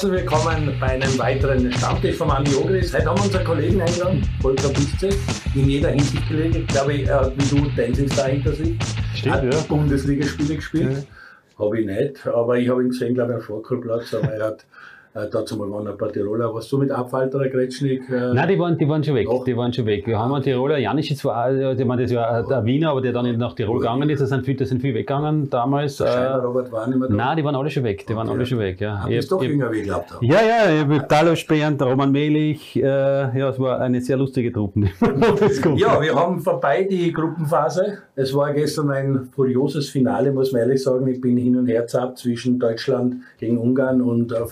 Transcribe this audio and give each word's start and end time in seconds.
Herzlich 0.00 0.22
willkommen 0.22 0.74
bei 0.80 0.86
einem 0.86 1.18
weiteren 1.18 1.70
Stammtisch 1.74 2.16
von 2.16 2.30
Andi 2.30 2.54
Ogris. 2.54 2.94
Heute 2.94 3.04
haben 3.04 3.18
wir 3.18 3.24
unseren 3.26 3.44
Kollegen 3.44 3.82
eingeladen, 3.82 4.26
Volker 4.40 4.70
Bistze, 4.70 5.10
in 5.54 5.68
jeder 5.68 5.90
Hinsicht. 5.90 6.22
Ich 6.30 6.66
glaube, 6.68 7.02
er 7.02 7.20
hat 7.20 7.34
wie 7.36 7.54
du 7.54 7.68
Dancing 7.76 8.10
Star 8.10 8.28
hinter 8.28 8.54
sich. 8.54 8.78
Stimmt, 9.14 9.34
hat 9.34 9.44
ja. 9.44 9.60
Bundesligaspiele 9.68 10.56
gespielt. 10.56 11.06
Habe 11.58 11.80
ich 11.80 11.86
nicht, 11.86 12.26
aber 12.26 12.56
ich 12.56 12.70
habe 12.70 12.82
ihn 12.82 12.88
gesehen, 12.88 13.12
glaube 13.12 13.32
ich, 13.32 13.36
am 13.40 13.42
Vorkohlplatz. 13.42 14.14
Aber 14.14 14.32
er 14.32 14.46
hat 14.46 14.64
äh, 15.14 15.26
dazu 15.30 15.56
mal 15.56 15.70
waren 15.70 15.86
ein 15.88 15.96
paar 15.98 16.12
Tiroler. 16.12 16.54
Was 16.54 16.68
du 16.68 16.78
mit 16.78 16.90
Abfalter, 16.90 17.48
Gretschnik? 17.48 18.02
Äh, 18.08 18.32
Nein, 18.34 18.48
die 18.48 18.58
waren, 18.58 18.78
die 18.78 18.88
waren 18.88 19.02
schon 19.02 19.14
weg. 19.16 19.26
Doch. 19.26 19.44
Die 19.44 19.56
waren 19.56 19.72
schon 19.72 19.86
weg. 19.86 20.06
Wir 20.06 20.18
haben 20.18 20.32
einen 20.32 20.44
Tiroler, 20.44 20.78
Janisch 20.78 21.10
ist 21.10 21.18
zwar, 21.18 21.50
äh, 21.50 21.72
ich 21.74 21.84
meine, 21.84 22.02
das 22.02 22.14
war 22.14 22.42
der 22.46 22.64
Wiener, 22.64 22.90
aber 22.90 23.00
der 23.00 23.12
dann 23.12 23.36
nach 23.38 23.54
Tirol 23.54 23.78
gegangen 23.78 24.08
ist. 24.08 24.20
Da 24.20 24.26
sind 24.26 24.44
viele, 24.44 24.58
da 24.58 24.64
sind 24.66 24.80
viele 24.80 24.94
weggegangen 24.94 25.50
damals. 25.50 25.96
Scheiner, 25.98 26.10
Äh, 26.12 26.34
Robert 26.36 26.70
war 26.72 26.86
nicht 26.86 26.98
mehr 26.98 27.08
da. 27.08 27.14
nein, 27.14 27.36
die 27.36 27.44
waren 27.44 27.56
alle 27.56 27.70
schon 27.70 27.84
weg. 27.84 28.06
Die 28.06 28.14
waren 28.14 28.28
Okay. 28.28 28.36
alle 28.36 28.46
schon 28.46 28.58
weg, 28.60 28.80
ja. 28.80 29.02
Hab 29.02 29.10
Ich 29.10 29.26
doch 29.28 29.42
ich- 29.42 29.48
jünger, 29.50 29.70
wie 29.72 29.78
geglaubt 29.80 30.12
habe. 30.14 30.24
ja, 30.24 30.38
ja, 30.40 30.82
ich 30.92 30.98
hab 31.00 31.08
Talos 31.08 31.44
Bernd, 31.44 31.82
Roman 31.82 32.12
Melich, 32.12 32.76
äh, 32.76 32.82
ja, 32.82 33.48
es 33.48 33.58
war 33.58 33.80
eine 33.80 34.00
sehr 34.00 34.16
lustige 34.16 34.52
Truppe. 34.52 34.84
Ja, 35.76 36.00
wir 36.00 36.14
haben 36.14 36.40
vorbei 36.40 36.86
die 36.90 37.12
Gruppenphase. 37.12 37.98
Es 38.14 38.34
war 38.34 38.52
gestern 38.52 38.90
ein 38.90 39.28
furioses 39.34 39.88
Finale, 39.88 40.32
muss 40.32 40.52
man 40.52 40.62
ehrlich 40.62 40.82
sagen. 40.82 41.06
Ich 41.08 41.20
bin 41.20 41.36
hin 41.36 41.56
und 41.56 41.66
her 41.66 41.86
zappt 41.86 42.18
zwischen 42.18 42.58
Deutschland 42.58 43.16
gegen 43.38 43.58
Ungarn 43.58 44.00
und 44.02 44.32
äh, 44.32 44.46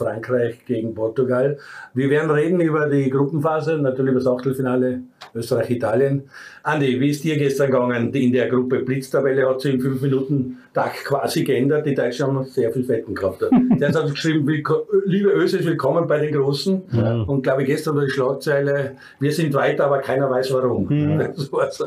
Frankreich 0.48 0.64
gegen 0.66 0.94
Portugal. 0.94 1.58
Wir 1.94 2.10
werden 2.10 2.30
reden 2.30 2.60
über 2.60 2.88
die 2.88 3.10
Gruppenphase, 3.10 3.78
natürlich 3.78 4.10
über 4.12 4.20
das 4.20 4.26
Achtelfinale 4.26 5.02
Österreich-Italien. 5.34 6.22
Andi, 6.62 7.00
wie 7.00 7.10
ist 7.10 7.24
dir 7.24 7.36
gestern 7.36 7.70
gegangen 7.70 8.12
in 8.14 8.32
der 8.32 8.48
Gruppe? 8.48 8.80
Blitztabelle 8.80 9.48
hat 9.48 9.60
sich 9.60 9.74
in 9.74 9.80
fünf 9.80 10.00
Minuten 10.02 10.58
Tag 10.74 10.92
quasi 11.04 11.44
geändert. 11.44 11.86
Die 11.86 11.94
Deutschen 11.94 12.26
haben 12.26 12.34
noch 12.34 12.46
sehr 12.46 12.72
viel 12.72 12.84
Fetten 12.84 13.14
gehabt. 13.14 13.42
Der 13.80 13.92
hat 13.92 14.10
geschrieben, 14.10 14.46
"Willko- 14.46 14.86
liebe 15.06 15.30
Ösis, 15.30 15.64
willkommen 15.64 16.06
bei 16.06 16.18
den 16.20 16.34
Großen. 16.34 16.82
Und 17.26 17.42
glaube 17.42 17.62
ich, 17.62 17.68
gestern 17.68 17.96
war 17.96 18.04
die 18.04 18.10
Schlagzeile, 18.10 18.96
wir 19.20 19.32
sind 19.32 19.54
weiter, 19.54 19.86
aber 19.86 19.98
keiner 19.98 20.30
weiß 20.30 20.52
warum. 20.52 20.88
Das 21.18 21.52
war 21.52 21.70
so. 21.70 21.84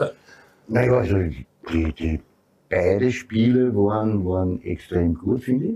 Naja, 0.67 0.93
also 0.97 1.17
die, 1.71 1.93
die 1.93 2.19
beide 2.69 3.11
Spiele 3.11 3.75
waren, 3.75 4.25
waren 4.25 4.61
extrem 4.63 5.15
gut, 5.15 5.43
finde 5.43 5.65
ich. 5.65 5.73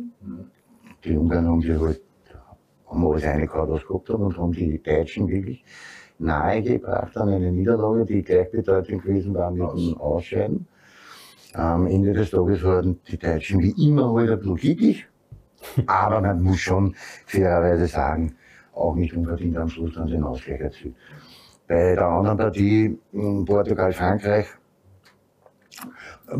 Die 1.03 1.15
Ungarn 1.17 1.45
haben 1.47 1.61
sich 1.61 1.77
halt 1.77 2.01
haben 2.87 3.05
alles 3.05 3.23
eine 3.23 3.47
gehabt, 3.47 3.69
was 3.69 3.81
sie 3.81 3.87
gehabt 3.87 4.09
haben 4.09 4.23
und 4.23 4.37
haben 4.37 4.51
die 4.51 4.81
Deutschen 4.81 5.27
wirklich 5.27 5.63
nahegebracht 6.19 7.15
an 7.17 7.29
eine 7.29 7.51
Niederlage, 7.51 8.05
die 8.05 8.21
gleichbedeutend 8.21 9.03
gewesen 9.03 9.33
war 9.33 9.51
mit 9.51 9.69
dem 9.71 9.97
Ausscheiden. 9.97 10.67
Am 11.53 11.87
Ende 11.87 12.13
des 12.13 12.31
Tages 12.31 12.63
waren 12.63 12.99
die 13.07 13.17
Deutschen 13.17 13.61
wie 13.61 13.87
immer 13.87 14.13
halt 14.13 14.43
ein 14.43 14.55
bisschen 14.55 15.03
aber 15.87 16.21
man 16.21 16.41
muss 16.41 16.59
schon 16.59 16.95
fairerweise 17.25 17.87
sagen, 17.87 18.35
auch 18.73 18.95
nicht 18.95 19.15
unverdient 19.15 19.57
am 19.57 19.69
Schluss 19.69 19.93
dann 19.95 20.07
den 20.07 20.23
Ausgleich 20.23 20.59
erzielt. 20.59 20.95
Bei 21.67 21.95
der 21.95 22.05
anderen 22.05 22.37
Partie, 22.37 22.99
Portugal-Frankreich, 23.11 24.47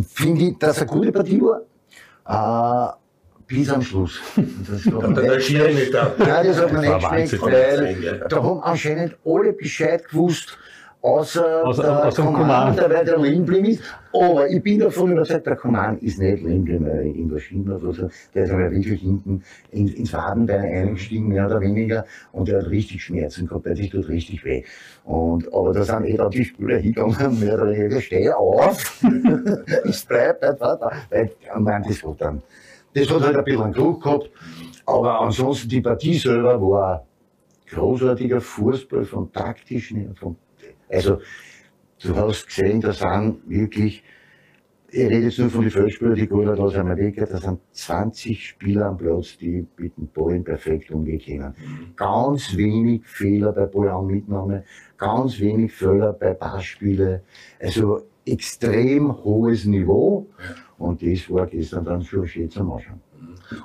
finde 0.02 0.44
ich, 0.44 0.58
dass 0.60 0.78
es 0.78 0.82
eine 0.84 0.92
gute 0.92 1.12
Partie 1.12 1.42
war. 1.42 3.00
Bis 3.48 3.70
am 3.70 3.82
Schluss. 3.82 4.20
Das 4.36 4.86
hat 4.86 5.18
echt 5.20 5.46
Schiri 5.48 5.74
nicht 5.74 5.94
da. 5.94 6.12
Nein, 6.18 6.48
das 6.48 6.62
hat 6.62 6.74
war 6.74 6.82
nicht 6.82 7.04
Wahnsinn. 7.04 7.42
weil 7.42 8.26
da 8.28 8.44
haben 8.44 8.60
anscheinend 8.62 9.18
alle 9.24 9.54
Bescheid 9.54 10.08
gewusst, 10.10 10.58
außer, 11.02 11.64
Außer- 11.66 11.82
der 11.84 12.06
außer 12.08 12.24
Coman, 12.24 12.76
Coman. 12.76 12.76
der 12.76 13.04
geblieben 13.04 13.66
ist. 13.66 13.84
Aber 14.12 14.50
ich 14.50 14.64
bin 14.64 14.80
davon 14.80 15.12
überzeugt, 15.12 15.46
der 15.46 15.56
Coman 15.58 16.00
ist 16.00 16.18
nicht 16.18 16.44
äh, 16.44 16.48
in 16.48 17.30
der 17.30 17.40
Schiene. 17.40 17.76
Also, 17.86 18.10
der 18.34 18.46
ist 18.46 18.52
aber 18.52 18.72
wirklich 18.72 19.02
hinten 19.02 19.44
ins, 19.72 19.94
ins 19.94 20.14
Wadenbein 20.14 20.62
eingestiegen, 20.62 21.28
mehr 21.28 21.46
oder 21.46 21.62
weniger. 21.62 22.06
Und 22.32 22.48
der 22.48 22.62
hat 22.62 22.70
richtig 22.72 23.04
Schmerzen 23.04 23.48
gehabt, 23.48 23.66
der 23.68 23.76
sich 23.76 23.92
tut 23.92 24.08
richtig 24.10 24.44
weh. 24.44 24.64
Und, 25.04 25.54
aber 25.54 25.74
da 25.74 25.84
sind 25.84 26.06
eh 26.06 26.18
dann 26.18 26.32
die 26.32 26.46
Spieler 26.46 26.78
hingegangen, 26.78 27.40
mehr 27.40 27.54
oder 27.56 27.70
weniger, 27.72 28.02
steh 28.02 28.32
auf, 28.32 29.04
es 29.84 30.06
bleibt 30.06 30.44
einfach 30.44 30.80
da. 30.80 30.92
Weil, 31.12 31.30
ich 31.40 31.60
meine, 31.60 31.86
das 31.88 32.02
hat 32.04 32.20
dann, 32.22 32.42
das 32.96 33.10
hat 33.10 33.22
halt 33.24 33.38
ein 33.38 33.44
bisschen 33.44 33.64
einen 33.64 33.74
Druck 33.74 34.04
gehabt. 34.04 34.32
Aber 34.86 35.20
ansonsten, 35.22 35.70
die 35.70 35.82
Partie 35.82 36.18
selber 36.18 36.62
war 36.62 37.06
großartiger 37.70 38.40
Fußball 38.40 39.04
von 39.04 39.32
taktischen. 39.32 40.16
Von, 40.16 40.38
also, 40.90 41.20
du 42.02 42.16
hast 42.16 42.48
gesehen, 42.48 42.80
da 42.80 42.94
sind 42.94 43.50
wirklich, 43.50 44.04
ich 44.90 45.00
rede 45.00 45.26
jetzt 45.26 45.40
nur 45.40 45.50
von 45.50 45.62
den 45.62 45.72
Feldspielern, 45.72 46.16
die 46.16 46.28
Gola 46.28 46.56
wir 46.56 46.98
weg, 46.98 47.16
da 47.18 47.38
sind 47.38 47.60
20 47.72 48.48
Spieler 48.48 48.86
am 48.86 48.98
Platz, 48.98 49.38
die 49.38 49.68
mit 49.78 49.98
dem 49.98 50.08
Ball 50.08 50.40
perfekt 50.40 50.92
umgehen 50.92 51.20
können. 51.20 51.94
Ganz 51.96 52.56
wenig 52.56 53.06
Fehler 53.06 53.52
bei 53.52 53.66
Ballanmitnahme, 53.66 54.64
ganz 54.98 55.40
wenig 55.40 55.74
Fehler 55.74 56.14
bei 56.14 56.34
Passspiele. 56.34 57.24
Also, 57.60 58.04
extrem 58.26 59.24
hohes 59.24 59.66
Niveau. 59.66 60.28
Und 60.78 61.02
das 61.02 61.30
war 61.30 61.46
gestern 61.48 61.86
dann 61.86 62.04
schon 62.04 62.28
schön 62.28 62.50
zum 62.50 62.72
Anschauen. 62.72 63.02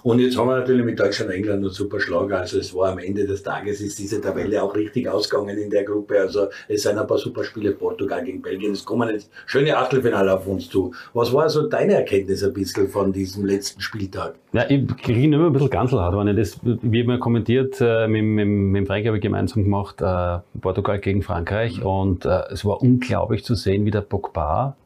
Und 0.02 0.18
jetzt 0.20 0.36
haben 0.36 0.48
wir 0.48 0.58
natürlich 0.58 0.84
mit 0.84 0.98
Deutschland 0.98 1.30
und 1.30 1.36
England 1.36 1.64
einen 1.64 1.70
super 1.70 2.00
Schlag. 2.00 2.32
Also 2.32 2.58
es 2.58 2.74
war 2.74 2.92
am 2.92 2.98
Ende 2.98 3.26
des 3.26 3.42
Tages 3.42 3.80
ist 3.80 3.98
diese 3.98 4.20
Tabelle 4.20 4.62
auch 4.62 4.74
richtig 4.74 5.08
ausgegangen 5.08 5.56
in 5.58 5.70
der 5.70 5.84
Gruppe. 5.84 6.20
Also 6.20 6.48
es 6.68 6.82
sind 6.82 6.98
ein 6.98 7.06
paar 7.06 7.18
super 7.18 7.44
Spiele, 7.44 7.72
Portugal 7.72 8.22
gegen 8.24 8.42
Belgien. 8.42 8.72
Es 8.72 8.84
kommen 8.84 9.08
jetzt 9.08 9.30
schöne 9.46 9.76
Achtelfinale 9.76 10.34
auf 10.34 10.46
uns 10.46 10.68
zu. 10.68 10.92
Was 11.14 11.32
war 11.32 11.48
so 11.48 11.66
deine 11.68 11.94
Erkenntnis 11.94 12.44
ein 12.44 12.52
bisschen 12.52 12.88
von 12.88 13.12
diesem 13.12 13.44
letzten 13.44 13.80
Spieltag? 13.80 14.34
Ja, 14.52 14.64
ich 14.68 14.86
kriege 14.98 15.34
immer 15.34 15.46
ein 15.46 15.52
bisschen 15.52 15.70
Ganselhaut, 15.70 16.16
wenn 16.16 16.28
ich 16.28 16.36
das, 16.36 16.60
wie 16.62 17.04
man 17.04 17.20
kommentiert, 17.20 17.80
äh, 17.80 18.06
mit, 18.08 18.22
mit, 18.22 18.46
mit 18.46 18.80
dem 18.80 18.86
Frank 18.86 19.06
habe 19.06 19.16
ich 19.16 19.22
gemeinsam 19.22 19.64
gemacht, 19.64 20.00
äh, 20.00 20.38
Portugal 20.60 20.98
gegen 20.98 21.22
Frankreich 21.22 21.82
und 21.82 22.24
äh, 22.24 22.42
es 22.50 22.64
war 22.64 22.82
unglaublich 22.82 23.44
zu 23.44 23.54
sehen, 23.54 23.84
wie 23.84 23.90
der 23.90 24.00
Pogba 24.00 24.76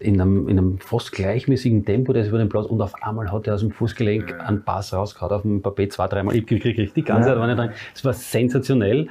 in 0.00 0.20
einem, 0.20 0.48
in 0.48 0.58
einem 0.58 0.78
fast 0.78 1.12
gleichmäßigen 1.12 1.84
Tempo, 1.84 2.12
der 2.12 2.22
ist 2.22 2.28
über 2.28 2.38
den 2.38 2.48
Platz 2.48 2.66
und 2.66 2.80
auf 2.80 2.94
einmal 3.02 3.32
hat 3.32 3.46
er 3.46 3.54
aus 3.54 3.60
dem 3.60 3.70
Fußgelenk 3.70 4.34
einen 4.46 4.62
Pass 4.62 4.92
rausgehauen 4.92 5.32
auf 5.32 5.42
dem 5.42 5.62
Papet 5.62 5.92
zwei, 5.92 6.06
dreimal. 6.06 6.36
Ich 6.36 6.46
kriege 6.46 6.64
richtig 6.64 6.92
die 6.94 7.02
ganze 7.02 7.28
Zeit, 7.30 7.36
dran. 7.36 7.70
Es 7.94 8.04
war 8.04 8.12
sensationell. 8.12 9.08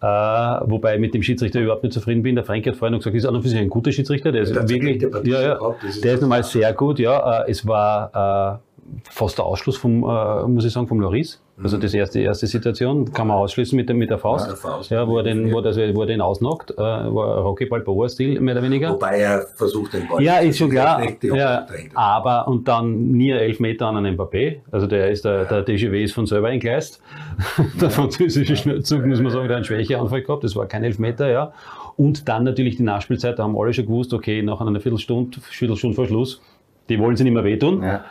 Äh, 0.00 0.06
wobei 0.06 0.94
ich 0.94 1.00
mit 1.00 1.12
dem 1.12 1.22
Schiedsrichter 1.24 1.60
überhaupt 1.60 1.82
nicht 1.82 1.92
zufrieden 1.92 2.22
bin. 2.22 2.36
Der 2.36 2.44
Frank 2.44 2.64
hat 2.66 2.76
vorhin 2.76 2.92
noch 2.92 3.00
gesagt, 3.00 3.16
ist 3.16 3.26
auch 3.26 3.32
noch 3.32 3.42
für 3.42 3.48
sich 3.48 3.58
ein 3.58 3.68
guter 3.68 3.90
Schiedsrichter. 3.90 4.30
Der 4.30 4.42
ist 4.42 4.54
Der 4.54 4.68
wirklich, 4.68 5.10
Partie 5.10 5.30
ja, 5.30 5.42
ja, 5.42 5.74
ist 5.86 6.04
der 6.04 6.14
ist 6.14 6.20
normal 6.20 6.44
sehr 6.44 6.72
gut, 6.72 7.00
ja. 7.00 7.42
Äh, 7.42 7.50
es 7.50 7.66
war 7.66 8.60
äh, 8.62 9.10
fast 9.10 9.38
der 9.38 9.44
Ausschluss 9.44 9.76
vom, 9.76 10.04
äh, 10.04 10.46
muss 10.46 10.64
ich 10.64 10.72
sagen, 10.72 10.86
vom 10.86 11.00
Loris. 11.00 11.40
Also 11.62 11.76
das 11.76 11.92
erste, 11.92 12.20
erste 12.20 12.46
Situation 12.46 13.12
kann 13.12 13.26
man 13.26 13.36
ausschließen 13.38 13.74
mit, 13.76 13.88
der- 13.88 13.96
mit 13.96 14.10
der 14.10 14.18
Faust. 14.18 14.44
Ja, 14.46 14.52
der 14.52 14.56
Faust. 14.56 14.90
Ja, 14.90 15.08
wo 15.08 15.16
er 15.18 15.24
den, 15.24 15.52
wo, 15.52 15.58
er, 15.60 15.94
wo 15.94 16.00
er 16.02 16.06
den 16.06 16.20
ausnockt, 16.20 16.70
äh, 16.70 16.76
war 16.76 17.38
Rocky 17.38 17.66
Balboa-Stil, 17.66 18.40
mehr 18.40 18.54
oder 18.54 18.62
weniger. 18.62 18.90
Wobei 18.92 19.18
er 19.20 19.42
versucht, 19.56 19.92
den 19.94 20.06
Ball 20.06 20.22
Ja, 20.22 20.38
ist 20.38 20.58
schon 20.58 20.70
klar. 20.70 21.02
Ja, 21.22 21.66
aber 21.94 22.46
und 22.46 22.68
dann 22.68 23.10
nie 23.12 23.30
elf 23.30 23.58
Meter 23.58 23.86
an 23.86 23.96
einen 23.96 24.16
Mbappé. 24.16 24.58
Also 24.70 24.86
der 24.86 25.10
ist 25.10 25.24
der, 25.24 25.46
der 25.46 25.62
DGW 25.62 26.04
ist 26.04 26.12
von 26.14 26.26
selber 26.26 26.50
entgleist. 26.50 27.02
Der 27.80 27.90
französische 27.90 28.56
Schnellzug, 28.56 29.04
muss 29.06 29.20
man 29.20 29.30
sagen, 29.32 29.48
der 29.48 29.56
hat 29.56 29.56
einen 29.56 29.64
Schwächeanfall 29.64 30.22
gehabt. 30.22 30.44
Das 30.44 30.54
war 30.56 30.66
kein 30.66 30.84
Elfmeter, 30.84 31.28
ja. 31.30 31.52
Und 31.96 32.28
dann 32.28 32.44
natürlich 32.44 32.76
die 32.76 32.82
Nachspielzeit, 32.84 33.38
da 33.38 33.42
haben 33.44 33.56
alle 33.58 33.72
schon 33.72 33.86
gewusst, 33.86 34.12
okay, 34.14 34.42
nach 34.42 34.60
einer 34.60 34.78
Viertelstunde, 34.80 35.38
Viertelstunde 35.40 35.96
vor 35.96 36.06
Schluss, 36.06 36.40
die 36.88 36.98
wollen 36.98 37.16
sie 37.16 37.24
nicht 37.24 37.32
mehr 37.34 37.44
wehtun. 37.44 37.82
Ja. 37.82 38.04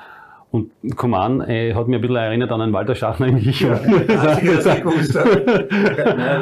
Und 0.49 0.71
Coman 0.95 1.41
äh, 1.41 1.73
hat 1.73 1.89
mir 1.89 1.97
ein 1.97 2.01
bisschen 2.01 2.15
erinnert 2.15 2.51
an 2.53 2.61
einen 2.61 2.71
Walter 2.71 2.95
Schachner 2.95 3.27
in 3.27 3.37
ich. 3.37 3.47
Ich 3.47 3.63
habe. 3.65 3.85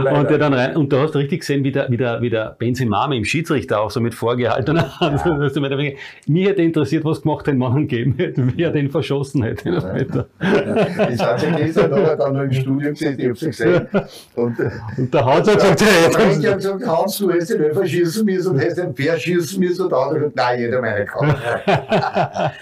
Leider. 0.03 0.19
Und, 0.19 0.29
der 0.29 0.37
dann 0.37 0.53
rein, 0.53 0.77
und 0.77 0.93
da 0.93 1.01
hast 1.01 1.15
du 1.15 1.19
richtig 1.19 1.39
gesehen, 1.39 1.63
wie 1.63 1.71
der, 1.71 1.89
wie 1.89 1.97
der, 1.97 2.21
wie 2.21 2.29
der 2.29 2.55
Benzema 2.59 3.07
mit 3.07 3.17
dem 3.17 3.25
Schiedsrichter 3.25 3.81
auch 3.81 3.89
so 3.89 3.99
mit 3.99 4.13
vorgehaltener 4.13 4.99
Hand. 4.99 5.21
Ja. 5.65 5.91
Mich 6.27 6.47
hätte 6.47 6.61
interessiert, 6.61 7.03
was 7.05 7.21
gemacht 7.21 7.47
den 7.47 7.57
Mann 7.57 7.87
gegeben 7.87 8.15
hätte, 8.17 8.55
wie 8.55 8.61
er 8.61 8.71
den 8.71 8.89
verschossen 8.89 9.43
hätte. 9.43 9.71
Meter. 9.93 10.27
Das 10.39 11.19
hat 11.19 11.39
sich 11.39 11.55
gestern 11.55 11.91
noch, 11.91 12.17
dann 12.17 12.33
noch 12.33 12.41
im 12.43 12.53
Studio 12.53 12.89
gesehen, 12.91 13.19
ich 13.19 13.27
hab's 13.29 13.41
ja 13.41 13.47
gesehen. 13.47 13.87
Und, 14.35 14.59
äh, 14.59 14.69
Und 14.97 15.13
der 15.13 15.25
Haut 15.25 15.47
hat 15.47 15.55
gesagt, 15.55 15.81
hey, 15.81 16.03
hat 16.03 16.41
gesagt, 16.41 16.87
Hans, 16.87 17.17
du 17.17 17.31
hättest 17.31 17.53
den 17.53 17.63
Elfer 17.63 17.85
schießen 17.85 18.25
müssen 18.25 18.51
und 18.51 18.59
hättest 18.59 18.77
den 18.77 18.93
Pferd 18.93 19.21
schießen 19.21 19.59
müssen. 19.59 19.83
Und 19.83 19.91
der 19.91 19.99
andere 19.99 20.25
hat 20.25 20.33
gesagt, 20.33 20.49
nein, 20.49 20.59
jeder 20.59 20.81
meine 20.81 21.05
kann. 21.05 21.27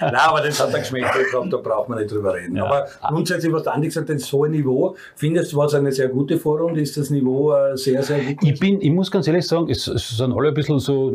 Nein, 0.01 0.15
aber 0.15 0.41
das 0.41 0.61
hat 0.61 0.73
er 0.73 0.79
geschmeckt, 0.79 1.09
ich 1.21 1.32
glaube, 1.33 1.49
da 1.49 1.57
braucht 1.57 1.89
man 1.89 1.97
nicht 1.97 2.11
drüber 2.11 2.33
reden. 2.33 2.55
Ja. 2.55 2.65
Aber 2.65 2.85
grundsätzlich, 3.09 3.51
was 3.51 3.63
der 3.63 3.73
Andi 3.73 3.87
gesagt 3.87 4.09
hat, 4.09 4.15
das 4.15 4.31
hohe 4.31 4.49
Niveau, 4.49 4.95
findest 5.15 5.51
du, 5.51 5.57
war 5.57 5.65
es 5.65 5.73
eine 5.73 5.91
sehr 5.91 6.07
gute 6.07 6.37
Vorrunde? 6.37 6.79
Ist 6.81 6.95
das 6.97 7.09
Niveau 7.09 7.53
äh, 7.53 7.75
sehr, 7.75 8.03
sehr 8.03 8.19
gut? 8.19 8.37
Ich 8.41 8.59
bin, 8.59 8.81
ich 8.81 8.91
muss 8.91 9.09
ganz 9.11 9.27
ehrlich 9.27 9.47
sagen, 9.47 9.69
es, 9.69 9.87
es 9.87 10.09
sind 10.17 10.33
alle 10.33 10.49
ein 10.49 10.53
bisschen 10.53 10.79
so, 10.79 11.11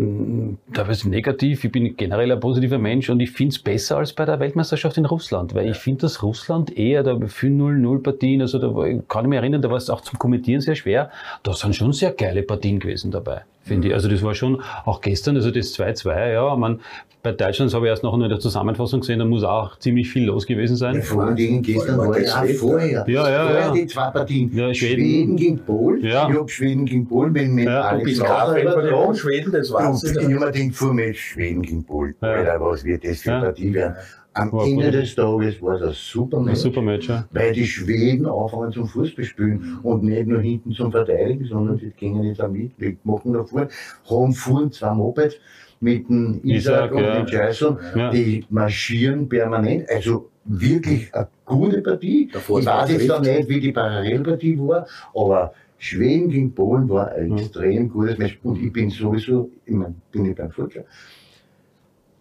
teilweise 0.73 1.09
negativ. 1.09 1.65
Ich 1.65 1.73
bin 1.73 1.97
generell 1.97 2.33
ein 2.33 2.41
positiver 2.41 2.79
Mensch 2.79 3.09
und 3.09 3.21
ich 3.21 3.31
finde 3.31 3.55
es 3.55 3.59
besser 3.59 3.99
als 3.99 4.13
bei 4.13 4.25
der 4.25 4.41
Weltmeisterschaft 4.41 4.97
in 4.99 5.07
Russland, 5.07 5.55
weil 5.55 5.71
ich 5.71 5.77
finde, 5.77 6.03
dass 6.03 6.23
Russland 6.23 6.77
eher 6.77 7.03
da 7.03 7.13
5-0-0 7.13 8.03
Partien, 8.03 8.43
also 8.43 8.59
da 8.59 8.69
kann 9.09 9.25
ich 9.25 9.29
mich 9.29 9.39
erinnern, 9.39 9.63
da 9.63 9.71
war 9.71 9.77
es 9.77 9.89
auch 9.91 10.01
zum 10.01 10.19
Kommentieren 10.19 10.61
sehr 10.61 10.75
schwer. 10.75 11.11
Da 11.43 11.53
sind 11.53 11.75
schon 11.75 11.93
sehr 11.93 12.13
geile 12.13 12.43
Partien 12.43 12.81
gewesen 12.81 13.11
dabei. 13.11 13.43
Finde 13.69 13.89
ich. 13.89 13.95
Also 13.95 14.09
das 14.09 14.23
war 14.23 14.35
schon, 14.35 14.61
auch 14.85 15.01
gestern, 15.01 15.37
also 15.37 15.51
das 15.51 15.75
2-2, 15.79 16.33
ja, 16.33 16.57
man, 16.57 16.81
bei 17.23 17.33
Deutschland 17.33 17.75
habe 17.75 17.87
ich 17.87 17.91
erst 17.91 18.03
noch 18.03 18.15
in 18.15 18.29
der 18.29 18.39
Zusammenfassung 18.39 19.01
gesehen, 19.01 19.19
da 19.19 19.25
muss 19.25 19.43
auch 19.45 19.79
ziemlich 19.79 20.09
viel 20.09 20.25
los 20.27 20.47
gewesen 20.47 20.77
sein. 20.77 20.97
Ja, 20.97 21.03
vor 21.03 21.25
allen 21.25 21.37
Dingen 21.37 21.63
gestern 21.63 21.99
war 21.99 22.19
ja 22.19 22.45
vorher. 22.59 23.05
Ja, 23.07 23.31
ja, 23.31 23.43
vorher 23.47 23.61
ja. 23.61 23.73
die 23.73 23.87
zwei 23.87 24.11
Partien. 24.11 24.51
Ja, 24.57 24.73
Schweden. 24.73 25.05
Schweden 25.05 25.37
gegen 25.37 25.59
Polen. 25.59 26.05
Ja. 26.05 26.29
Ich 26.29 26.37
habe 26.37 26.49
Schweden 26.49 26.87
gegen 26.87 27.07
Polen 27.09 27.33
mit, 27.33 27.49
mit 27.51 27.65
Ja, 27.67 27.83
Alex 27.83 28.19
von 28.19 28.27
übertragen. 28.27 29.07
den 29.07 29.15
Schweden, 29.15 29.53
das 29.53 29.73
war's. 29.73 30.03
Und 30.03 30.11
ich 30.11 30.17
habe 30.17 30.29
mir 30.29 30.51
gedacht, 30.53 30.75
vor 30.75 30.95
mir 30.95 31.13
Schweden 31.15 31.63
gegen 31.63 31.85
Polen. 31.85 32.15
Ja. 32.23 32.29
Alter, 32.29 32.61
was 32.61 32.85
wird 32.85 33.05
das 33.05 33.21
für 33.21 33.31
Ja. 33.31 33.37
eine 33.39 33.47
Partie 33.47 33.75
werden? 33.75 33.97
Am 34.35 34.53
War 34.53 34.67
Ende 34.67 34.85
gut. 34.85 34.95
des 34.95 35.15
Tages 35.17 35.61
war 35.63 35.75
es 35.77 35.83
ein 35.83 35.93
super 35.95 36.39
Ein 36.39 36.45
Match. 36.45 36.59
super 36.61 36.83
Match, 36.83 37.09
ja. 37.09 37.27
Weil 37.33 37.53
die 37.53 37.67
Schweden 37.67 38.27
anfangen 38.27 38.71
zum 38.73 38.87
Fußball 38.87 39.25
spielen 39.25 39.79
und 39.83 40.05
nicht 40.05 40.27
nur 40.29 40.41
hinten 40.41 40.73
zum 40.73 40.93
Verteidigen, 40.93 41.45
sondern 41.47 41.77
die 41.79 41.91
gehen 41.91 42.23
jetzt 42.23 42.41
auch 42.41 42.49
mit, 42.51 42.71
wir 42.79 42.97
machen 43.05 43.33
da 43.33 43.43
vorne, 43.43 43.69
haben 44.09 44.33
vorne 44.33 44.71
zwei 44.71 44.95
Mopeds 44.95 45.37
mit 45.81 46.09
dem 46.09 46.41
Isaac, 46.45 46.91
Isaac, 46.91 46.93
und 46.93 47.03
ja. 47.03 47.17
dem 47.23 47.27
Jason, 47.27 47.79
Ja. 47.97 48.11
die 48.11 48.45
marschieren 48.51 49.29
permanent, 49.29 49.89
also 49.91 50.29
wirklich 50.45 51.13
eine 51.15 51.29
gute 51.45 51.81
Partie. 51.83 52.29
Davor 52.33 52.61
ich 52.61 52.67
weiß 52.67 52.91
jetzt 52.91 53.07
trifft. 53.09 53.23
nicht, 53.23 53.49
wie 53.49 53.61
die 53.61 53.73
Parallelpartie 53.73 54.59
war, 54.61 54.87
aber 55.15 55.53
Schweden 55.79 56.29
gegen 56.31 56.53
Polen 56.55 56.89
war 56.89 57.13
ein 57.13 57.31
Mhm. 57.31 57.39
extrem 57.39 57.89
gutes 57.89 58.19
Match 58.19 58.39
und 58.43 58.61
ich 58.63 58.73
bin 58.73 58.91
sowieso, 58.91 59.51
ich 59.65 59.75
mein, 59.75 59.95
bin 60.13 60.27
ich 60.27 60.37
beim 60.37 60.51
Futscher. 60.51 60.85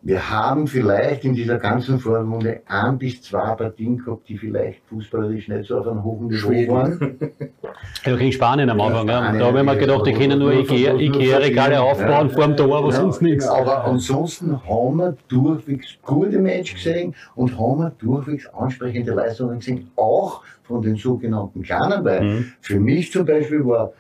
Wir 0.07 0.29
haben 0.29 0.67
vielleicht 0.67 1.25
in 1.25 1.33
dieser 1.33 1.57
ganzen 1.57 1.99
Vorrunde 1.99 2.61
ein 2.65 2.97
bis 2.97 3.21
zwei 3.23 3.53
Partien 3.55 3.97
gehabt, 3.97 4.29
die 4.29 4.37
vielleicht 4.37 4.79
fußballerisch 4.87 5.49
nicht 5.49 5.65
so 5.67 5.79
auf 5.79 5.87
einem 5.87 6.01
hohen 6.01 6.27
Niveau 6.27 6.73
waren. 6.73 7.17
Ja, 8.05 8.15
gegen 8.15 8.31
Spanien 8.31 8.69
am 8.69 8.79
Anfang, 8.79 9.07
ja. 9.07 9.17
Spanien, 9.21 9.39
Da 9.39 9.45
habe 9.47 9.59
ich 9.59 9.65
mir 9.65 9.75
gedacht, 9.77 10.05
die 10.07 10.13
können 10.13 10.39
nur 10.39 10.53
nur- 10.53 10.61
Ikea- 10.63 10.91
nur- 10.93 11.01
nur 11.01 11.01
Ikea-Regale 11.21 11.81
aufbauen 11.81 12.29
Ja. 12.29 12.33
vor 12.33 12.45
dem 12.47 12.55
Tor, 12.57 12.77
aber 12.77 12.87
Ja, 12.89 12.93
sonst 13.01 13.21
nichts. 13.21 13.45
Aber 13.47 13.83
ansonsten 13.83 14.57
haben 14.65 14.95
wir 14.97 15.17
durchwegs 15.27 15.97
gute 16.03 16.39
Match 16.39 16.73
gesehen 16.75 17.13
und 17.35 17.59
haben 17.59 17.79
wir 17.79 17.91
durchwegs 17.99 18.47
ansprechende 18.53 19.11
Leistungen 19.13 19.59
gesehen, 19.59 19.91
auch 19.97 20.41
von 20.63 20.81
den 20.81 20.95
sogenannten 20.95 21.61
Kleinen, 21.63 22.05
weil 22.05 22.23
Mhm. 22.23 22.45
für 22.61 22.79
mich 22.79 23.11
zum 23.11 23.25
Beispiel 23.25 23.65
war 23.65 23.91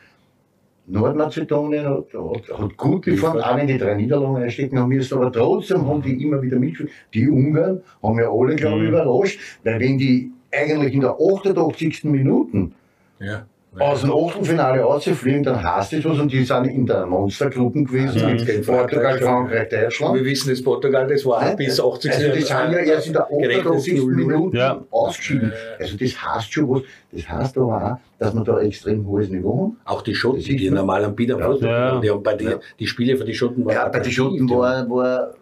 Nordmazedonien 0.87 1.85
hat, 1.85 2.05
hat, 2.13 2.59
hat 2.59 2.77
gut 2.77 3.01
performt, 3.03 3.43
auch 3.43 3.57
wenn 3.57 3.67
die 3.67 3.77
drei 3.77 3.95
Niederlagen 3.95 4.37
einstecken 4.37 4.79
haben 4.79 4.89
müssen, 4.89 5.17
aber 5.17 5.31
trotzdem 5.31 5.85
haben 5.87 6.01
die 6.01 6.23
immer 6.23 6.41
wieder 6.41 6.57
mitgespielt. 6.59 6.91
Die 7.13 7.27
Ungarn 7.29 7.81
haben 8.01 8.19
ja 8.19 8.29
alle, 8.31 8.55
glaube 8.55 8.77
ich, 8.77 8.81
Mhm. 8.83 8.87
überrascht, 8.89 9.39
weil 9.63 9.79
wenn 9.79 9.97
die 9.97 10.31
eigentlich 10.51 10.93
in 10.93 11.01
der 11.01 11.17
88. 11.19 12.05
Minuten 12.09 12.73
Ja. 13.19 13.45
Aus 13.79 14.01
dem 14.01 14.11
Achtelfinale 14.11 14.81
rausfliegen, 14.81 15.43
dann 15.43 15.63
heißt 15.63 15.93
das 15.93 16.03
was 16.05 16.17
und 16.19 16.31
die 16.31 16.43
sind 16.43 16.65
in 16.65 16.85
der 16.87 17.05
Monstergruppe 17.05 17.83
gewesen 17.83 18.25
Mhm. 18.25 18.43
mit 18.45 18.65
Portugal, 18.65 19.19
Frankreich, 19.19 19.69
Deutschland. 19.69 20.15
Wir 20.15 20.25
wissen, 20.25 20.49
das 20.49 20.63
Portugal, 20.63 21.05
das 21.07 21.23
war 21.25 21.47
Ja, 21.47 21.53
bis 21.55 21.79
80. 21.79 22.11
Also 22.11 22.31
die 22.31 22.41
sind 22.41 22.49
ja 22.49 22.71
erst 22.79 23.07
in 23.07 23.13
der 23.13 23.27
gerechnet 23.29 23.67
88. 23.67 23.99
0-0. 23.99 24.15
Minute 24.15 24.57
Ja. 24.57 24.81
ausgeschieden. 24.89 25.53
Also 25.79 25.95
das 25.95 26.23
heißt 26.25 26.51
schon 26.53 26.69
was. 26.69 26.81
Das 27.11 27.29
heißt 27.29 27.57
aber 27.57 27.91
auch, 27.93 27.97
dass 28.17 28.33
wir 28.33 28.43
da 28.43 28.57
ein 28.57 28.65
extrem 28.65 29.05
hohes 29.05 29.29
Niveau 29.29 29.57
haben. 29.61 29.77
Auch 29.85 30.01
die 30.01 30.15
Schotten, 30.15 30.39
die 30.41 30.69
man. 30.69 30.79
normal 30.79 31.05
am 31.05 31.15
Bieder 31.15 31.37
Ja. 31.37 31.53
Ja. 31.59 31.99
die 31.99 32.09
haben 32.09 32.23
bei 32.23 32.33
die, 32.33 32.45
Ja. 32.45 32.59
die 32.79 32.87
Spiele 32.87 33.15
für 33.15 33.25
die 33.25 33.33
Schotten 33.35 33.63
waren 33.63 33.75
Ja, 33.75 33.87
bei 33.89 33.99
den 33.99 34.11
Schotten 34.11 34.49
war, 34.49 34.89
war 34.89 35.33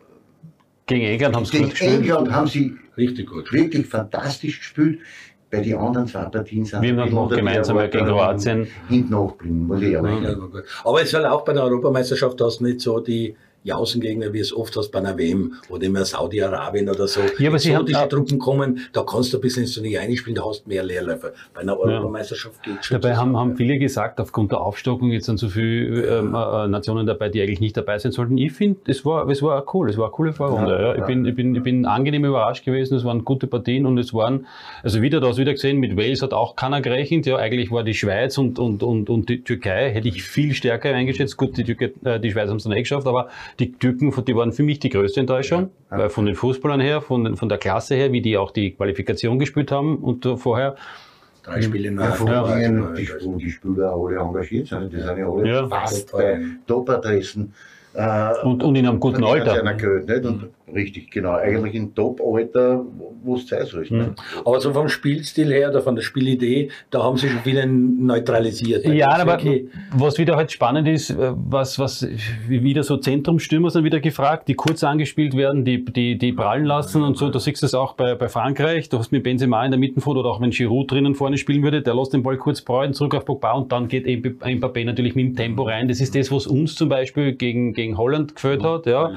Gegen 0.87 1.05
England 1.05 1.35
haben 1.35 1.45
sie 1.45 1.51
gegen 1.53 1.63
gut 1.63 1.71
gespielt. 1.71 1.93
England 2.01 2.31
haben 2.31 2.47
sie 2.47 2.59
die 2.97 3.01
Richtig 3.01 3.27
gut. 3.29 3.51
wirklich 3.51 3.87
fantastisch 3.87 4.59
gespielt. 4.59 4.99
Bei 5.51 5.59
den 5.61 5.77
anderen 5.77 6.07
zwei 6.07 6.25
Partien 6.25 6.65
sind 6.65 6.81
Wir 6.81 6.95
haben 6.95 7.13
noch 7.13 7.29
gemeinsam 7.29 7.77
gegen 7.77 8.05
Kroatien. 8.05 8.67
hinten 8.89 9.11
nachblieben, 9.11 9.67
muss 9.67 9.81
ich 9.81 9.91
ehrlich 9.91 10.21
Ja. 10.23 10.35
Aber 10.83 11.01
es 11.01 11.11
soll 11.11 11.25
auch 11.25 11.43
bei 11.45 11.53
der 11.53 11.63
Europameisterschaft 11.63 12.39
du 12.39 12.59
nicht 12.61 12.81
so 12.81 12.99
die 12.99 13.35
Jausengegner, 13.65 14.31
wie 14.31 14.39
es 14.39 14.55
oft 14.55 14.75
hast 14.77 14.89
bei 14.91 14.99
einer 14.99 15.17
WM 15.17 15.53
oder 15.69 15.83
immer 15.83 16.05
Saudi-Arabien 16.05 16.87
oder 16.89 17.07
so. 17.07 17.19
Ja, 17.39 17.49
aber 17.49 17.59
sie 17.59 17.75
haben- 17.75 17.93
ah. 17.95 18.05
Truppen 18.05 18.37
kommen, 18.39 18.79
da 18.93 19.03
kannst 19.03 19.33
du 19.33 19.37
ein 19.37 19.41
bisschen 19.41 19.63
ins 19.63 19.73
Turnier 19.73 19.99
einspielen, 20.01 20.35
da 20.35 20.45
hast 20.45 20.63
du 20.65 20.69
mehr 20.69 20.83
Leerläufer. 20.83 21.33
Bei 21.53 21.61
einer 21.61 21.77
Europameisterschaft 21.79 22.61
geht 22.63 22.85
schon. 22.85 23.01
Dabei 23.01 23.15
haben, 23.17 23.35
haben 23.35 23.55
viele 23.57 23.77
gesagt, 23.79 24.19
aufgrund 24.21 24.51
der 24.51 24.61
Aufstockung 24.61 25.09
jetzt 25.11 25.25
sind 25.25 25.37
so 25.39 25.49
viele 25.49 26.05
ähm, 26.19 26.35
äh, 26.35 26.67
Nationen 26.67 27.05
dabei, 27.07 27.29
die 27.29 27.41
eigentlich 27.41 27.59
nicht 27.59 27.75
dabei 27.75 27.97
sein 27.97 28.11
sollten. 28.11 28.37
Ich 28.37 28.53
finde, 28.53 28.79
es 28.85 29.03
war, 29.05 29.27
es 29.29 29.41
war 29.41 29.65
cool, 29.73 29.89
es 29.89 29.97
war 29.97 30.05
eine 30.05 30.11
coole 30.11 30.33
Vorrunde. 30.33 30.71
Ja, 30.71 30.81
Ja, 30.81 30.93
Ich, 30.93 30.99
ja. 30.99 31.05
bin, 31.07 31.25
ich, 31.25 31.35
bin, 31.35 31.55
ich 31.55 31.63
bin 31.63 31.85
angenehm 31.85 32.23
überrascht 32.25 32.63
gewesen, 32.65 32.95
es 32.95 33.03
waren 33.03 33.25
gute 33.25 33.47
Partien 33.47 33.85
und 33.87 33.97
es 33.97 34.13
waren, 34.13 34.45
also 34.83 35.01
wieder 35.01 35.19
das 35.19 35.37
wieder 35.37 35.53
gesehen, 35.53 35.79
mit 35.79 35.97
Wales 35.97 36.21
hat 36.21 36.33
auch 36.33 36.55
keiner 36.55 36.81
gerechnet. 36.81 37.25
Ja, 37.25 37.37
eigentlich 37.37 37.71
war 37.71 37.83
die 37.83 37.93
Schweiz 37.95 38.37
und, 38.37 38.59
und, 38.59 38.83
und, 38.83 39.09
und 39.09 39.29
die 39.29 39.43
Türkei, 39.43 39.89
hätte 39.91 40.07
ich 40.07 40.21
viel 40.23 40.53
stärker 40.53 40.93
eingeschätzt. 40.93 41.37
Gut, 41.37 41.57
die, 41.57 41.63
Türkei, 41.63 41.91
äh, 42.03 42.19
die 42.19 42.31
Schweiz 42.31 42.49
haben 42.49 42.57
es 42.57 42.63
dann 42.63 42.73
eh 42.73 42.81
geschafft, 42.81 43.07
aber 43.07 43.29
die 43.59 43.71
Türken, 43.73 44.13
die 44.25 44.35
waren 44.35 44.51
für 44.51 44.63
mich 44.63 44.79
die 44.79 44.89
größte 44.89 45.19
Enttäuschung. 45.19 45.69
Ja. 45.91 45.97
Weil 45.99 46.09
von 46.09 46.25
den 46.25 46.35
Fußballern 46.35 46.79
her, 46.79 47.01
von, 47.01 47.35
von 47.37 47.49
der 47.49 47.57
Klasse 47.57 47.95
her, 47.95 48.11
wie 48.11 48.21
die 48.21 48.37
auch 48.37 48.51
die 48.51 48.71
Qualifikation 48.71 49.39
gespielt 49.39 49.71
haben 49.71 49.97
und 49.97 50.25
äh, 50.25 50.37
vorher. 50.37 50.75
Drei 51.43 51.61
Spiele 51.61 51.95
vor 52.13 52.27
Ja. 52.27 52.47
Ja. 52.47 52.55
Dingen, 52.55 52.95
die, 52.95 53.07
wo 53.23 53.35
die 53.37 53.51
Spieler 53.51 53.93
alle 53.93 54.17
engagiert 54.17 54.67
sind, 54.67 54.91
die 54.91 54.99
sind 54.99 55.17
ja 55.17 55.29
alle 55.29 55.47
Ja. 55.47 55.67
fast 55.67 56.11
bei 56.11 56.39
Top-Adressen. 56.65 57.53
Äh, 57.93 58.33
Und, 58.43 58.63
und 58.63 58.75
in 58.75 58.87
einem 58.87 58.99
guten 58.99 59.23
Alter. 59.23 59.61
Gehört? 59.75 60.25
Und 60.25 60.49
richtig, 60.73 61.11
genau. 61.11 61.33
Eigentlich 61.35 61.75
in 61.75 61.93
Top-Alter, 61.95 62.83
wo 63.23 63.35
es 63.35 63.47
sein 63.47 63.65
soll. 63.65 63.85
Mhm. 63.89 63.97
nicht? 63.97 64.11
Aber 64.45 64.59
so 64.59 64.71
vom 64.73 64.89
Spielstil 64.89 65.51
her 65.51 65.69
oder 65.69 65.81
von 65.81 65.95
der 65.95 66.01
Spielidee, 66.03 66.69
da 66.91 67.03
haben 67.03 67.17
sie 67.17 67.29
schon 67.29 67.39
viele 67.43 67.65
neutralisiert. 67.65 68.85
Ja, 68.85 69.09
aber 69.09 69.35
Okay. 69.35 69.67
was 69.95 70.17
wieder 70.17 70.35
halt 70.35 70.51
spannend 70.51 70.87
ist, 70.87 71.09
äh, 71.11 71.15
was, 71.35 71.77
was 71.79 72.07
wie 72.47 72.63
wieder 72.63 72.83
so 72.83 72.97
Zentrumstürmer 72.97 73.69
sind 73.69 73.83
wieder 73.83 73.99
gefragt, 73.99 74.47
die 74.47 74.53
kurz 74.53 74.83
angespielt 74.83 75.35
werden, 75.35 75.65
die, 75.65 75.83
die, 75.83 76.17
die 76.17 76.31
prallen 76.33 76.65
lassen 76.65 77.03
und 77.03 77.17
so. 77.17 77.29
Du 77.29 77.39
siehst 77.39 77.63
das 77.63 77.73
auch 77.73 77.93
bei, 77.93 78.15
bei 78.15 78.29
Frankreich. 78.29 78.89
Du 78.89 78.97
hast 78.99 79.11
mit 79.11 79.23
Benzema 79.23 79.63
in 79.65 79.71
der 79.71 79.79
Mittenfront 79.79 80.17
oder 80.17 80.29
auch 80.29 80.41
wenn 80.41 80.51
Giroud 80.51 80.91
drinnen 80.91 81.15
vorne 81.15 81.37
spielen 81.37 81.63
würde, 81.63 81.81
der 81.81 81.95
lässt 81.95 82.13
den 82.13 82.23
Ball 82.23 82.37
kurz 82.37 82.61
prallen, 82.61 82.93
zurück 82.93 83.15
auf 83.15 83.25
Pogba 83.25 83.53
und 83.53 83.71
dann 83.71 83.87
geht 83.87 84.05
Mb- 84.05 84.39
Mbappé 84.41 84.85
natürlich 84.85 85.15
mit 85.15 85.25
dem 85.25 85.35
Tempo 85.35 85.63
rein. 85.63 85.87
Das 85.87 85.99
ist 86.01 86.15
das, 86.15 86.31
was 86.31 86.47
uns 86.47 86.75
zum 86.75 86.89
Beispiel 86.89 87.33
gegen, 87.33 87.73
gegen 87.73 87.97
Holland 87.97 88.35
gefällt 88.35 88.63
hat, 88.63 88.85
ja. 88.85 89.11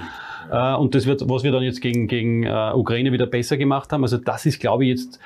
Äh, 0.50 0.76
Und 0.76 0.94
das 0.94 1.04
wird, 1.06 1.28
was 1.28 1.37
wir 1.44 1.52
dann 1.52 1.62
jetzt 1.62 1.80
gegen, 1.80 2.06
gegen 2.08 2.44
äh, 2.44 2.72
Ukraine 2.74 3.12
wieder 3.12 3.26
besser 3.26 3.56
gemacht 3.56 3.92
haben. 3.92 4.02
Also 4.02 4.18
das 4.18 4.46
ist, 4.46 4.60
glaube 4.60 4.84
ich, 4.84 4.90
jetzt 4.90 5.18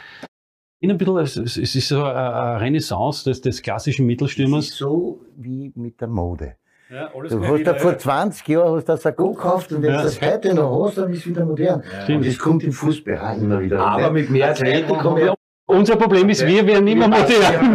ein 0.82 0.98
bisschen, 0.98 1.18
es 1.44 1.56
es 1.56 1.74
ist 1.76 1.88
so 1.88 2.02
eine- 2.02 2.34
eine 2.34 2.60
Renaissance 2.60 3.24
des, 3.24 3.40
des 3.40 3.62
klassischen 3.62 4.04
Mittelstürmers. 4.06 4.68
so 4.68 5.20
wie 5.36 5.72
mit 5.76 6.00
der 6.00 6.08
Mode. 6.08 6.56
Ja, 6.90 7.08
alles 7.14 7.32
Du 7.32 7.42
hast 7.46 7.60
ja 7.66 7.74
vor 7.74 7.96
20 7.96 8.48
Jahren 8.48 8.76
hast 8.76 8.88
das 8.88 9.02
Sakko 9.02 9.32
gekauft 9.32 9.72
und 9.72 9.80
wenn 9.82 9.90
Ja. 9.92 9.98
du 9.98 10.02
das 10.04 10.20
heute 10.20 10.54
noch 10.54 10.84
hast, 10.84 10.98
dann 10.98 11.10
ist 11.12 11.20
es 11.20 11.26
wieder 11.26 11.44
modern. 11.46 11.82
Stimmt. 12.02 12.18
Und 12.18 12.26
das 12.26 12.38
kommt 12.38 12.62
im 12.64 12.72
Fußball 12.72 13.18
auch 13.18 13.36
immer 13.40 13.60
wieder. 13.62 13.78
Aber 13.80 14.10
mit 14.10 14.28
mehr 14.28 14.50
Atletico, 14.50 15.12
mehr 15.12 15.34
Unser 15.72 15.96
Problem 15.96 16.28
ist, 16.28 16.46
wir 16.46 16.66
werden 16.66 16.86
immer 16.86 17.08
modern. 17.08 17.26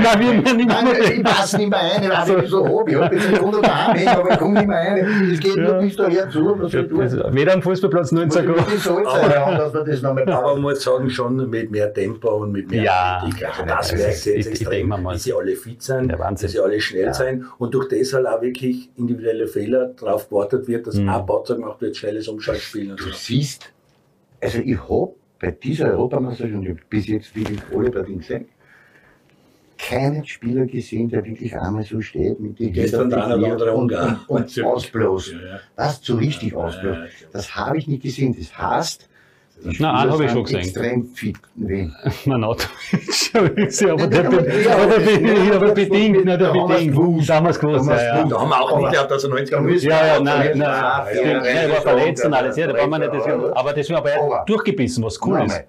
Nein, 0.02 0.20
wir 0.20 0.46
werden 0.46 0.60
immer 0.60 0.82
Nein, 0.84 0.96
ich 1.18 1.24
passe 1.24 1.58
nicht 1.58 1.70
mehr 1.70 1.80
ein, 1.80 2.04
ich 2.04 2.10
weiß 2.10 2.28
nicht, 2.38 2.48
so 2.50 2.80
hab. 2.80 2.88
Ich 2.90 2.96
hab 2.96 3.12
jetzt 3.14 3.28
einen 3.28 3.38
Grund 3.38 3.66
daheim 3.66 3.96
hängen, 3.98 4.08
aber 4.10 4.32
ich 4.32 4.38
komme 4.40 4.54
nicht 4.60 4.68
mehr 4.68 4.78
ein. 4.80 5.32
Es 5.34 5.40
geht 5.40 5.56
Ja. 5.56 5.64
nur 5.64 5.74
bis 5.82 5.96
daher 5.96 6.30
zu, 6.30 6.56
was 6.60 6.74
Weder 7.36 7.54
am 7.54 7.62
Fußballplatz 7.62 8.12
noch 8.12 8.22
in 8.22 8.32
Sakko. 8.32 8.54
Aber 10.28 10.54
man 10.54 10.62
muss 10.62 10.84
sagen, 10.84 11.10
schon 11.10 11.50
mit 11.50 11.72
mehr 11.72 11.94
Tempo 11.94 12.30
und 12.38 12.52
mit 12.52 12.70
mehr 12.70 12.84
Ja. 12.84 13.24
Also 13.24 13.66
das 13.68 13.92
ich- 13.94 14.00
jetzt 14.00 14.28
ich 14.28 14.48
extrem, 14.48 14.90
dass 15.04 15.24
sie 15.24 15.34
alle 15.34 15.56
fit 15.56 15.82
sind, 15.82 16.12
Ja, 16.12 16.32
dass 16.32 16.42
sie 16.42 16.60
alle 16.60 16.80
schnell 16.80 17.06
Ja. 17.06 17.14
sein 17.14 17.46
und 17.58 17.74
durch 17.74 17.88
das 17.90 18.14
halt 18.14 18.28
auch 18.28 18.42
wirklich 18.42 18.90
individuelle 18.96 19.48
Fehler 19.48 19.88
drauf 20.00 20.30
gewartet 20.30 20.68
wird, 20.68 20.88
dass 20.88 20.96
Mhm. 20.96 21.10
ein 21.10 21.26
Bauzer 21.26 21.56
gemacht 21.56 21.82
wird, 21.82 21.96
schnelles 21.98 22.28
Umschaltspiel 22.28 22.92
und 22.92 23.00
Du 23.00 23.06
so. 23.06 23.12
siehst, 23.14 23.72
also 24.42 24.60
ich 24.60 24.78
hab 24.78 25.10
bei 25.40 25.52
dieser 25.52 25.92
Europameisterschaft, 25.92 26.56
und 26.56 26.90
bis 26.90 27.08
jetzt 27.08 27.36
wirklich 27.36 27.60
alle 27.74 27.92
Partien 27.92 28.20
gesehen, 28.20 28.46
keinen 29.78 30.26
Spieler 30.26 30.66
gesehen, 30.66 31.10
der 31.10 31.24
wirklich 31.24 31.56
einmal 31.56 31.84
so 31.84 32.02
steht 32.02 32.40
mit 32.40 32.60
den 32.60 32.74
Gestern 32.74 33.10
der 33.10 33.26
eine 33.26 33.36
oder 33.36 33.46
andere 33.46 33.74
und, 33.74 33.92
und, 33.94 34.58
und 34.58 34.66
ausbläst. 34.66 35.34
Ja, 35.34 35.40
ja. 35.40 35.60
Was 35.76 36.04
so 36.04 36.16
richtig 36.16 36.56
ausbläst. 36.56 37.28
Das 37.32 37.56
habe 37.56 37.78
ich 37.78 37.88
nicht 37.88 38.02
gesehen. 38.02 38.36
Das 38.38 38.58
heißt, 38.58 39.08
die 39.64 39.76
Na, 39.80 40.02
einen 40.02 40.12
habe 40.12 40.26
ich 40.26 40.32
schon 40.32 40.44
gesehen. 40.44 40.60
extrem 40.60 41.06
fit. 41.14 41.36
Wen? 41.56 41.94
Manautovic, 42.26 43.34
aber 43.34 44.08
der, 44.08 44.28
aber- 44.28 44.38
aber, 44.38 45.00
be- 45.00 45.46
ja, 45.48 45.56
aber 45.56 45.72
bedingt, 45.74 46.18
na, 46.26 46.38
der 46.38 46.38
da 46.38 46.48
haben 46.54 46.70
wir's 46.70 46.78
bedingt. 46.80 46.96
gewusst. 46.96 47.30
Damals 47.30 47.60
gewusst, 47.60 47.76
Da 47.76 47.80
haben 47.80 47.88
ja, 47.90 47.96
wir's 47.96 48.04
ja. 48.04 48.28
Da 48.30 48.40
haben 48.42 48.50
wir 48.50 48.62
auch 48.62 48.80
nicht 48.80 48.92
gehabt, 48.92 49.12
dass 49.12 49.24
er 49.24 49.30
90 49.30 49.50
Da 49.50 49.58
Minuten 49.58 49.74
müssen- 49.74 49.90
Ja, 49.90 50.06
ja, 50.08 50.20
nein, 50.22 50.52
nein, 50.58 50.60
Nein, 50.62 51.46
er 51.46 51.70
war 51.72 51.82
verletzt 51.82 52.26
und 52.26 52.34
alles, 52.34 52.56
ja, 52.58 52.68
da 52.68 52.74
war 52.78 52.88
man 52.88 53.02
nicht, 53.02 53.12
aber 53.12 53.74
das 53.74 53.90
war 53.90 53.98
aber 53.98 54.12
er 54.12 54.44
durchgebissen, 54.46 55.04
was 55.04 55.20
cool 55.26 55.42
ist. 55.46 55.64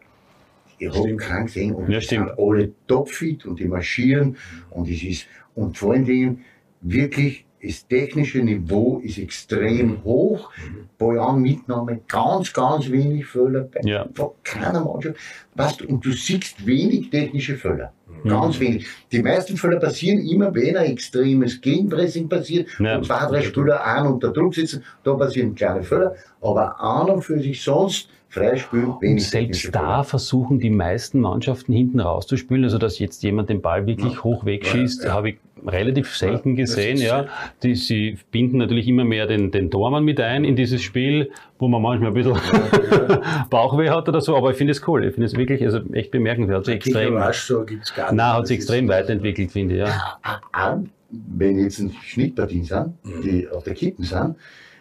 Ich 0.80 0.88
habe 0.96 1.16
keinen 1.16 1.46
gesehen 1.46 1.74
und 1.74 1.90
Ja, 1.90 2.00
sind 2.00 2.30
alle 2.38 2.70
topfit 2.86 3.44
und 3.46 3.58
die 3.58 3.66
marschieren 3.66 4.36
und 4.70 4.88
es 4.88 5.02
ist, 5.02 5.26
und 5.56 5.76
vor 5.76 5.92
allen 5.92 6.04
Dingen 6.04 6.44
wirklich 6.82 7.44
das 7.62 7.86
technische 7.88 8.38
Niveau 8.38 9.00
ist 9.02 9.18
extrem 9.18 10.02
hoch. 10.04 10.50
Ballanmitnahme, 10.98 12.00
ganz, 12.08 12.52
ganz 12.52 12.90
wenig 12.90 13.26
Fehler 13.26 13.62
bei 13.72 13.80
Ja. 13.84 14.06
von 14.14 14.30
keiner 14.42 14.84
Mannschaft. 14.84 15.16
Weißt, 15.54 15.82
und 15.82 16.04
du 16.04 16.12
siehst 16.12 16.64
wenig 16.66 17.10
technische 17.10 17.56
Fehler. 17.56 17.92
Ganz 18.24 18.58
wenig. 18.58 18.86
Die 19.12 19.22
meisten 19.22 19.56
Fehler 19.56 19.78
passieren 19.78 20.20
immer, 20.26 20.52
wenn 20.54 20.76
ein 20.76 20.90
extremes 20.92 21.60
Gegenpressing 21.60 22.28
passiert 22.28 22.68
Ja. 22.80 22.96
und 22.96 23.04
zwei, 23.06 23.26
drei 23.26 23.42
Spieler 23.42 23.84
an 23.84 24.06
unter 24.06 24.32
Druck 24.32 24.54
sitzen, 24.54 24.82
da 25.04 25.14
passieren 25.14 25.54
kleine 25.54 25.82
Fehler. 25.82 26.14
Aber 26.40 26.80
an 26.80 27.10
und 27.10 27.22
für 27.22 27.40
sich 27.40 27.62
sonst 27.62 28.08
Freispiel, 28.30 28.86
wenig 29.00 29.30
technische 29.30 29.62
Selbst 29.62 29.74
da 29.74 30.02
versuchen 30.02 30.58
die 30.58 30.70
meisten 30.70 31.20
Mannschaften 31.20 31.72
hinten 31.72 32.00
rauszuspielen, 32.00 32.64
also 32.64 32.76
dass 32.78 32.98
jetzt 32.98 33.22
jemand 33.22 33.48
den 33.48 33.62
Ball 33.62 33.86
wirklich 33.86 34.22
hoch 34.22 34.44
wegschießt, 34.44 35.08
habe 35.10 35.30
ich 35.30 35.36
relativ 35.66 36.14
selten 36.14 36.54
gesehen. 36.54 36.98
Ja. 36.98 37.26
Die, 37.62 37.74
sie 37.74 38.18
binden 38.30 38.58
natürlich 38.58 38.86
immer 38.86 39.04
mehr 39.04 39.26
den, 39.26 39.50
den 39.50 39.70
Tormann 39.70 40.04
mit 40.04 40.20
ein 40.20 40.44
in 40.44 40.56
dieses 40.56 40.82
Spiel, 40.82 41.30
wo 41.58 41.68
man 41.68 41.80
manchmal 41.82 42.10
ein 42.10 42.14
bisschen 42.14 42.36
Bauchweh 43.50 43.88
hat 43.90 44.08
oder 44.08 44.20
so, 44.20 44.36
aber 44.36 44.50
ich 44.50 44.56
finde 44.56 44.72
es 44.72 44.86
cool. 44.86 45.04
Ich 45.04 45.14
finde 45.14 45.26
es 45.26 45.34
wirklich 45.36 45.62
also 45.64 45.80
echt 45.92 46.10
bemerkenswert. 46.10 46.58
Hat 46.58 46.64
sich 46.66 46.74
extrem, 46.76 47.18
so 47.32 47.64
gibt's 47.64 47.94
gar 47.94 48.12
nicht. 48.12 48.16
nein, 48.18 48.32
hat 48.34 48.46
sich 48.46 48.56
extrem 48.58 48.88
weiterentwickelt, 48.88 49.50
finde 49.50 49.74
ich. 49.74 49.80
Ja. 49.80 50.18
auch, 50.52 50.76
wenn 51.10 51.58
jetzt 51.58 51.78
ein 51.78 51.92
Schnittpartien 52.04 52.64
sind, 52.64 52.92
Mhm. 53.02 53.22
die 53.22 53.48
auf 53.48 53.64
der 53.64 53.74
Kippen 53.74 54.04
sind, 54.04 54.36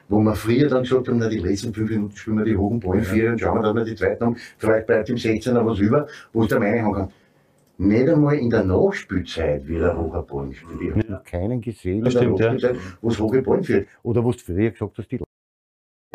wo 0.10 0.20
wir 0.20 0.36
früher 0.36 0.68
dann 0.70 0.84
gesagt 0.84 1.08
haben, 1.08 1.18
na, 1.18 1.30
die 1.30 1.40
letzten 1.40 1.74
fünf 1.74 1.90
Minuten 1.90 2.16
spielen 2.16 2.38
wir 2.38 2.46
die 2.46 2.58
hohen 2.58 2.80
Ballen, 2.80 3.04
vier 3.04 3.32
und 3.32 3.40
schauen 3.40 3.58
wir, 3.58 3.64
dass 3.64 3.76
wir 3.76 3.86
die 3.86 3.96
zweiten 3.96 4.26
haben, 4.26 4.38
vielleicht 4.58 4.88
bleibt 4.88 5.10
im 5.10 5.16
16er 5.16 5.66
was 5.66 5.80
über, 5.80 6.08
wo 6.34 6.44
es 6.44 6.50
der 6.50 6.60
Meinung 6.60 6.86
haben 6.86 6.94
kann. 6.94 7.10
Nicht 7.80 8.10
einmal 8.10 8.36
in 8.38 8.50
der 8.50 8.64
Nachspielzeit 8.64 9.68
wird 9.68 9.84
ein 9.84 9.98
hoher 9.98 10.26
Ballen 10.26 10.50
gespielt. 10.50 10.96
Ich 10.98 11.10
habe 11.10 11.24
keinen 11.24 11.62
gesehen 11.62 12.10
stimmt, 12.10 12.40
ja. 12.40 12.54
Nachspielzeit, 12.54 12.82
wo 13.02 13.10
es 13.10 13.20
hohe 13.20 13.42
Ballen 13.42 13.64
führt. 13.64 13.88
Oder 14.04 14.24
wo 14.24 14.32
du 14.32 14.40
früher 14.40 14.72
gesagt 14.72 14.98
hast, 14.98 15.12
die 15.12 15.20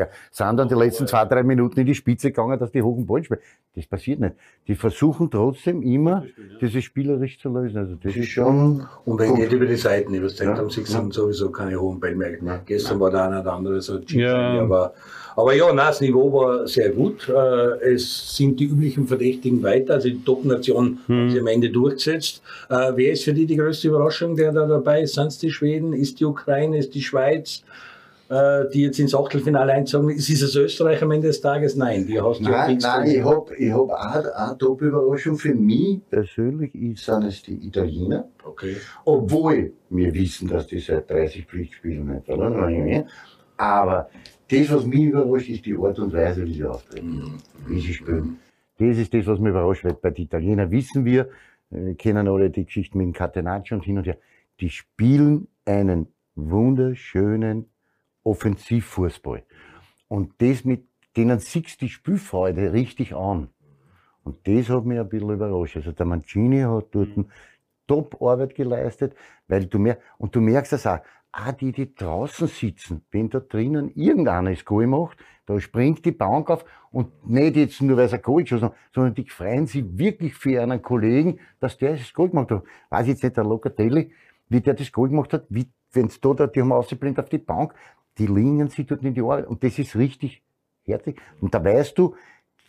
ja, 0.05 0.09
sind 0.31 0.57
dann 0.57 0.67
die 0.67 0.75
letzten 0.75 1.07
zwei, 1.07 1.25
drei 1.25 1.43
Minuten 1.43 1.79
in 1.79 1.85
die 1.85 1.95
Spitze 1.95 2.29
gegangen, 2.29 2.59
dass 2.59 2.71
die 2.71 2.81
hohen 2.81 3.05
Ballen 3.05 3.23
spielen. 3.23 3.39
Das 3.75 3.85
passiert 3.87 4.19
nicht. 4.19 4.35
Die 4.67 4.75
versuchen 4.75 5.31
trotzdem 5.31 5.81
immer, 5.81 6.25
das 6.61 6.75
ist 6.75 6.83
spielerisch 6.83 7.39
zu 7.39 7.49
lösen. 7.49 7.77
Also 7.77 7.95
das 7.95 8.15
ist 8.15 8.27
schon 8.29 8.85
Und 9.05 9.19
wenn 9.19 9.33
nicht 9.33 9.51
über 9.51 9.65
die 9.65 9.75
Seiten, 9.75 10.13
über 10.13 10.27
das 10.27 10.37
Ja. 10.39 10.55
Ja. 10.55 10.69
sind 10.69 11.13
sowieso 11.13 11.49
keine 11.49 11.79
hohen 11.79 11.99
Bälle 11.99 12.15
mehr. 12.15 12.61
Gestern 12.65 12.99
war 12.99 13.09
der 13.09 13.23
eine 13.23 13.41
oder 13.41 13.53
andere 13.53 13.81
so 13.81 13.99
Ja. 14.09 14.61
aber, 14.61 14.93
aber 15.35 15.53
ja, 15.55 15.67
nein, 15.67 15.87
das 15.87 16.01
Niveau 16.01 16.31
war 16.31 16.67
sehr 16.67 16.91
gut. 16.91 17.27
Äh, 17.29 17.93
Es 17.93 18.35
sind 18.37 18.59
die 18.59 18.65
üblichen 18.65 19.07
Verdächtigen 19.07 19.63
weiter, 19.63 19.95
also 19.95 20.07
die 20.07 20.23
Top-Nation 20.23 20.99
haben 21.07 21.29
sich 21.31 21.39
am 21.39 21.47
Ende 21.47 21.69
durchgesetzt. 21.71 22.41
Äh, 22.69 22.91
Wer 22.95 23.13
ist 23.13 23.23
für 23.23 23.33
die 23.33 23.45
die 23.47 23.55
größte 23.57 23.87
Überraschung, 23.87 24.35
der 24.35 24.51
da 24.51 24.67
dabei 24.67 25.01
ist? 25.01 25.15
Sind 25.15 25.27
es 25.27 25.39
die 25.39 25.49
Schweden? 25.49 25.93
Ist 25.93 26.19
die 26.19 26.25
Ukraine? 26.25 26.77
Ist 26.77 26.93
die 26.93 27.01
Schweiz? 27.01 27.63
Äh, 28.29 28.69
Die 28.73 28.83
jetzt 28.83 28.99
ins 28.99 29.13
Achtelfinale 29.13 29.73
einzogen. 29.73 30.09
Ist 30.09 30.29
es 30.29 30.55
Österreich 30.55 31.01
am 31.01 31.11
Ende 31.11 31.27
des 31.27 31.41
Tages? 31.41 31.75
Nein, 31.75 32.05
die 32.07 32.19
hast 32.19 32.39
du 32.39 32.43
Nein, 32.43 32.77
nein, 32.81 33.09
ich 33.09 33.23
habe 33.23 33.55
ich 33.55 33.71
hab 33.71 33.89
auch 33.89 34.35
eine 34.35 34.57
Top-Überraschung 34.57 35.37
für 35.37 35.53
mich 35.53 35.99
persönlich, 36.09 36.73
ist, 36.75 37.05
sind 37.05 37.23
es 37.23 37.43
die 37.43 37.67
Italiener. 37.67 38.29
Okay. 38.43 38.77
Obwohl 39.05 39.73
wir 39.89 40.13
wissen, 40.13 40.47
dass 40.47 40.67
die 40.67 40.79
seit 40.79 41.09
30 41.09 41.45
Pflichtspielen 41.45 42.07
nicht 42.07 42.25
verloren 42.25 42.55
haben. 42.55 43.05
Aber 43.57 44.09
das, 44.49 44.71
was 44.71 44.85
mich 44.85 45.03
überrascht, 45.03 45.49
ist 45.49 45.65
die 45.65 45.77
Art 45.77 45.99
und 45.99 46.13
Weise, 46.13 46.45
wie 46.45 46.53
sie 46.53 46.65
auftreten, 46.65 47.37
wie 47.67 47.79
sie 47.79 47.93
spielen. 47.93 48.39
Das 48.77 48.97
ist 48.97 49.13
das, 49.13 49.25
was 49.27 49.39
mich 49.39 49.49
überrascht, 49.49 49.85
weil 49.85 49.93
bei 49.93 50.09
den 50.09 50.25
Italienern 50.25 50.71
wissen 50.71 51.05
wir, 51.05 51.29
äh, 51.71 51.85
wir 51.85 51.95
kennen 51.95 52.27
alle 52.27 52.49
die 52.49 52.65
Geschichten 52.65 52.97
mit 52.97 53.05
dem 53.05 53.13
Catenaccio 53.13 53.77
und 53.77 53.83
hin 53.83 53.97
und 53.97 54.05
her, 54.05 54.17
die 54.59 54.69
spielen 54.69 55.47
einen 55.65 56.07
wunderschönen 56.35 57.69
Offensivfußball. 58.23 59.43
Und 60.07 60.33
das 60.39 60.65
mit 60.65 60.87
denen 61.15 61.39
siehst 61.39 61.81
du 61.81 61.85
die 61.85 61.89
Spielfreude 61.89 62.73
richtig 62.73 63.13
an. 63.15 63.49
Und 64.23 64.47
das 64.47 64.69
hat 64.69 64.85
mich 64.85 64.99
ein 64.99 65.09
bisschen 65.09 65.29
überrascht. 65.29 65.75
Also 65.75 65.91
der 65.91 66.05
Mancini 66.05 66.61
hat 66.61 66.87
dort 66.91 67.09
Top-Arbeit 67.87 68.55
geleistet, 68.55 69.15
weil 69.47 69.65
du 69.65 69.79
mer 69.79 69.97
und 70.17 70.35
du 70.35 70.41
merkst 70.41 70.71
das 70.71 70.87
auch, 70.87 70.99
auch 71.31 71.51
die, 71.51 71.71
die 71.71 71.93
draußen 71.93 72.47
sitzen, 72.47 73.03
wenn 73.11 73.29
da 73.29 73.39
drinnen 73.39 73.91
irgendeiner 73.95 74.51
das 74.51 74.63
Goal 74.63 74.87
macht, 74.87 75.17
da 75.45 75.59
springt 75.59 76.05
die 76.05 76.11
Bank 76.11 76.49
auf 76.49 76.63
und 76.91 77.27
nicht 77.27 77.57
jetzt 77.57 77.81
nur, 77.81 77.97
weil 77.97 78.05
es 78.05 78.13
ein 78.13 78.21
Goal 78.21 78.43
geschossen 78.43 78.65
hat, 78.65 78.75
sondern 78.93 79.15
die 79.15 79.27
freuen 79.27 79.67
sich 79.67 79.83
wirklich 79.97 80.35
für 80.35 80.61
einen 80.61 80.81
Kollegen, 80.81 81.39
dass 81.59 81.77
der 81.77 81.97
das 81.97 82.13
Goal 82.13 82.29
gemacht 82.29 82.51
hat. 82.51 82.63
Weiß 82.89 83.07
jetzt 83.07 83.23
nicht, 83.23 83.35
der 83.35 83.43
Locatelli, 83.43 84.11
wie 84.47 84.61
der 84.61 84.75
das 84.75 84.91
Goal 84.91 85.09
gemacht 85.09 85.33
hat, 85.33 85.45
wie, 85.49 85.69
wenn's 85.91 86.21
da, 86.21 86.33
da, 86.33 86.47
die 86.47 86.61
haben 86.61 86.71
ausgeblendet 86.71 87.25
auf 87.25 87.29
die 87.29 87.39
Bank, 87.39 87.73
die 88.17 88.27
lingen 88.27 88.69
sich 88.69 88.85
dort 88.85 89.03
in 89.03 89.13
die 89.13 89.21
Arbeit 89.21 89.47
und 89.47 89.63
das 89.63 89.79
ist 89.79 89.95
richtig 89.95 90.43
herzig. 90.83 91.21
Und 91.41 91.53
da 91.53 91.63
weißt 91.63 91.97
du, 91.97 92.15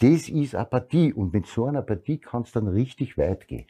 das 0.01 0.29
ist 0.29 0.55
Partie 0.71 1.13
und 1.13 1.33
mit 1.33 1.47
so 1.47 1.67
einer 1.67 1.83
Partie 1.83 2.19
kann 2.19 2.43
es 2.43 2.53
dann 2.53 2.69
richtig 2.69 3.17
weit 3.17 3.47
gehen. 3.47 3.67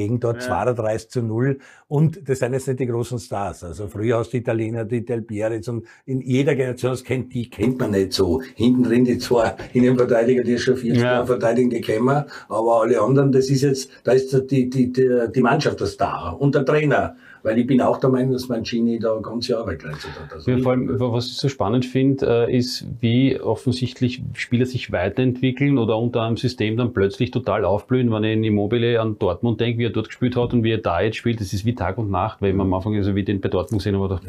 Gegentor 0.00 0.34
Ja. 0.34 0.40
32 0.40 1.10
zu 1.10 1.22
0. 1.22 1.58
Und 1.88 2.28
das 2.28 2.38
sind 2.40 2.52
jetzt 2.52 2.68
nicht 2.68 2.80
die 2.80 2.86
großen 2.86 3.18
Stars. 3.18 3.64
Also 3.64 3.86
früher 3.88 4.18
hast 4.18 4.28
du 4.28 4.36
die 4.36 4.42
Italiener, 4.42 4.84
die 4.84 5.04
Del 5.04 5.22
Pieris 5.22 5.68
und 5.68 5.84
in 6.06 6.20
jeder 6.20 6.54
Generation, 6.54 6.92
das 6.92 7.04
kennt, 7.04 7.32
die 7.34 7.48
kennt 7.50 7.78
man 7.78 7.90
nicht 7.90 8.12
so. 8.12 8.40
Hinten 8.54 8.84
drin 8.84 9.04
die 9.04 9.18
zwei 9.18 9.54
Innenverteidiger, 9.72 10.42
die 10.42 10.58
schon 10.58 10.76
vier 10.76 10.94
Ja. 10.94 11.24
Verteidigen, 11.26 11.70
die 11.70 11.80
kennen 11.80 12.04
wir. 12.06 12.26
Aber 12.48 12.82
alle 12.82 13.00
anderen, 13.00 13.32
das 13.32 13.50
ist 13.50 13.62
jetzt, 13.62 13.90
da 14.04 14.12
ist 14.12 14.32
die, 14.50 14.70
die, 14.70 14.92
die, 14.92 15.08
die 15.34 15.40
Mannschaft 15.42 15.80
der 15.80 15.86
Star 15.86 16.40
und 16.40 16.54
der 16.54 16.64
Trainer. 16.64 17.16
Weil 17.42 17.58
ich 17.58 17.66
bin 17.66 17.80
auch 17.80 17.98
der 17.98 18.10
Meinung, 18.10 18.32
dass 18.32 18.48
Mancini 18.48 18.98
da 18.98 19.16
ganze 19.16 19.58
Arbeit 19.58 19.80
geleistet 19.80 20.10
hat. 20.20 20.32
Also 20.32 20.50
Ja, 20.50 20.58
vor 20.58 20.72
allem, 20.72 21.00
was 21.00 21.26
ich 21.26 21.36
so 21.36 21.48
spannend 21.48 21.86
finde, 21.86 22.46
äh, 22.48 22.56
ist, 22.56 22.86
wie 23.00 23.40
offensichtlich 23.40 24.22
Spieler 24.34 24.66
sich 24.66 24.92
weiterentwickeln 24.92 25.78
oder 25.78 25.98
unter 25.98 26.22
einem 26.22 26.36
System 26.36 26.76
dann 26.76 26.92
plötzlich 26.92 27.30
total 27.30 27.64
aufblühen. 27.64 28.12
Wenn 28.12 28.24
ich 28.24 28.32
in 28.34 28.44
Immobile 28.44 29.00
an 29.00 29.18
Dortmund 29.18 29.60
denke, 29.60 29.78
wie 29.78 29.86
er 29.86 29.90
dort 29.90 30.08
gespielt 30.08 30.36
hat 30.36 30.52
und 30.52 30.64
wie 30.64 30.72
er 30.72 30.78
da 30.78 31.00
jetzt 31.00 31.16
spielt, 31.16 31.40
das 31.40 31.52
ist 31.52 31.64
wie 31.64 31.74
Tag 31.74 31.98
und 31.98 32.10
Nacht, 32.10 32.42
weil 32.42 32.52
man 32.52 32.66
am 32.66 32.74
Anfang, 32.74 32.94
also 32.96 33.14
wie 33.14 33.24
den 33.24 33.40
bei 33.40 33.48
Dortmund 33.48 33.82
gesehen 33.82 33.98
habe, 33.98 34.08
dachte, 34.08 34.26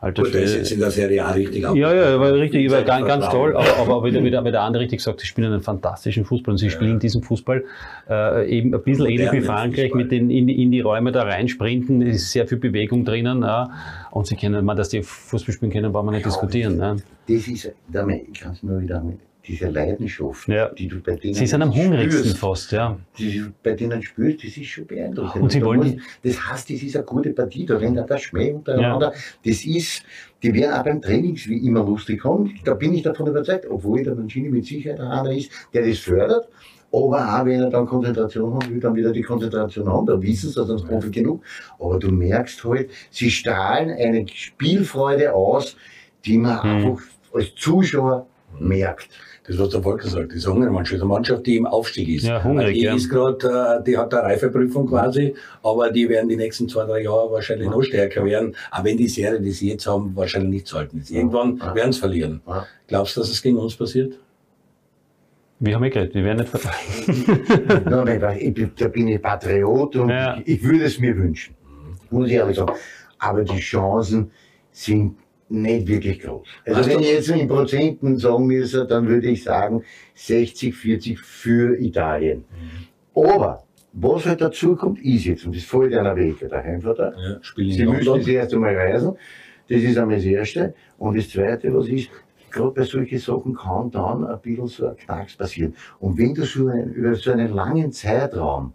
alter 0.00 0.22
Gut, 0.22 0.34
der 0.34 0.42
ist 0.42 0.70
in 0.72 0.80
der 0.80 0.90
Serie 0.90 1.24
A 1.24 1.30
richtig 1.32 1.62
Ja, 1.62 1.74
ja, 1.74 2.20
war 2.20 2.32
richtig, 2.34 2.70
war 2.70 2.82
ganz, 2.82 3.06
ganz 3.06 3.28
toll. 3.28 3.56
Aber, 3.56 3.76
aber 3.78 4.04
wie, 4.04 4.10
der, 4.12 4.22
wie, 4.24 4.30
der, 4.30 4.44
wie 4.44 4.50
der 4.50 4.62
andere 4.62 4.82
richtig 4.84 5.00
sagt, 5.00 5.20
sie 5.20 5.26
spielen 5.26 5.52
einen 5.52 5.60
fantastischen 5.62 6.24
Fußball 6.24 6.52
und 6.52 6.58
sie 6.58 6.70
spielen 6.70 6.98
diesen 6.98 7.22
Fußball 7.22 7.64
äh, 8.08 8.48
eben 8.48 8.74
ein 8.74 8.82
bisschen 8.82 9.06
ähnlich 9.06 9.32
wie 9.32 9.40
Frankreich 9.40 9.94
mit 9.94 10.10
den 10.12 10.30
in, 10.30 10.46
die- 10.46 10.62
in 10.62 10.70
die 10.70 10.80
Räume 10.80 11.12
da 11.12 11.22
reinsprinten. 11.22 12.02
Es 12.02 12.16
ist 12.16 12.32
sehr 12.32 12.46
viel 12.46 12.58
Bewegung 12.58 13.04
drinnen. 13.04 13.42
Ja. 13.42 13.70
Und 14.10 14.26
sie 14.26 14.36
können, 14.36 14.64
man, 14.64 14.76
dass 14.76 14.88
die 14.88 15.02
Fußball 15.02 15.54
spielen 15.54 15.72
können, 15.72 15.92
brauchen 15.92 16.06
wir 16.06 16.12
nicht 16.12 16.26
diskutieren. 16.26 16.76
Ne? 16.76 16.96
Das 17.28 17.48
ist, 17.48 17.72
damit, 17.88 18.22
ich 18.32 18.40
kann 18.40 18.52
es 18.52 18.62
nur 18.62 18.80
wieder 18.80 19.00
mit 19.02 19.18
diese 19.48 19.68
Leidenschaft, 19.68 20.46
Ja. 20.48 20.68
die 20.68 20.86
du 20.88 21.00
bei 21.00 21.16
denen 21.16 21.34
Sie 21.34 21.46
sind 21.46 21.62
am 21.62 21.74
hungrigsten 21.74 22.24
spürst, 22.24 22.38
fast, 22.38 22.72
ja. 22.72 22.98
die 23.18 23.38
du 23.38 23.46
bei 23.62 23.72
denen 23.72 24.02
spürst, 24.02 24.44
das 24.44 24.56
ist 24.56 24.66
schon 24.66 24.86
beeindruckend. 24.86 25.42
Und 25.42 25.50
sie 25.52 25.62
wollen 25.62 25.80
muss- 25.80 25.90
die- 25.92 26.00
das 26.28 26.50
heißt, 26.50 26.70
das 26.70 26.82
ist 26.82 26.94
eine 26.96 27.04
gute 27.04 27.30
Partie, 27.30 27.64
da 27.66 27.76
rennt 27.78 27.98
auch 27.98 28.06
der 28.06 28.18
Schmäh 28.18 28.52
untereinander. 28.52 29.12
Das 29.44 29.64
ist, 29.64 30.02
die 30.42 30.52
werden 30.54 30.74
auch 30.74 30.84
beim 30.84 31.00
Trainings 31.02 31.48
wie 31.48 31.66
immer 31.66 31.84
lustig 31.84 32.22
haben. 32.24 32.54
Da 32.64 32.74
bin 32.74 32.92
ich 32.94 33.02
davon 33.02 33.26
überzeugt, 33.26 33.66
obwohl 33.68 34.02
der 34.04 34.14
Mancini 34.14 34.48
mit 34.50 34.66
Sicherheit 34.66 35.00
einer 35.00 35.32
ist, 35.32 35.50
der 35.72 35.86
das 35.86 35.98
fördert. 35.98 36.48
Aber 36.90 37.40
auch 37.40 37.44
wenn 37.44 37.60
er 37.60 37.68
dann 37.68 37.84
Konzentration 37.86 38.54
haben 38.54 38.70
will, 38.70 38.80
dann 38.80 38.94
wieder 38.94 39.12
die 39.12 39.20
Konzentration 39.22 39.86
haben. 39.92 40.06
Da 40.06 40.20
wissen 40.22 40.48
sie, 40.48 40.54
das 40.56 40.70
ist 40.70 40.86
Profi 40.86 41.10
genug. 41.10 41.42
Aber 41.78 41.98
du 41.98 42.10
merkst 42.10 42.64
halt, 42.64 42.90
sie 43.10 43.30
strahlen 43.30 43.90
eine 43.90 44.24
Spielfreude 44.26 45.34
aus, 45.34 45.76
die 46.24 46.38
man 46.38 46.56
Mhm. 46.66 46.86
einfach 46.86 47.02
als 47.34 47.54
Zuschauer 47.56 48.26
merkt. 48.58 49.08
Das, 49.48 49.58
was 49.58 49.70
der 49.70 49.82
Volker 49.82 50.06
sagt, 50.08 50.32
diese 50.34 50.52
Hungermannschaft, 50.52 51.00
eine 51.00 51.08
Mannschaft, 51.08 51.46
die 51.46 51.56
im 51.56 51.64
Aufstieg 51.66 52.06
ist. 52.08 52.24
Ja, 52.24 52.44
hungrig, 52.44 52.74
die 52.74 52.82
ja. 52.82 52.94
ist 52.94 53.08
gerade, 53.08 53.78
äh, 53.80 53.82
die 53.82 53.96
hat 53.96 54.12
eine 54.12 54.22
Reifeprüfung 54.24 54.86
quasi, 54.86 55.34
aber 55.62 55.90
die 55.90 56.06
werden 56.08 56.28
die 56.28 56.36
nächsten 56.36 56.68
zwei, 56.68 56.84
drei 56.84 57.02
Jahre 57.02 57.30
wahrscheinlich 57.32 57.66
noch 57.70 57.82
stärker 57.82 58.24
werden. 58.26 58.54
Aber 58.70 58.84
wenn 58.84 58.98
die 58.98 59.08
Serie, 59.08 59.40
die 59.40 59.50
sie 59.52 59.70
jetzt 59.70 59.86
haben, 59.86 60.14
wahrscheinlich 60.14 60.50
nicht 60.50 60.72
halten. 60.72 61.02
Irgendwann 61.08 61.56
Ja. 61.56 61.74
werden 61.74 61.92
sie 61.92 61.98
verlieren. 62.00 62.42
Ja. 62.46 62.66
Glaubst 62.86 63.16
du, 63.16 63.20
dass 63.20 63.30
es 63.30 63.40
gegen 63.40 63.56
uns 63.56 63.74
passiert? 63.74 64.18
Wir 65.60 65.74
haben 65.74 65.84
ja 65.84 65.90
geredet, 65.90 66.14
wir 66.14 66.24
werden 66.24 66.38
nicht 66.40 66.50
ver- 66.50 66.70
Nein, 67.90 68.04
nein, 68.04 68.22
weil 68.22 68.38
ich, 68.42 68.54
bin- 68.54 68.70
da 68.78 68.88
bin 68.88 69.08
ich 69.08 69.20
Patriot 69.22 69.96
und 69.96 70.10
Ja. 70.10 70.36
ich, 70.38 70.46
ich 70.46 70.62
würde 70.62 70.84
es 70.84 70.98
mir 71.00 71.16
wünschen. 71.16 71.54
Muss 72.10 72.26
ich 72.28 72.34
ehrlich 72.34 72.56
sagen. 72.56 72.72
Aber 73.18 73.42
die 73.42 73.58
Chancen 73.58 74.30
sind 74.70 75.16
nicht 75.50 75.86
wirklich 75.88 76.20
groß. 76.20 76.46
Also 76.66 76.80
Weißt 76.80 76.90
wenn 76.90 77.00
ich 77.00 77.12
jetzt 77.12 77.28
in 77.30 77.48
Prozenten 77.48 78.16
sagen 78.18 78.46
müsste, 78.46 78.86
dann 78.86 79.08
würde 79.08 79.28
ich 79.28 79.42
sagen 79.42 79.82
60, 80.14 80.74
40 80.74 81.18
für 81.18 81.78
Italien. 81.80 82.44
Aber 83.14 83.64
was 83.92 84.26
halt 84.26 84.40
dazu 84.40 84.76
kommt, 84.76 85.00
ist 85.00 85.24
jetzt, 85.24 85.46
und 85.46 85.56
das 85.56 85.64
fällt 85.64 85.94
einer 85.94 86.14
weg, 86.14 86.38
der 86.38 86.62
Heimvorteil. 86.62 87.14
Ja, 87.16 87.40
Sie 87.42 87.86
müssen 87.86 88.18
das 88.18 88.28
erst 88.28 88.54
einmal 88.54 88.76
reisen. 88.76 89.16
Das 89.68 89.82
ist 89.82 89.98
einmal 89.98 90.16
das 90.16 90.24
Erste. 90.24 90.74
Und 90.98 91.16
das 91.16 91.28
Zweite, 91.28 91.74
was 91.74 91.88
ist, 91.88 92.10
gerade 92.50 92.70
bei 92.70 92.82
solchen 92.82 93.18
Sachen 93.18 93.54
kann 93.54 93.90
dann 93.90 94.26
ein 94.26 94.40
bisschen 94.40 94.66
so 94.66 94.86
ein 94.86 94.96
Knacks 94.96 95.36
passieren. 95.36 95.74
Und 96.00 96.18
wenn 96.18 96.34
du 96.34 96.44
so 96.44 96.68
einen, 96.68 96.92
über 96.92 97.14
so 97.14 97.32
einen 97.32 97.52
langen 97.52 97.92
Zeitraum 97.92 98.72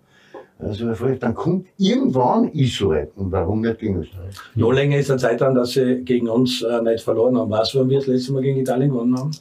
Also 0.59 0.85
dann 1.19 1.33
kommt 1.33 1.67
irgendwann 1.77 2.49
Israel. 2.49 3.09
Und 3.15 3.31
warum 3.31 3.61
nicht 3.61 3.79
gegen 3.79 4.01
Österreich? 4.01 4.35
Noch 4.55 4.71
länger 4.71 4.97
ist 4.97 5.09
der 5.09 5.17
Zeit 5.17 5.41
dran, 5.41 5.55
dass 5.55 5.71
sie 5.71 6.03
gegen 6.03 6.29
uns 6.29 6.61
äh, 6.61 6.81
nicht 6.81 7.03
verloren 7.03 7.37
haben. 7.37 7.51
Was, 7.51 7.75
wann 7.75 7.89
wir 7.89 7.99
das 7.99 8.07
letzte 8.07 8.33
Mal 8.33 8.43
gegen 8.43 8.59
Italien 8.59 8.89
gewonnen 8.91 9.17
haben? 9.17 9.31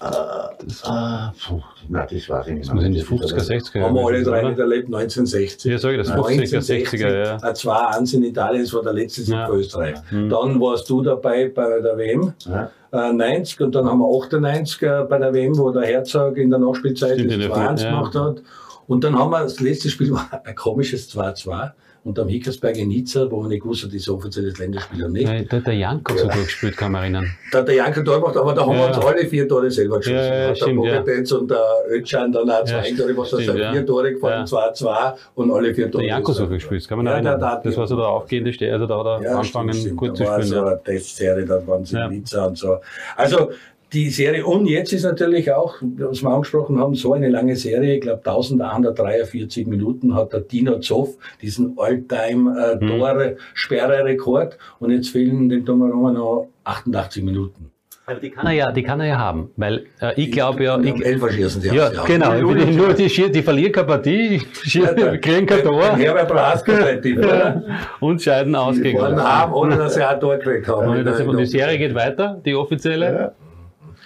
Das, 0.00 0.82
ah, 0.84 1.32
puh, 1.46 1.60
nein, 1.88 2.06
das 2.10 2.28
weiß 2.28 2.48
ich 2.48 2.54
nicht. 2.54 2.66
Das 2.66 2.74
muss 2.74 2.84
in 2.84 2.92
die 2.92 3.02
50er, 3.02 3.38
60er 3.38 3.80
Haben 3.82 3.94
wir 3.94 4.06
alle 4.06 4.22
drei 4.22 4.42
nicht 4.42 4.58
erlebt, 4.58 4.86
1960. 4.86 5.70
Ja, 5.70 5.78
sag 5.78 5.92
ich 5.92 5.98
das, 5.98 6.10
50er, 6.10 6.60
60er, 6.60 7.24
ja. 7.24 7.36
Ein 7.36 7.54
2-1 7.54 8.14
in 8.14 8.24
Italien, 8.24 8.62
das 8.64 8.74
war 8.74 8.82
der 8.82 8.92
letzte 8.92 9.22
Sieg 9.22 9.34
Ja. 9.34 9.46
für 9.46 9.54
Österreich. 9.54 9.94
Mhm. 10.10 10.28
Dann 10.28 10.60
warst 10.60 10.90
du 10.90 11.00
dabei 11.02 11.48
bei 11.48 11.80
der 11.80 11.96
WM, 11.96 12.32
Ja. 12.44 12.70
äh, 12.92 13.12
90 13.12 13.60
und 13.60 13.74
dann 13.74 13.86
haben 13.88 14.00
wir 14.00 14.08
98 14.18 14.82
äh, 14.82 15.04
bei 15.08 15.18
der 15.18 15.32
WM, 15.32 15.56
wo 15.56 15.70
der 15.70 15.82
Herzog 15.84 16.36
in 16.38 16.50
der 16.50 16.58
Nachspielzeit 16.58 17.14
Stimmt, 17.14 17.30
das 17.30 17.34
in 17.34 17.40
der 17.40 17.50
2-1 17.50 17.82
ja. 17.84 17.90
gemacht 17.90 18.14
hat. 18.16 18.42
Und 18.86 19.04
dann 19.04 19.18
haben 19.18 19.30
wir, 19.30 19.42
das 19.42 19.60
letzte 19.60 19.88
Spiel 19.90 20.10
war 20.12 20.28
ein 20.44 20.54
komisches 20.54 21.10
2-2 21.14 21.72
und 22.04 22.18
am 22.18 22.28
Hickersberg 22.28 22.76
in 22.76 22.88
Nizza, 22.88 23.30
wo 23.30 23.40
wir 23.42 23.48
nicht 23.48 23.62
gewusst 23.62 23.82
das 23.86 23.94
ist 23.94 24.10
offizielles 24.10 24.58
Länderspiel 24.58 25.04
oder 25.04 25.10
nicht. 25.12 25.24
Nein, 25.26 25.48
der, 25.50 25.60
der 25.62 25.72
Janko 25.74 26.12
hat 26.12 26.18
so 26.20 26.26
gut 26.28 26.44
gespielt, 26.44 26.76
kann 26.76 26.92
man 26.92 27.00
erinnern. 27.00 27.30
Da 27.50 27.60
hat 27.60 27.68
der 27.68 27.76
Janke 27.76 28.04
Tor 28.04 28.20
gemacht, 28.20 28.36
aber 28.36 28.52
da 28.52 28.60
haben 28.66 28.72
Ja. 28.76 28.88
wir 28.90 28.96
uns 28.96 29.06
alle 29.06 29.26
vier 29.26 29.48
Tore 29.48 29.70
selber 29.70 29.96
geschossen. 29.96 30.16
Ja, 30.18 30.22
ja, 30.34 30.40
hat 30.42 30.48
der 30.50 30.54
stimmt, 30.56 30.84
ja. 30.84 31.38
Und 31.38 31.50
der 31.50 31.64
Ötschan 31.88 32.30
dann 32.30 32.50
auch 32.50 32.64
zwei 32.64 32.88
Ja, 32.90 32.96
Tore, 32.96 33.16
was 33.16 33.30
da 33.30 33.36
stimmt, 33.40 33.52
sind, 33.52 33.56
ja. 33.58 33.72
vier 33.72 33.86
Tore 33.86 34.12
gefallen, 34.12 34.44
2-2 34.46 35.14
und 35.34 35.50
alle 35.50 35.74
vier 35.74 35.90
Tore. 35.90 36.02
Der 36.04 36.10
Janko 36.12 36.32
so 36.32 36.46
viel 36.46 36.56
gespielt, 36.56 36.86
kann 36.86 36.98
man 36.98 37.06
Ja, 37.06 37.12
erinnern. 37.14 37.40
der 37.40 37.48
hat- 37.52 37.64
das 37.64 37.74
war 37.78 37.86
so 37.86 37.96
der 37.96 38.06
aufgehende 38.06 38.52
Ste 38.52 38.70
also 38.70 38.86
da 38.86 38.98
hat 38.98 39.06
er 39.06 39.22
Ja, 39.22 39.36
angefangen 39.38 39.70
stimmt, 39.72 39.82
stimmt. 39.86 39.96
gut 39.96 40.10
da 40.10 40.14
zu 40.16 40.24
war 40.24 40.32
spielen. 40.42 40.48
so 40.48 40.56
Ja. 40.56 40.66
eine 40.66 40.82
Testserie, 40.82 41.46
da 41.46 41.66
waren 41.66 41.84
sie 41.86 41.96
Ja. 41.96 42.04
in 42.04 42.10
Nizza 42.18 42.44
und 42.44 42.58
so. 42.58 42.76
Also 43.16 43.50
die 43.94 44.10
Serie, 44.10 44.44
und 44.44 44.66
jetzt 44.66 44.92
ist 44.92 45.04
natürlich 45.04 45.50
auch, 45.52 45.76
was 45.80 46.22
wir 46.22 46.28
angesprochen 46.30 46.78
haben, 46.80 46.94
so 46.94 47.14
eine 47.14 47.28
lange 47.30 47.56
Serie, 47.56 47.94
ich 47.94 48.00
glaube 48.02 48.18
1143 48.26 49.66
Minuten 49.66 50.14
hat 50.14 50.32
der 50.32 50.40
Dino 50.40 50.78
Zoff 50.80 51.16
diesen 51.40 51.68
Mhm. 51.72 51.78
All-Time-Tore-Sperre-Rekord 51.78 54.58
und 54.80 54.90
jetzt 54.90 55.08
fehlen 55.10 55.48
dem 55.48 55.64
Donnarumma 55.64 56.12
noch 56.12 56.48
88 56.64 57.22
Minuten. 57.22 57.70
Aber 58.06 58.20
die 58.20 58.28
kann 58.28 58.44
er 58.46 58.52
ja, 58.52 58.70
die 58.70 58.82
kann 58.82 59.00
er 59.00 59.06
ja 59.06 59.18
haben, 59.18 59.48
weil 59.56 59.86
äh, 59.98 60.12
ich 60.20 60.30
glaube 60.30 60.62
ja, 60.64 60.78
ich, 60.78 61.02
elf 61.02 61.26
schießen 61.32 61.62
sie 61.62 61.74
ja, 61.74 61.88
aus, 61.88 62.04
genau, 62.04 62.34
Null- 62.38 62.58
die, 62.58 62.76
nur 62.76 62.92
die, 62.92 63.08
schier- 63.08 63.30
die 63.30 63.40
verlieren 63.42 63.72
keine 63.72 63.86
Partie, 63.86 64.42
schier- 64.62 65.16
kriegen 65.18 65.46
kein 65.46 65.62
Tor 65.62 65.96
Herbert 65.96 66.28
Brasker, 66.28 66.98
oder? 67.18 67.62
und 68.00 68.20
scheiden 68.20 68.54
aus 68.56 68.78
gegen 68.78 68.98
Waren 68.98 69.14
uns. 69.14 69.22
arm, 69.22 69.54
ohne 69.54 69.78
dass 69.78 69.94
sie 69.94 70.04
auch 70.04 70.10
ein 70.10 70.20
Tor 70.20 70.36
gekriegt 70.36 70.68
haben. 70.68 70.86
Und 70.98 71.04
das- 71.06 71.20
und 71.22 71.38
die 71.38 71.46
Serie 71.46 71.78
geht 71.78 71.94
weiter, 71.94 72.38
die 72.44 72.54
offizielle. 72.54 73.06
Ja. 73.06 73.32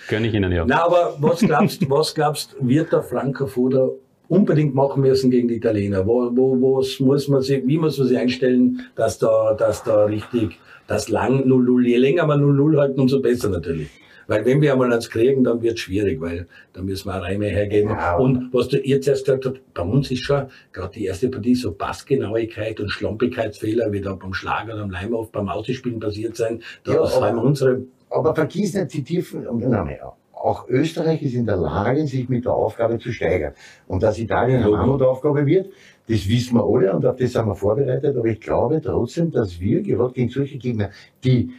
Gönne 0.08 0.28
ich 0.28 0.34
Ihnen 0.34 0.52
ja. 0.52 0.64
Na, 0.66 0.84
aber 0.84 1.16
was 1.20 1.40
glaubst, 1.40 1.82
was 1.90 2.14
glaubst, 2.14 2.56
wird 2.60 2.92
der 2.92 3.02
Frankenfurter 3.02 3.90
unbedingt 4.28 4.74
machen 4.74 5.02
müssen 5.02 5.30
gegen 5.30 5.48
die 5.48 5.56
Italiener? 5.56 6.06
Wo, 6.06 6.30
wo, 6.34 6.78
was 6.78 6.98
muss 7.00 7.28
man 7.28 7.42
sich, 7.42 7.66
wie 7.66 7.78
muss 7.78 7.98
man 7.98 8.08
sich 8.08 8.18
einstellen, 8.18 8.80
dass 8.96 9.18
da, 9.18 9.54
dass 9.54 9.84
da 9.84 10.04
richtig, 10.04 10.58
das 10.86 11.08
lang 11.08 11.44
0-0, 11.44 11.86
je 11.86 11.96
länger 11.96 12.26
wir 12.26 12.36
0-0 12.36 12.78
halten, 12.78 13.00
umso 13.00 13.20
besser 13.20 13.50
natürlich. 13.50 13.88
Weil 14.28 14.44
wenn 14.44 14.60
wir 14.60 14.72
einmal 14.72 14.92
eins 14.92 15.08
kriegen, 15.08 15.42
dann 15.42 15.62
wird 15.62 15.74
es 15.74 15.80
schwierig, 15.80 16.20
weil 16.20 16.46
dann 16.74 16.84
müssen 16.84 17.08
wir 17.08 17.16
auch 17.16 17.22
Reime 17.22 17.46
hergeben. 17.46 17.90
Ja. 17.90 18.16
Und 18.16 18.52
was 18.52 18.68
du 18.68 18.78
ihr 18.78 19.00
zuerst 19.00 19.24
gesagt 19.24 19.46
hast, 19.46 19.56
bei 19.72 19.82
uns 19.82 20.10
ist 20.10 20.22
schon 20.22 20.48
gerade 20.72 20.92
die 20.92 21.06
erste 21.06 21.30
Partie 21.30 21.54
so 21.54 21.72
Passgenauigkeit 21.72 22.78
und 22.78 22.90
Schlampigkeitsfehler, 22.90 23.90
wie 23.90 24.02
da 24.02 24.12
beim 24.14 24.34
Schlager 24.34 24.74
oder 24.74 24.82
am 24.82 24.90
Leimhoff 24.90 25.32
beim 25.32 25.48
Ausspielen 25.48 25.98
passiert 25.98 26.36
sein. 26.36 26.62
Da 26.84 26.92
Ja, 26.92 27.20
haben 27.22 27.38
unsere 27.38 27.84
Aber 28.10 28.34
vergiss 28.34 28.74
nicht 28.74 28.92
die 28.94 29.04
Tiefen, 29.04 29.46
nein, 29.58 29.98
auch 30.32 30.68
Österreich 30.68 31.22
ist 31.22 31.34
in 31.34 31.46
der 31.46 31.56
Lage, 31.56 32.06
sich 32.06 32.28
mit 32.28 32.44
der 32.44 32.52
Aufgabe 32.52 32.98
zu 32.98 33.12
steigern. 33.12 33.54
Und 33.86 34.02
dass 34.02 34.18
Italien 34.18 34.62
eine. 34.62 34.70
Mammutaufgabe 34.70 35.44
wird, 35.46 35.70
das 36.08 36.28
wissen 36.28 36.56
wir 36.56 36.64
alle 36.64 36.94
und 36.94 37.04
auf 37.04 37.16
das 37.16 37.32
sind 37.32 37.46
wir 37.46 37.54
vorbereitet. 37.54 38.16
Aber 38.16 38.26
ich 38.26 38.40
glaube 38.40 38.80
trotzdem, 38.80 39.30
dass 39.30 39.60
wir 39.60 39.82
gerade 39.82 40.12
gegen 40.12 40.30
solche 40.30 40.58
Gegner, 40.58 40.90
die 41.24 41.50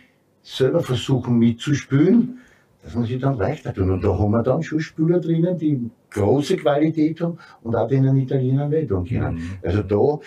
selber 0.41 0.79
versuchen 0.79 1.37
mitzuspülen, 1.37 2.39
dass 2.83 2.95
man 2.95 3.05
sich 3.05 3.19
dann 3.19 3.37
leichter 3.37 3.73
tun. 3.73 3.91
Und 3.91 4.03
da 4.03 4.17
haben 4.17 4.31
wir 4.31 4.43
dann 4.43 4.63
schon 4.63 4.79
Spieler 4.79 5.19
drinnen, 5.19 5.57
die 5.57 5.89
große 6.11 6.57
Qualität 6.57 7.21
haben 7.21 7.37
und 7.63 7.75
auch 7.75 7.87
denen 7.87 8.17
Italienern 8.17 8.71
wehtun 8.71 9.05
können. 9.05 9.59
Also 9.61 9.83
da 9.83 10.19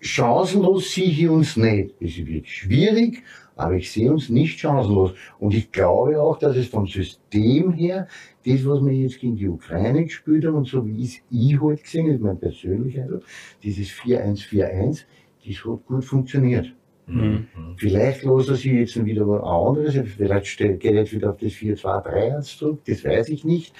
chancenlos 0.00 0.92
sehe 0.92 1.04
ich 1.04 1.28
uns 1.28 1.56
nicht. 1.56 1.94
Es 2.00 2.16
wird 2.16 2.48
schwierig, 2.48 3.22
aber 3.62 3.76
ich 3.76 3.90
sehe 3.90 4.10
uns 4.10 4.28
nicht 4.28 4.58
chancenlos. 4.58 5.14
Und 5.38 5.54
ich 5.54 5.70
glaube 5.70 6.20
auch, 6.20 6.38
dass 6.38 6.56
es 6.56 6.66
vom 6.66 6.86
System 6.86 7.72
her, 7.72 8.08
das, 8.44 8.66
was 8.66 8.84
wir 8.84 8.92
jetzt 8.92 9.20
gegen 9.20 9.36
die 9.36 9.48
Ukraine 9.48 10.04
gespielt 10.04 10.44
haben 10.44 10.56
und 10.56 10.66
so 10.66 10.86
wie 10.86 11.04
es 11.04 11.20
ich 11.30 11.60
halt 11.60 11.84
gesehen 11.84 12.12
habe, 12.12 12.22
mein 12.22 12.38
persönlicher 12.38 13.02
Eindruck, 13.02 13.22
dieses 13.62 13.88
4-1-4-1, 13.88 15.04
das 15.46 15.56
hat 15.64 15.86
gut 15.86 16.04
funktioniert. 16.04 16.72
Mhm. 17.06 17.46
Vielleicht 17.76 18.24
lässt 18.24 18.48
er 18.48 18.54
sich 18.56 18.72
jetzt 18.72 19.04
wieder 19.04 19.26
was 19.28 19.42
anderes, 19.42 19.96
vielleicht 20.16 20.58
geht 20.58 20.82
jetzt 20.82 21.12
wieder 21.12 21.30
auf 21.30 21.36
das 21.36 21.52
4-2-3-1 21.52 22.58
zurück, 22.58 22.80
das 22.86 23.04
weiß 23.04 23.28
ich 23.28 23.44
nicht. 23.44 23.74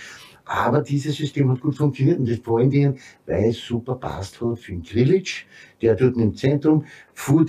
Aber 0.45 0.81
dieses 0.83 1.17
System 1.17 1.51
hat 1.51 1.61
gut 1.61 1.77
funktioniert 1.77 2.19
und 2.19 2.29
das 2.29 2.39
vor 2.39 2.59
allen 2.59 2.71
Dingen, 2.71 2.99
weil 3.27 3.51
es 3.51 3.59
super 3.59 3.95
passt 3.95 4.41
hat 4.41 4.59
für 4.59 4.73
den 4.73 4.83
Grilic, 4.83 5.47
der 5.81 5.95
dort 5.95 6.17
im 6.17 6.35
Zentrum, 6.35 6.85
vor 7.15 7.45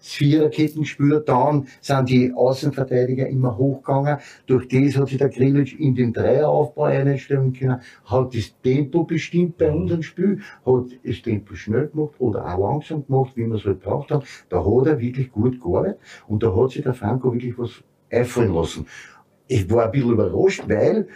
der 0.00 0.08
Viererkettenspieler, 0.08 1.20
dann 1.20 1.66
sind 1.80 2.08
die 2.08 2.32
Außenverteidiger 2.32 3.28
immer 3.28 3.56
hochgegangen. 3.56 4.18
Durch 4.46 4.68
das 4.68 4.96
hat 4.96 5.08
sich 5.08 5.18
der 5.18 5.28
Grilic 5.28 5.78
in 5.78 5.94
den 5.94 6.12
Dreieraufbau 6.12 6.84
einstellen 6.84 7.52
können, 7.52 7.80
hat 8.04 8.34
das 8.34 8.54
Tempo 8.62 9.04
bestimmt 9.04 9.58
bei 9.58 9.70
unserem 9.70 10.02
Spiel, 10.02 10.40
hat 10.64 10.84
das 11.04 11.22
Tempo 11.22 11.54
schnell 11.54 11.88
gemacht 11.88 12.14
oder 12.18 12.46
auch 12.46 12.72
langsam 12.72 13.06
gemacht, 13.06 13.32
wie 13.34 13.46
wir 13.46 13.56
es 13.56 13.64
halt 13.64 13.80
braucht 13.80 14.10
haben. 14.10 14.24
Da 14.48 14.64
hat 14.64 14.86
er 14.86 15.00
wirklich 15.00 15.30
gut 15.30 15.60
gearbeitet 15.60 15.98
und 16.28 16.42
da 16.42 16.54
hat 16.54 16.70
sich 16.70 16.82
der 16.82 16.94
Franco 16.94 17.32
wirklich 17.32 17.58
was 17.58 17.82
einfallen 18.10 18.54
lassen. 18.54 18.86
Ich 19.46 19.68
war 19.70 19.86
ein 19.86 19.90
bisschen 19.90 20.12
überrascht, 20.12 20.62
weil 20.68 21.08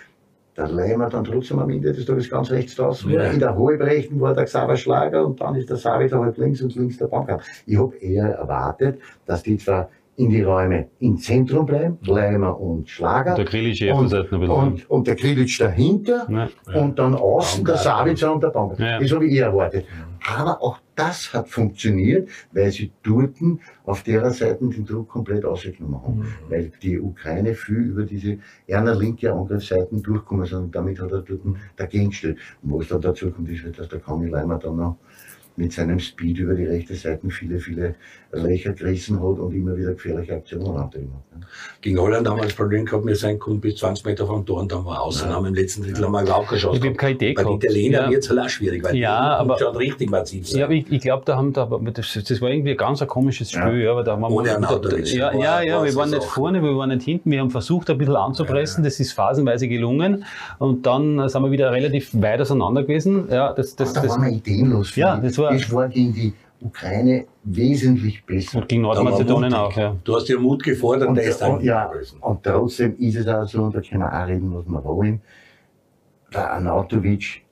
der 0.57 0.69
Leimer 0.69 1.09
dann 1.09 1.25
trotzdem 1.25 1.59
am 1.59 1.71
Ende 1.71 1.93
des 1.93 2.05
Tages 2.05 2.31
ganz 2.31 2.51
rechts 2.51 2.77
draußen. 2.77 3.11
Ja. 3.11 3.25
In 3.25 3.41
der 3.41 3.57
Halbrechten 3.57 4.21
war 4.21 4.35
der 4.35 4.45
Xaver 4.45 4.77
Schlager 4.77 5.27
und 5.27 5.41
dann 5.41 5.57
ist 5.57 5.69
der 5.69 5.77
Savitzer 5.77 6.21
halb 6.21 6.37
links 6.39 6.61
und 6.61 6.75
links 6.75 6.99
der 6.99 7.07
Bankert. 7.07 7.43
Ich 7.67 7.77
habe 7.77 7.97
eher 7.97 8.29
erwartet, 8.29 9.01
dass 9.27 9.43
die 9.43 9.57
zwar 9.59 9.89
in 10.17 10.31
die 10.31 10.43
Räume 10.43 10.89
im 11.01 11.19
Zentrum 11.19 11.67
bleiben, 11.67 11.99
Leimer 12.03 12.59
und 12.61 12.89
Schlager. 12.89 13.35
Der 13.35 13.45
auf 13.45 13.51
der 13.51 13.95
und, 13.97 14.09
Seite 14.09 14.35
ein 14.35 14.41
bisschen. 14.41 14.57
und, 14.57 14.91
und 14.91 15.07
der 15.07 15.17
Grilic 15.17 15.59
dahinter 15.59 16.27
Ja. 16.31 16.49
und 16.81 16.99
dann 16.99 17.15
außen 17.15 17.65
der. 17.65 17.77
Savitzer 17.77 18.33
und 18.33 18.43
der 18.43 18.49
Bankert. 18.49 18.79
Ja. 18.79 18.99
Das 19.01 19.13
habe 19.13 19.27
ich 19.27 19.35
eher 19.35 19.47
erwartet. 19.47 19.87
Aber 20.27 20.63
auch 20.63 20.79
das 20.95 21.35
hat 21.35 21.49
funktioniert, 21.49 22.29
weil 22.53 22.71
sie 22.71 22.93
dort 23.03 23.37
auf 23.85 24.03
der 24.05 24.31
Seite 24.31 24.67
den 24.67 24.87
Druck 24.87 25.09
komplett 25.09 25.45
ausgenommen 25.45 26.03
haben. 26.03 26.19
Mhm. 26.19 26.27
Weil 26.49 26.73
die 26.83 26.99
Ukraine 26.99 27.55
viel 27.55 27.77
über 27.77 28.05
diese 28.05 28.39
eher 28.67 28.95
linke 28.95 29.33
Angriffsseiten 29.33 30.03
durchgekommen 30.03 30.47
sind 30.47 30.59
und 30.59 30.75
damit 30.75 31.01
hat 31.01 31.11
er 31.13 31.21
dort 31.23 31.41
dagegen 31.77 32.09
gestellt. 32.11 32.39
Und 32.63 32.79
was 32.79 32.89
dann 32.89 33.01
dazu 33.01 33.31
kommt, 33.31 33.51
ist 33.51 33.65
halt, 33.65 33.79
dass 33.79 33.89
der 33.89 33.99
Kami 34.01 34.29
Leimer 34.29 34.59
dann 34.59 34.77
noch 34.77 34.97
mit 35.57 35.73
seinem 35.73 36.01
Speed 36.01 36.39
über 36.39 36.55
die 36.55 36.65
rechte 36.65 36.95
Seite 36.95 37.31
viele, 37.31 37.59
viele 37.61 37.95
Löcher 38.33 38.73
gerissen 38.73 39.17
hat 39.19 39.39
und 39.39 39.55
immer 39.55 39.77
wieder 39.77 39.93
gefährliche 39.93 40.35
Aktionen 40.35 40.77
hat. 40.77 40.95
ne? 40.95 41.03
Gegen 41.81 41.99
Holland 42.01 42.29
haben 42.29 42.39
wir 42.39 42.45
das 42.45 42.55
Problem 42.55 42.85
gehabt, 42.85 43.07
wir 43.07 43.15
sein 43.15 43.39
konnten 43.39 43.61
bis 43.61 43.77
20 43.77 44.05
Meter 44.05 44.27
vom 44.27 44.45
Tor 44.45 44.61
und 44.61 44.73
dann 44.73 44.85
war 44.85 45.03
außen, 45.03 45.29
haben 45.29 45.47
im 45.47 45.55
letzten 45.55 45.83
Drittel 45.85 46.05
haben 46.05 46.11
wir 46.13 46.23
überhaupt 46.23 46.49
keine 46.49 46.61
Chance 46.61 46.79
Ich 46.81 46.85
habe 46.85 46.97
keine 46.97 47.15
Idee 47.15 47.33
Bei 47.35 47.43
den 47.43 47.47
gehabt. 47.51 47.65
Italienern 47.65 48.05
Ja. 48.07 48.11
wird 48.11 48.25
es 48.25 48.31
halt 48.31 48.41
auch 48.41 48.49
schwierig, 48.49 48.83
weil 48.83 48.97
Ja, 48.97 49.35
die 49.37 49.41
aber- 49.51 49.59
schon 49.59 49.77
richtig 49.77 50.11
massiv 50.11 50.49
sind. 50.49 50.59
Ja, 50.59 50.65
aber 50.65 50.75
ich, 50.75 50.91
ich 50.91 51.01
glaube, 51.03 51.23
da 51.25 51.37
haben 51.37 51.53
da, 51.53 51.63
aber 51.63 51.79
das, 51.93 52.19
das 52.29 52.41
war 52.41 52.51
irgendwie 52.51 52.73
ein 52.73 52.77
ganz 52.77 53.01
ein 53.01 53.07
komisches 53.09 53.53
Ja. 53.53 53.69
Spiel, 53.69 53.83
ja, 53.83 53.93
aber 53.93 54.03
da 54.03 54.13
haben 54.13 54.23
wir 54.23 54.31
Ohne 54.31 54.49
da, 54.49 54.55
Arnautovic. 54.57 55.15
ja, 55.15 55.33
ja, 55.33 55.63
ja, 55.63 55.85
wir 55.85 55.95
waren 55.95 56.11
nicht 56.11 56.25
vorne, 56.25 56.61
wir 56.61 56.77
waren 56.77 56.89
nicht 56.89 57.03
hinten, 57.03 57.31
wir 57.31 57.39
haben 57.41 57.51
versucht, 57.51 57.89
ein 57.91 57.99
bisschen 57.99 58.17
anzupressen, 58.17 58.83
das 58.83 58.99
ist 58.99 59.13
phasenweise 59.13 59.69
gelungen 59.69 60.25
und 60.59 60.85
dann 60.87 61.29
sind 61.29 61.43
wir 61.43 61.51
wieder 61.53 61.71
relativ 61.71 62.11
weit 62.21 62.41
auseinander 62.41 62.83
gewesen. 62.83 63.29
Ja, 63.31 63.53
das, 63.53 63.77
das, 63.77 63.93
da 63.93 64.01
das, 64.03 64.11
waren 64.11 64.23
wir 64.23 64.31
ideenlos. 64.33 64.97
Ja, 64.97 65.17
das 65.19 65.39
war- 65.39 65.44
das 65.53 65.73
war 65.73 65.89
gegen 65.89 66.13
die 66.13 66.33
Ukraine 66.61 67.27
wesentlich 67.45 68.25
besser. 68.25 68.59
und 68.59 68.69
gegen 68.69 68.85
war 68.85 68.95
Nordmazedonien 68.95 69.53
auch, 69.55 69.77
ja. 69.77 69.97
Du 70.05 70.17
hast 70.17 70.29
dir 70.29 70.39
Mut 70.39 70.63
gefordert, 70.63 71.09
Und, 71.09 71.15
der 71.17 71.25
ist 71.25 71.43
und, 71.43 71.63
ja, 71.63 71.91
und 72.21 72.43
trotzdem 72.43 72.97
ist 72.99 73.17
es 73.17 73.27
auch 73.29 73.47
so, 73.47 73.65
und 73.65 73.75
da 73.75 73.81
können 73.81 74.01
wir 74.01 74.13
auch 74.13 74.27
reden, 74.27 74.55
was 74.55 74.65
wir 74.67 74.85
wollen, 74.85 75.21
der 76.33 76.53
Arnautovic 76.53 77.43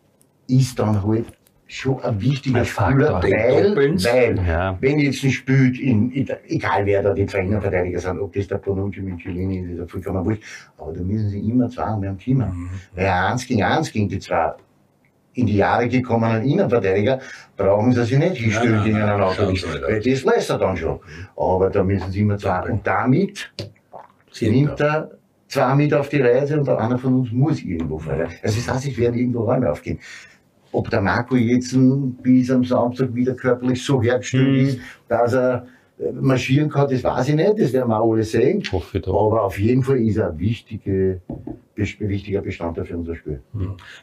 ist 0.49 0.79
dann 0.79 1.03
halt 1.07 1.27
schon 1.67 2.03
ein 2.03 2.21
wichtiger 2.21 2.59
Ein 2.61 2.65
Spieler, 2.67 3.13
Faktor. 3.13 3.23
weil, 3.23 3.77
weil 3.77 4.47
Ja. 4.47 4.77
wenn 4.81 4.99
jetzt 4.99 5.25
ein 5.25 5.31
spielt, 5.31 5.79
in, 5.79 6.11
in, 6.11 6.29
egal 6.49 6.85
wer 6.85 7.03
da 7.03 7.15
die 7.15 7.25
zwei 7.27 7.41
Innenverteidiger 7.41 7.99
sind, 7.99 8.19
ob 8.19 8.33
das 8.35 8.47
der 8.49 8.57
Bonucci 8.59 9.01
mit 9.01 9.21
Cellini 9.23 9.61
ist, 9.61 9.71
ist 9.73 9.79
ja 9.79 9.87
vollkommen 9.87 10.25
wurscht, 10.25 10.43
aber 10.77 10.93
da 10.93 11.01
müssen 11.01 11.31
sie 11.31 11.41
immer 11.41 11.71
zwei 11.71 11.85
haben, 11.85 12.03
wir 12.03 12.11
haben 12.11 12.19
Team. 12.19 12.39
Mhm. 12.39 12.69
Weil 12.95 13.07
eins 13.07 13.47
gegen 13.47 13.63
eins 13.63 13.91
gegen 13.91 14.09
die 14.09 14.19
zwei 14.19 14.53
in 15.35 15.47
die 15.47 15.57
Jahre 15.57 15.89
gekommenen 15.89 16.43
Innenverteidiger 16.45 17.19
brauchen 17.57 17.93
sie 17.93 18.05
sich 18.05 18.19
nicht 18.19 18.37
hinstellen 18.37 18.85
gegen 18.85 18.97
einen 18.97 19.21
halt 19.21 19.39
weil 19.39 20.01
das 20.01 20.25
lässt 20.25 20.51
er 20.51 20.59
dann 20.59 20.77
schon. 20.77 21.01
Aber 21.37 21.71
da 21.71 21.83
müssen 21.83 22.11
sie 22.11 22.21
immer 22.21 22.37
zwei. 22.39 22.71
Und 22.71 22.87
damit 22.87 23.51
nimmt 24.41 24.81
er 24.81 25.11
zwei 25.49 25.75
mit 25.75 25.95
auf 25.95 26.09
die 26.09 26.21
Reise 26.21 26.59
und 26.59 26.67
der 26.67 26.79
einer 26.79 26.99
von 26.99 27.21
uns 27.21 27.33
muss 27.33 27.63
irgendwo 27.63 27.99
fallen. 27.99 28.29
Also 28.43 28.57
das 28.61 28.75
heißt, 28.75 28.89
es 28.89 28.99
werden 28.99 29.19
irgendwo 29.19 29.41
Räume 29.45 29.71
aufgehen. 29.71 29.99
ob 30.75 30.89
der 30.89 31.03
Marco 31.03 31.37
jetzt 31.37 31.77
bis 32.23 32.51
am 32.51 32.65
Samstag 32.65 33.15
wieder 33.15 33.35
körperlich 33.35 33.85
so 33.85 34.03
hergestellt 34.03 34.49
Mhm. 34.49 34.67
ist, 34.69 34.79
dass 35.07 35.35
er 35.35 35.67
marschieren 36.13 36.69
kann, 36.69 36.89
das 36.91 37.05
weiß 37.05 37.29
ich 37.29 37.35
nicht, 37.35 37.59
das 37.59 37.73
werden 37.73 37.89
wir 37.89 38.01
auch 38.01 38.13
alle 38.13 38.25
sehen. 38.25 38.61
Ich 38.61 38.73
hoffe 38.73 39.01
doch. 39.01 39.27
Aber 39.27 39.43
auf 39.43 39.59
jeden 39.59 39.83
Fall 39.83 39.99
ist 39.99 40.17
er 40.17 40.31
ein 40.31 40.39
wichtige, 40.39 41.21
wichtiger 41.75 42.43
Bestandteil 42.43 42.85
für 42.85 42.97
unser 42.97 43.15
Spiel. 43.17 43.41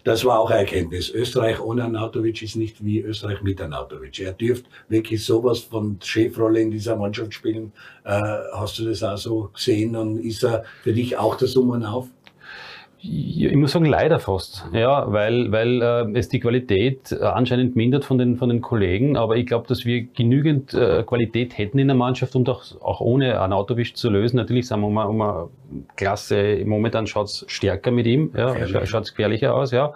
Das 0.04 0.26
war 0.26 0.40
auch 0.40 0.50
eine 0.50 0.60
Erkenntnis. 0.60 1.10
Österreich 1.10 1.60
ohne 1.62 1.84
Arnautovic 1.84 2.42
ist 2.42 2.56
nicht 2.56 2.84
wie 2.84 3.00
Österreich 3.02 3.42
mit 3.42 3.62
Arnautovic. 3.62 4.20
Er 4.20 4.34
dürfte 4.34 4.70
wirklich 4.88 5.24
sowas 5.24 5.60
von 5.60 5.98
Chefrolle 6.02 6.62
in 6.62 6.72
dieser 6.72 6.96
Mannschaft 6.96 7.34
spielen. 7.34 7.72
Äh, 8.04 8.22
hast 8.54 8.80
du 8.80 8.86
das 8.86 9.04
auch 9.04 9.18
so 9.18 9.50
gesehen 9.54 9.96
und 9.96 10.20
ist 10.20 10.44
er 10.44 10.64
für 10.84 10.94
dich 10.94 11.18
auch 11.18 11.36
der 11.36 11.48
Summen 11.48 11.84
auf? 11.84 12.08
Ich 13.02 13.56
muss 13.56 13.72
sagen, 13.72 13.86
leider 13.86 14.20
fast. 14.20 14.66
Ja, 14.74 15.10
weil, 15.12 15.52
weil 15.54 15.82
äh, 15.82 16.18
es 16.20 16.28
die 16.28 16.42
Qualität 16.42 17.14
äh, 17.14 17.24
anscheinend 17.24 17.78
mindert 17.78 18.04
von 18.04 18.18
den, 18.18 18.36
von 18.36 18.50
den 18.50 18.60
Kollegen. 18.62 19.16
Aber 19.16 19.38
ich 19.38 19.46
glaube, 19.46 19.68
dass 19.68 19.86
wir 19.86 20.04
genügend 20.04 20.74
äh, 20.74 21.04
Qualität 21.04 21.58
hätten 21.58 21.80
in 21.80 21.88
der 21.88 21.96
Mannschaft, 21.96 22.36
um 22.36 22.44
doch 22.44 22.64
auch 22.82 23.00
ohne 23.00 23.40
Arnautovic 23.40 23.96
zu 23.96 24.10
lösen. 24.10 24.36
Natürlich 24.36 24.68
sind 24.68 24.82
wir 24.82 24.88
um, 24.88 24.98
eine- 24.98 25.10
um 25.10 25.22
eine 25.22 25.48
Klasse, 25.96 26.62
momentan 26.66 27.08
schaut's 27.08 27.46
stärker 27.48 27.92
mit 27.92 28.06
ihm, 28.06 28.32
ja, 28.36 28.54
Gefährlich. 28.54 28.90
schaut's 28.90 29.12
gefährlicher 29.12 29.56
aus, 29.56 29.72
ja. 29.72 29.94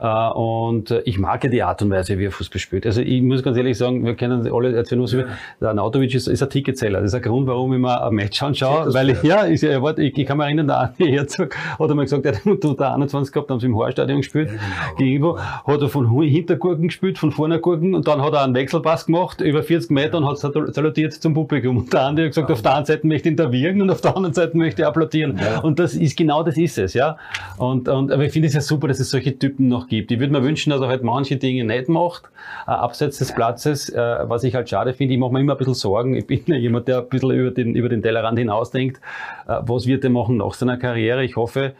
Äh, 0.00 0.28
Und 0.30 0.90
äh, 0.90 1.00
ich 1.04 1.18
mag 1.18 1.42
ja 1.44 1.50
die 1.50 1.62
Art 1.62 1.82
und 1.82 1.90
Weise, 1.90 2.18
wie 2.18 2.26
er 2.26 2.30
Fußball 2.30 2.60
spielt. 2.60 2.86
Also 2.86 3.00
ich 3.00 3.20
muss 3.22 3.42
ganz 3.42 3.56
ehrlich 3.56 3.76
sagen, 3.76 4.04
wir 4.04 4.14
kennen 4.14 4.48
alle 4.52 4.74
erzählen 4.74 5.00
uns 5.00 5.12
über, 5.12 5.24
der 5.60 5.70
Arnautovic 5.70 6.14
ist, 6.14 6.28
ist 6.28 6.42
ein 6.42 6.50
Ticketzeller. 6.50 7.00
Das 7.00 7.08
ist 7.10 7.14
ein 7.14 7.22
Grund, 7.22 7.46
warum 7.48 7.72
ich 7.72 7.80
mir 7.80 8.02
ein 8.02 8.14
Match 8.14 8.42
anschaue, 8.42 8.92
weil 8.94 9.10
ich, 9.10 9.22
ja, 9.22 9.46
ich, 9.46 9.62
ich, 9.62 10.18
ich, 10.18 10.26
kann 10.26 10.38
mich 10.38 10.44
erinnern, 10.46 10.68
der 10.68 10.78
Andi 10.80 11.10
Herzog 11.10 11.56
hat 11.78 11.90
einmal 11.90 12.04
gesagt, 12.04 12.24
er 12.26 12.36
hat 12.36 12.46
unter 12.64 12.94
21 12.94 13.32
gehabt, 13.32 13.50
haben 13.50 13.58
sie 13.60 13.66
im 13.66 13.74
Horstadion 13.76 14.18
gespielt, 14.18 14.48
Ja, 14.50 14.54
genau. 14.56 14.96
gegenüber, 14.98 15.62
hat 15.66 15.80
er 15.82 15.88
von 15.88 16.22
Hintergurken 16.22 16.86
gespielt, 16.88 17.18
von 17.18 17.32
vorne 17.32 17.58
Gurken 17.58 17.94
und 17.94 18.06
dann 18.06 18.22
hat 18.22 18.32
er 18.34 18.42
einen 18.44 18.54
Wechselpass 18.54 19.06
gemacht, 19.06 19.40
über 19.40 19.62
40 19.62 19.90
Meter 19.90 20.18
und 20.18 20.26
hat 20.26 20.36
salu- 20.36 20.72
salutiert 20.72 21.12
zum 21.14 21.34
Publikum. 21.34 21.78
Und 21.78 21.92
der 21.92 22.02
Andi 22.06 22.22
hat 22.22 22.30
gesagt, 22.30 22.50
auf 22.50 22.62
der 22.62 22.76
einen 22.76 22.86
Seite 22.86 23.06
möchte 23.06 23.30
ich 23.30 23.38
wirken 23.38 23.82
und 23.82 23.90
auf 23.90 24.00
der 24.00 24.14
anderen 24.16 24.34
Seite 24.34 24.56
möchte 24.56 24.82
ich 24.82 24.86
applaudieren. 24.88 25.38
Und 25.62 25.78
das 25.78 25.94
ist 25.94 26.16
genau 26.16 26.42
das 26.42 26.56
ist 26.56 26.78
es, 26.78 26.94
ja. 26.94 27.16
Und, 27.56 27.88
und, 27.88 28.12
aber 28.12 28.24
ich 28.24 28.32
finde 28.32 28.48
es 28.48 28.54
ja 28.54 28.60
super, 28.60 28.88
dass 28.88 29.00
es 29.00 29.10
solche 29.10 29.36
Typen 29.38 29.68
noch 29.68 29.87
gibt. 29.88 30.10
Ich 30.10 30.18
würde 30.20 30.32
mir 30.32 30.42
wünschen, 30.42 30.70
dass 30.70 30.80
er 30.80 30.88
halt 30.88 31.02
manche 31.02 31.36
Dinge 31.36 31.64
nicht 31.64 31.88
macht, 31.88 32.24
äh, 32.66 32.70
abseits 32.70 33.18
des 33.18 33.34
Platzes, 33.34 33.88
äh, 33.88 33.96
was 34.22 34.44
ich 34.44 34.54
halt 34.54 34.68
schade 34.68 34.92
finde. 34.92 35.14
Ich 35.14 35.20
mache 35.20 35.32
mir 35.32 35.40
immer 35.40 35.54
ein 35.54 35.58
bisschen 35.58 35.74
Sorgen. 35.74 36.14
Ich 36.14 36.26
bin 36.26 36.42
ja 36.46 36.56
jemand, 36.56 36.88
der 36.88 36.98
ein 36.98 37.08
bisschen 37.08 37.30
über 37.30 37.50
den, 37.50 37.74
über 37.74 37.88
den 37.88 38.02
Tellerrand 38.02 38.38
hinausdenkt. 38.38 39.00
Äh, 39.46 39.58
was 39.62 39.86
wird 39.86 40.04
er 40.04 40.10
machen 40.10 40.38
nach 40.38 40.54
seiner 40.54 40.76
Karriere? 40.76 41.24
Ich 41.24 41.36
hoffe, 41.36 41.74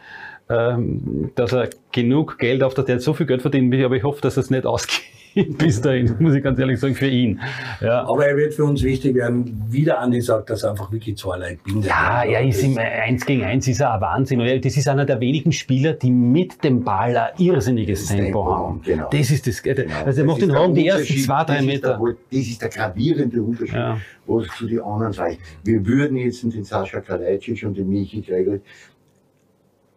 ähm, 0.49 1.31
dass 1.35 1.53
er 1.53 1.69
genug 1.91 2.37
Geld 2.39 2.63
auf 2.63 2.73
der, 2.73 2.85
hat 2.87 3.01
so 3.01 3.13
viel 3.13 3.25
Geld 3.25 3.41
verdient, 3.41 3.73
aber 3.83 3.95
ich 3.95 4.03
hoffe, 4.03 4.21
dass 4.21 4.37
es 4.37 4.49
nicht 4.49 4.65
ausgeht 4.65 5.18
bis 5.57 5.81
dahin, 5.81 6.15
muss 6.19 6.33
ich 6.33 6.43
ganz 6.43 6.57
ehrlich 6.59 6.79
sagen, 6.79 6.95
für 6.95 7.07
ihn. 7.07 7.39
Ja. 7.81 8.01
Aber 8.07 8.25
er 8.27 8.35
wird 8.35 8.53
für 8.53 8.63
uns 8.65 8.81
wichtig 8.83 9.15
werden. 9.15 9.63
Wieder 9.69 9.99
Andi 9.99 10.21
sagt, 10.21 10.49
dass 10.49 10.63
er 10.63 10.71
einfach 10.71 10.91
wirklich 10.91 11.17
zwei 11.17 11.57
bindet. 11.63 11.89
Ja, 11.89 12.23
er 12.23 12.45
ist 12.47 12.63
im 12.63 12.77
1 12.77 13.25
gegen 13.25 13.43
1 13.43 13.67
ist 13.67 13.79
er 13.81 13.93
ein 13.93 14.01
Wahnsinn. 14.01 14.41
Und 14.41 14.65
Das 14.65 14.75
ist 14.77 14.87
einer 14.87 15.05
der 15.05 15.19
wenigen 15.19 15.51
Spieler, 15.51 15.93
die 15.93 16.11
mit 16.11 16.63
dem 16.63 16.83
Ball 16.83 17.15
ein 17.15 17.29
irrsinniges 17.37 18.01
Das 18.07 18.09
Tempo 18.09 18.23
Tempo 18.25 18.45
haben. 18.57 18.81
genau. 18.83 19.09
Das 19.11 19.31
ist 19.31 19.45
das. 19.47 19.61
Genau. 19.61 19.83
Also 20.05 20.21
er 20.21 20.27
macht 20.27 20.41
den 20.41 20.51
Raum 20.51 20.73
der 20.73 20.83
die 20.83 20.89
ersten 20.89 21.17
zwei, 21.17 21.43
drei 21.43 21.53
der- 21.55 21.63
Meter. 21.63 21.99
Das 22.31 22.39
ist 22.39 22.61
der 22.61 22.69
gravierende 22.69 23.41
Unterschied, 23.41 23.75
Ja. 23.75 23.97
was 24.25 24.47
zu 24.57 24.67
den 24.67 24.81
anderen 24.81 25.13
sagt. 25.13 25.37
Wir 25.63 25.85
würden 25.85 26.17
jetzt 26.17 26.43
den 26.43 26.63
Sascha 26.63 27.01
Kalajdzic 27.01 27.63
und 27.65 27.77
den 27.77 27.89
Michi 27.89 28.21
Gregor 28.21 28.59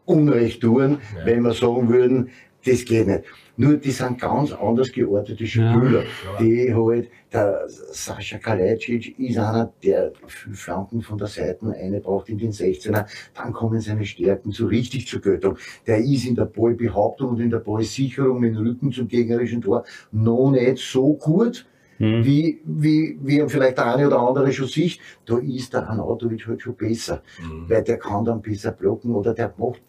Unrecht 0.05 0.61
tun, 0.61 0.99
Ja. 1.19 1.27
wenn 1.27 1.43
wir 1.43 1.53
sagen 1.53 1.89
würden, 1.89 2.31
das 2.65 2.85
geht 2.85 3.07
nicht. 3.07 3.23
Nur 3.57 3.77
die 3.77 3.91
sind 3.91 4.19
ganz 4.19 4.53
anders 4.53 4.91
geartete 4.93 5.47
Spieler, 5.47 6.05
die 6.41 6.75
halt, 6.75 7.09
der 7.33 7.65
Sascha 7.69 8.39
Kalajdzic 8.39 9.19
ist 9.19 9.37
einer, 9.39 9.73
der 9.83 10.13
Flanken 10.27 11.03
von 11.03 11.19
der 11.19 11.27
Seite 11.27 11.67
eine 11.79 12.01
braucht 12.01 12.29
in 12.31 12.39
den 12.39 12.53
16er, 12.53 13.07
dann 13.35 13.53
kommen 13.53 13.81
seine 13.81 14.05
Stärken 14.07 14.53
so 14.53 14.67
richtig 14.67 15.07
zur 15.07 15.21
Göttung. 15.21 15.59
Der 15.87 15.99
ist 15.99 16.27
in 16.27 16.35
der 16.35 16.47
Ballbehauptung 16.47 17.31
und 17.31 17.41
in 17.41 17.51
der 17.51 17.59
Ballsicherung 17.59 18.41
mit 18.41 18.55
dem 18.55 18.67
Rücken 18.67 18.91
zum 18.91 19.07
gegnerischen 19.09 19.61
Tor 19.61 19.85
noch 20.13 20.51
nicht 20.51 20.79
so 20.79 21.15
gut, 21.15 21.67
Hm. 21.99 22.25
wie, 22.25 22.61
wie, 22.65 23.19
wie 23.23 23.45
vielleicht 23.49 23.77
der 23.77 23.95
eine 23.95 24.07
oder 24.07 24.19
andere 24.19 24.51
schon 24.51 24.67
sieht. 24.67 24.99
Da 25.27 25.39
ist 25.39 25.73
der 25.75 25.89
Anatovic 25.89 26.47
halt 26.49 26.63
schon 26.63 26.75
besser 26.75 27.23
Mhm. 27.41 27.69
weil 27.69 27.83
der 27.85 27.99
kann 27.99 28.25
dann 28.25 28.41
besser 28.41 28.73
blocken 28.73 29.15
oder 29.15 29.35
der 29.35 29.53
macht 29.59 29.83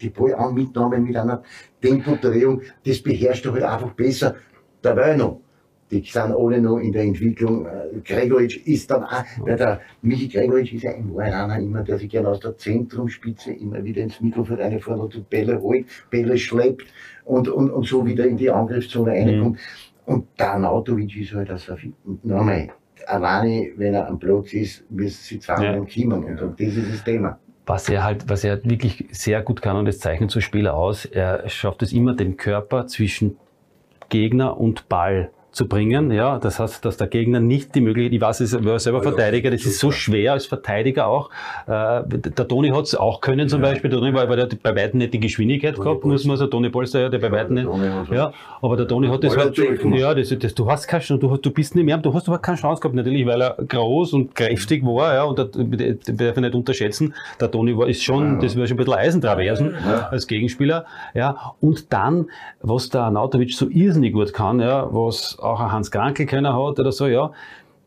die 0.00 0.10
Ballanmitnahme 0.10 0.98
mit 0.98 1.16
einer 1.16 1.42
Tempodrehung, 1.80 2.62
das 2.86 3.00
beherrscht 3.02 3.46
er 3.46 3.52
halt 3.52 3.64
einfach 3.64 3.92
besser. 3.92 4.36
Dabei 4.82 5.16
noch. 5.16 5.40
Die 5.90 6.02
sind 6.02 6.32
alle 6.32 6.60
noch 6.60 6.78
in 6.78 6.92
der 6.92 7.02
Entwicklung. 7.02 7.66
Äh, 7.66 7.98
Gregoritsch 8.04 8.58
ist 8.64 8.92
dann 8.92 9.02
auch, 9.02 9.24
weil 9.40 9.56
der 9.56 9.80
Michi 10.02 10.28
Gregoritsch 10.28 10.72
ist 10.72 10.84
ja 10.84 10.92
in 10.92 11.12
Wahrheit 11.12 11.34
einer 11.34 11.58
immer, 11.58 11.82
der 11.82 11.98
sich 11.98 12.08
gerne 12.08 12.28
aus 12.28 12.38
der 12.38 12.56
Zentrumspitze 12.56 13.52
immer 13.52 13.82
wieder 13.82 14.00
ins 14.02 14.20
Mittelfeld 14.20 14.60
reinfährt 14.60 15.00
und 15.00 15.14
die 15.14 15.24
Bälle 15.28 15.60
holt, 15.60 15.86
Bälle 16.08 16.38
schleppt 16.38 16.86
und, 17.24 17.48
und, 17.48 17.70
und 17.70 17.86
so 17.86 18.06
wieder 18.06 18.24
in 18.24 18.36
die 18.36 18.48
Angriffszone 18.50 19.10
reinkommt. 19.10 19.58
Und 20.06 20.26
der 20.38 20.52
Anatovic 20.54 21.16
ist 21.20 21.34
halt 21.34 21.50
also, 21.50 21.74
nochmal, 22.22 22.68
alleine, 23.08 23.72
wenn 23.76 23.94
er 23.94 24.06
am 24.06 24.18
Platz 24.20 24.52
ist, 24.52 24.88
müssen 24.92 25.18
sie 25.24 25.38
zweimal 25.40 25.84
Ja. 25.88 26.02
kommen. 26.04 26.24
Und, 26.24 26.40
und 26.40 26.60
das 26.60 26.68
ist 26.76 26.92
das 26.92 27.02
Thema. 27.04 27.36
Was 27.70 27.88
er 27.88 28.02
halt, 28.02 28.28
was 28.28 28.42
er 28.42 28.64
wirklich 28.64 29.04
sehr 29.12 29.42
gut 29.42 29.62
kann, 29.62 29.76
und 29.76 29.84
das 29.84 30.00
zeichnet 30.00 30.32
so 30.32 30.40
Spieler 30.40 30.74
aus, 30.74 31.04
er 31.04 31.48
schafft 31.48 31.84
es 31.84 31.92
immer, 31.92 32.16
den 32.16 32.36
Körper 32.36 32.88
zwischen 32.88 33.36
Gegner 34.08 34.58
und 34.58 34.88
Ball 34.88 35.30
zu 35.52 35.66
bringen. 35.68 36.10
Ja, 36.10 36.38
das 36.38 36.58
heißt, 36.60 36.84
dass 36.84 36.96
der 36.96 37.06
Gegner 37.08 37.40
nicht 37.40 37.74
die 37.74 37.80
Möglichkeit, 37.80 38.12
ich 38.14 38.20
weiß, 38.20 38.40
ich 38.40 38.64
war 38.64 38.78
selber 38.78 38.98
Ja, 38.98 39.10
Verteidiger, 39.10 39.50
das 39.50 39.64
ist 39.66 39.78
so 39.78 39.90
schwer 39.90 40.32
als 40.32 40.46
Verteidiger 40.46 41.06
auch. 41.06 41.30
Äh, 41.66 42.02
der 42.06 42.46
Toni 42.48 42.68
hat 42.70 42.84
es 42.84 42.94
auch 42.94 43.20
können 43.20 43.48
zum 43.48 43.62
Ja. 43.62 43.70
Beispiel, 43.70 43.90
der 43.90 43.98
Toni, 43.98 44.14
weil 44.14 44.28
weil 44.28 44.36
der 44.36 44.48
bei 44.62 44.74
weitem 44.76 44.98
nicht 44.98 45.12
die 45.14 45.20
Geschwindigkeit 45.20 45.74
Toni 45.74 45.88
gehabt, 45.88 46.04
muss 46.04 46.24
man 46.24 46.36
sagen, 46.36 46.50
Toni 46.50 46.70
Polster, 46.70 47.00
ja, 47.00 47.08
der 47.08 47.18
bei 47.18 47.30
weitem 47.32 47.54
nicht. 47.54 47.68
Ja, 48.12 48.32
aber 48.62 48.76
der 48.76 48.86
Toni 48.86 49.08
hat 49.08 49.24
das 49.24 49.36
halt, 49.36 49.56
ja, 49.58 50.14
das, 50.14 50.28
das, 50.38 50.54
du 50.54 50.70
hast 50.70 50.86
keine 50.86 51.02
Chance, 51.02 51.20
du, 51.20 51.36
du 51.36 51.50
bist 51.50 51.74
nicht 51.74 51.84
mehr, 51.84 51.98
du 51.98 52.12
hast 52.14 52.28
aber 52.28 52.38
keine 52.38 52.56
Chance 52.58 52.80
gehabt, 52.80 52.94
natürlich, 52.94 53.26
weil 53.26 53.40
er 53.42 53.56
groß 53.66 54.12
und 54.12 54.34
kräftig 54.34 54.84
war, 54.84 55.14
ja, 55.14 55.24
und 55.24 55.38
das 55.38 55.50
darf 55.50 56.36
ich 56.36 56.40
nicht 56.40 56.54
unterschätzen. 56.54 57.14
Der 57.40 57.50
Toni 57.50 57.76
war, 57.76 57.88
ist 57.88 58.02
schon, 58.02 58.38
das 58.40 58.56
war 58.56 58.66
schon 58.66 58.76
ein 58.76 58.84
bisschen 58.84 58.94
Eisentraversen 58.98 59.74
Ja. 59.84 60.08
als 60.10 60.26
Gegenspieler, 60.26 60.84
ja, 61.14 61.54
und 61.60 61.92
dann, 61.92 62.26
was 62.62 62.88
der 62.90 63.02
Anatovic 63.04 63.52
so 63.52 63.68
irrsinnig 63.68 64.12
gut 64.12 64.32
kann, 64.32 64.60
ja, 64.60 64.88
was 64.90 65.38
auch 65.40 65.60
ein 65.60 65.72
Hans 65.72 65.90
Krankel 65.90 66.26
keiner 66.26 66.52
hat 66.54 66.78
oder 66.78 66.92
so, 66.92 67.06
ja, 67.06 67.32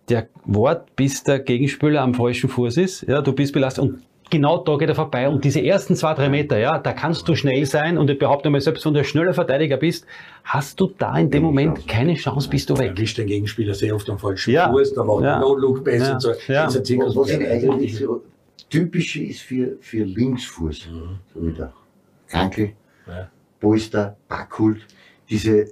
der 0.09 0.27
wartet, 0.45 0.95
bis 0.95 1.23
der 1.23 1.39
Gegenspieler 1.39 2.01
am 2.01 2.13
falschen 2.13 2.49
Fuß 2.49 2.77
ist, 2.77 3.03
ja, 3.07 3.21
du 3.21 3.31
bist 3.33 3.53
belastet 3.53 3.83
und 3.85 4.01
genau 4.29 4.57
da 4.57 4.75
geht 4.77 4.89
er 4.89 4.95
vorbei 4.95 5.29
und 5.29 5.43
diese 5.45 5.61
ersten 5.61 5.95
zwei, 5.95 6.13
drei 6.13 6.27
Meter, 6.29 6.57
ja, 6.57 6.77
da 6.79 6.91
kannst 6.93 7.27
du 7.27 7.35
schnell 7.35 7.65
sein 7.65 7.97
und 7.97 8.09
ich 8.09 8.17
behaupte 8.19 8.49
mal, 8.49 8.59
selbst 8.59 8.85
wenn 8.85 8.93
du 8.93 8.99
ein 8.99 9.05
schneller 9.05 9.33
Verteidiger 9.33 9.77
bist, 9.77 10.05
hast 10.43 10.79
du 10.79 10.91
da 10.97 11.17
in 11.17 11.29
dem 11.29 11.43
Moment 11.43 11.87
keine 11.87 12.15
Chance, 12.15 12.49
bist 12.49 12.69
du 12.69 12.77
weg. 12.77 12.91
erwischt 12.91 13.17
den 13.17 13.27
Gegenspieler 13.27 13.73
sehr 13.75 13.95
oft 13.95 14.09
am 14.09 14.17
falschen 14.19 14.51
Ja. 14.53 14.69
Kurs, 14.69 14.93
da 14.93 15.03
macht 15.03 15.23
Ja. 15.23 15.35
er 15.35 15.39
No-Look 15.39 15.83
besser. 15.83 16.07
Ja. 16.47 16.65
und 16.65 16.71
So. 16.81 16.93
Ja. 16.93 17.15
Was 17.15 17.29
er 17.29 17.51
eigentlich 17.51 17.95
so 17.97 18.23
typisch 18.69 19.15
ist 19.17 19.41
für, 19.41 19.77
für 19.79 20.03
Linksfuß, 20.03 20.87
Mhm. 20.91 21.19
so 21.33 21.47
wie 21.47 21.51
der 21.53 21.71
Krankel, 22.27 22.71
Ja. 23.07 23.29
Polster, 23.61 24.17
Backhult, 24.27 24.81
diese 25.29 25.67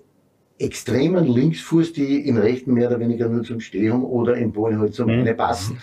extremen 0.62 1.26
Linksfuß, 1.28 1.94
die 1.94 2.28
im 2.28 2.38
rechten 2.38 2.74
mehr 2.74 2.88
oder 2.90 3.00
weniger 3.00 3.28
nur 3.30 3.44
zum 3.44 3.60
Stehen 3.60 4.04
oder 4.04 4.36
im 4.36 4.52
Ball 4.52 4.78
halt 4.78 4.94
zum 4.94 5.08
Mhm. 5.08 5.36
passen. 5.36 5.78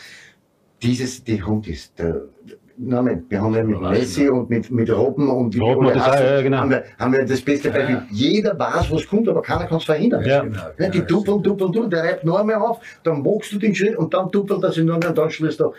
Dieses, 0.83 1.25
die 1.25 1.43
haben 1.43 1.63
das. 1.63 1.93
Der, 1.95 2.23
Nein, 2.81 3.25
wir 3.29 3.41
haben 3.43 3.55
ja 3.57 3.65
mit. 3.65 3.81
Messi 3.81 4.29
und 4.29 4.49
mit, 4.49 4.71
mit 4.71 4.89
Robben 4.89 5.29
und 5.29 5.53
wie 5.53 5.59
die 5.59 5.65
Robben 5.65 5.87
hat 5.89 5.97
das 5.97 6.07
heißen, 6.07 6.27
ja, 6.27 6.43
genau. 6.43 6.59
haben, 6.59 6.71
wir, 6.71 6.85
haben 6.97 7.13
wir 7.13 7.25
das 7.25 7.41
beste 7.41 7.71
Beispiel. 7.73 7.97
Ja. 7.97 8.07
Jeder 8.13 8.57
weiß, 8.57 8.89
was 8.93 9.05
kommt, 9.05 9.29
aber 9.29 9.43
keiner 9.43 9.67
kann 9.67 9.79
es 9.79 9.85
verhindern. 9.85 10.25
Ja. 10.25 10.45
Genau, 10.45 10.57
Ja, 10.57 10.71
genau, 10.77 10.91
die 10.93 10.99
das 11.01 11.07
duppeln, 11.09 11.43
duppeln, 11.43 11.73
duppeln, 11.73 11.91
der 11.91 12.05
reibt 12.05 12.25
noch 12.25 12.39
einmal 12.39 12.55
auf, 12.55 12.79
dann 13.03 13.21
magst 13.25 13.51
du 13.53 13.59
den 13.59 13.75
Schritt 13.75 13.97
und 13.97 14.15
dann 14.15 14.31
duppelt 14.31 14.63
er 14.63 14.71
sich 14.71 14.85
noch 14.85 14.95
einmal 14.95 15.09
und 15.09 15.19
dann 15.19 15.29
schließt 15.29 15.61
er. 15.61 15.73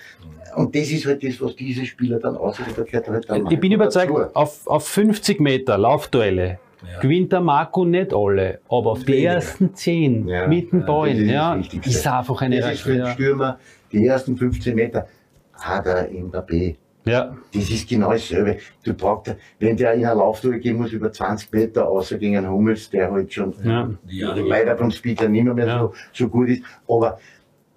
Und 0.58 0.76
das 0.76 0.92
ist 0.92 1.06
halt 1.06 1.24
das, 1.24 1.40
was 1.40 1.56
diese 1.56 1.86
Spieler 1.86 2.20
dann 2.20 2.34
da 2.36 2.84
gehört 2.84 3.08
halt 3.08 3.30
dann 3.30 3.48
Ich 3.50 3.60
bin 3.62 3.72
überzeugt, 3.72 4.12
dazu. 4.12 4.36
auf, 4.36 4.68
auf 4.68 4.86
50 4.90 5.40
Meter 5.40 5.78
Laufduelle 5.78 6.60
Ja. 6.82 7.00
gewinnt 7.00 7.32
der 7.32 7.42
Marco 7.42 7.84
nicht 7.86 8.14
alle, 8.14 8.60
aber 8.70 8.92
auf 8.92 9.04
die 9.04 9.24
ersten 9.26 9.74
10 9.74 10.28
Ja, 10.28 10.48
mit 10.48 10.72
den 10.72 10.86
ja, 11.28 11.56
ist 11.56 11.74
ja, 11.74 11.82
ist 11.84 12.08
einfach 12.08 12.42
eine 12.42 12.60
Das 12.60 12.74
ist 12.74 12.82
für 12.82 12.96
den. 12.96 13.08
Stürmer, 13.08 13.60
die 13.92 14.06
ersten 14.08 14.38
15 14.38 14.76
Meter, 14.76 15.08
hat 15.54 15.86
er 15.86 16.08
Mbappé. 16.10 16.76
ja, 17.06 17.36
Das 17.54 17.70
ist 17.70 17.90
genau 17.90 18.12
dasselbe. 18.12 18.58
Du 18.86 18.94
brauchst, 18.94 19.36
wenn 19.60 19.76
der 19.76 19.94
in 19.94 20.06
eine 20.06 20.16
Lauftour 20.20 20.54
gehen 20.54 20.78
muss 20.78 20.92
über 20.94 21.12
20 21.12 21.52
Meter, 21.52 21.88
außer 21.90 22.18
gegen 22.18 22.38
einen 22.38 22.50
Hummels, 22.50 22.90
der 22.90 23.12
halt 23.12 23.34
schon 23.34 23.54
ja. 23.64 23.90
Leider 24.36 24.78
vom 24.78 24.90
Speed 24.92 25.20
ja 25.22 25.28
nicht 25.28 25.44
mehr, 25.44 25.68
Ja. 25.68 25.80
so, 25.80 25.94
so 26.14 26.30
gut 26.30 26.48
ist. 26.50 26.64
Aber 26.88 27.20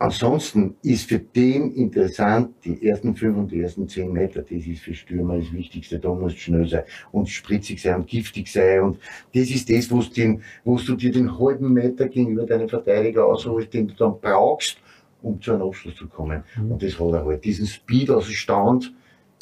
Ansonsten 0.03 0.75
ist 0.83 1.09
für 1.09 1.21
den 1.21 1.73
interessant, 1.77 2.57
die 2.65 2.85
ersten 2.85 3.15
fünf 3.15 3.37
und 3.37 3.53
die 3.53 3.61
ersten 3.61 3.89
zehn 3.89 4.13
Meter, 4.13 4.43
das 4.43 4.67
ist 4.67 4.81
für 4.81 4.95
Stürmer 4.95 5.39
das 5.39 5.53
Wichtigste, 5.53 6.01
da 6.01 6.13
musst 6.13 6.35
du 6.35 6.41
schnell 6.41 6.69
sein 6.69 6.83
und 7.13 7.29
spritzig 7.29 7.81
sein 7.81 8.01
und 8.01 8.09
giftig 8.09 8.49
sein 8.51 8.83
und 8.83 8.99
das 9.33 9.49
ist 9.49 9.71
das, 9.71 9.93
wo 9.93 10.03
du, 10.03 10.11
den, 10.11 10.43
wo 10.65 10.77
du 10.77 10.97
dir 10.97 11.13
den 11.13 11.39
halben 11.39 11.73
Meter 11.73 12.09
gegenüber 12.09 12.45
deinem 12.45 12.69
Verteidiger 12.69 13.25
ausholst, 13.27 13.73
den 13.73 13.87
du 13.87 13.95
dann 13.95 14.21
brauchst, 14.21 14.79
um 15.23 15.41
zu 15.41 15.53
einem 15.53 15.63
Abschluss 15.63 15.95
zu 15.95 16.09
kommen. 16.09 16.43
Mhm. 16.57 16.73
Und 16.73 16.83
das 16.83 16.99
hat 16.99 17.13
er 17.13 17.25
halt. 17.25 17.45
Diesen 17.45 17.69
Speed 17.69 18.11
aus 18.11 18.27
dem 18.27 18.35
Stand, 18.35 18.93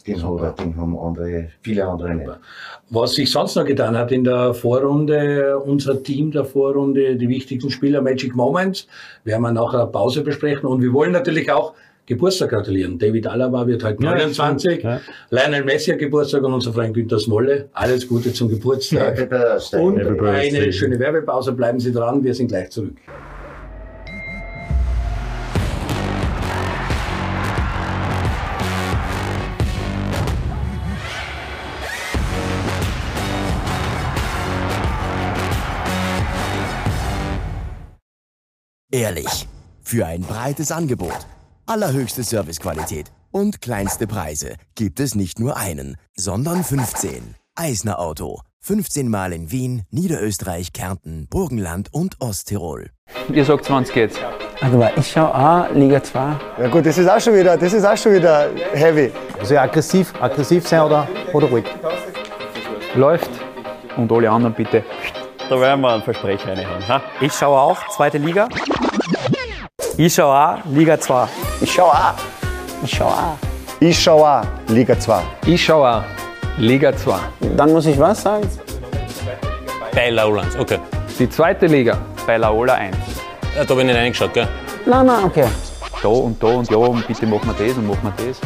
den, 0.06 0.22
hat 0.22 0.40
er, 0.40 0.64
den 0.64 0.76
haben 0.76 0.98
andere, 0.98 1.48
viele 1.60 1.86
andere 1.86 2.14
nicht. 2.14 2.30
Was 2.90 3.14
sich 3.14 3.30
sonst 3.30 3.56
noch 3.56 3.64
getan 3.64 3.96
hat 3.96 4.12
in 4.12 4.24
der 4.24 4.54
Vorrunde, 4.54 5.58
unser 5.58 6.02
Team 6.02 6.30
der 6.30 6.44
Vorrunde, 6.44 7.16
die 7.16 7.28
wichtigsten 7.28 7.70
Spieler 7.70 8.00
Magic 8.02 8.34
Moments, 8.34 8.86
werden 9.24 9.42
wir 9.42 9.52
nachher 9.52 9.86
Pause 9.86 10.22
besprechen 10.22 10.66
und 10.66 10.82
wir 10.82 10.92
wollen 10.92 11.12
natürlich 11.12 11.50
auch 11.50 11.74
Geburtstag 12.06 12.50
gratulieren. 12.50 12.98
David 12.98 13.28
Alaba 13.28 13.66
wird 13.68 13.84
heute 13.84 14.02
ja, 14.02 14.10
29. 14.10 14.82
Ja. 14.82 15.00
Lionel 15.30 15.64
Messi 15.64 15.92
hat 15.92 16.00
Geburtstag 16.00 16.42
und 16.42 16.54
unser 16.54 16.72
Freund 16.72 16.92
Günther 16.92 17.20
Smolle. 17.20 17.68
Alles 17.72 18.08
Gute 18.08 18.32
zum 18.32 18.48
Geburtstag. 18.48 19.30
und 19.78 20.00
eine 20.00 20.72
schöne 20.72 20.98
Werbepause. 20.98 21.52
Bleiben 21.52 21.78
Sie 21.78 21.92
dran. 21.92 22.24
Wir 22.24 22.34
sind 22.34 22.48
gleich 22.48 22.70
zurück. 22.70 22.96
Ehrlich. 38.92 39.46
Für 39.82 40.06
ein 40.06 40.22
breites 40.22 40.72
Angebot, 40.72 41.26
allerhöchste 41.64 42.24
Servicequalität 42.24 43.12
und 43.30 43.60
kleinste 43.60 44.08
Preise 44.08 44.54
gibt 44.74 44.98
es 44.98 45.14
nicht 45.14 45.38
nur 45.38 45.56
einen, 45.56 45.96
sondern 46.16 46.64
15. 46.64 47.36
Eisner 47.54 48.00
Auto. 48.00 48.40
15 48.62 49.08
Mal 49.08 49.32
in 49.32 49.52
Wien, 49.52 49.84
Niederösterreich, 49.90 50.72
Kärnten, 50.72 51.28
Burgenland 51.30 51.94
und 51.94 52.20
Osttirol. 52.20 52.90
Ihr 53.32 53.44
sagt, 53.44 53.70
wann 53.70 53.84
es 53.84 53.92
geht. 53.92 54.12
Also 54.60 54.84
ich 54.96 55.12
schaue 55.12 55.34
auch 55.34 55.72
Liga 55.72 56.02
2. 56.02 56.18
Ja 56.58 56.68
gut, 56.68 56.84
das 56.84 56.98
ist 56.98 57.08
auch 57.08 57.20
schon 57.20 57.36
wieder, 57.36 57.56
das 57.56 57.72
ist 57.72 57.84
auch 57.84 57.96
schon 57.96 58.14
wieder 58.14 58.50
heavy. 58.72 59.12
Also 59.38 59.56
aggressiv, 59.56 60.12
aggressiv 60.20 60.66
sein 60.66 60.82
oder, 60.82 61.08
oder 61.32 61.46
ruhig. 61.46 61.64
Läuft. 62.96 63.30
Und 63.96 64.10
alle 64.10 64.30
anderen 64.30 64.54
bitte 64.54 64.84
da 65.50 65.60
werden 65.60 65.80
wir 65.80 65.92
ein 65.92 66.02
Versprecher 66.02 66.56
reinhauen. 66.56 66.88
Ha? 66.88 67.02
Ich 67.20 67.32
schaue 67.32 67.58
auch, 67.58 67.76
zweite 67.88 68.18
Liga. 68.18 68.48
Ich 69.96 70.14
schaue 70.14 70.32
auch, 70.32 70.58
Liga 70.72 70.98
2. 70.98 71.26
Ich 71.60 71.72
schaue 71.72 71.90
auch. 71.90 72.14
Ich 72.84 72.94
schaue 72.94 73.12
auch. 73.12 73.36
Ich 73.80 74.00
schaue 74.00 74.28
auch, 74.28 74.44
Liga 74.68 74.98
2. 74.98 75.20
Ich 75.46 75.64
schaue 75.64 75.96
auch, 75.96 76.02
Liga 76.56 76.96
2. 76.96 77.18
Dann 77.56 77.72
muss 77.72 77.86
ich 77.86 77.98
was 77.98 78.22
sagen? 78.22 78.48
Bei 79.92 80.10
Lowlands, 80.10 80.56
okay. 80.56 80.78
Die 81.18 81.28
zweite 81.28 81.66
Liga, 81.66 81.98
bei 82.26 82.36
Laola 82.36 82.74
1. 82.74 82.96
Ja, 83.56 83.64
da 83.64 83.74
bin 83.74 83.88
ich 83.88 83.96
reingeschaut, 83.96 84.32
gell? 84.32 84.46
Nein, 84.86 85.06
nein, 85.06 85.24
okay. 85.24 85.46
Da 86.00 86.08
und 86.08 86.40
da 86.40 86.46
und 86.46 86.70
ja, 86.70 86.76
und 86.76 87.06
bitte 87.08 87.26
machen 87.26 87.52
wir 87.58 87.66
das 87.66 87.76
und 87.76 87.88
machen 87.88 88.12
wir 88.16 88.26
das. 88.28 88.40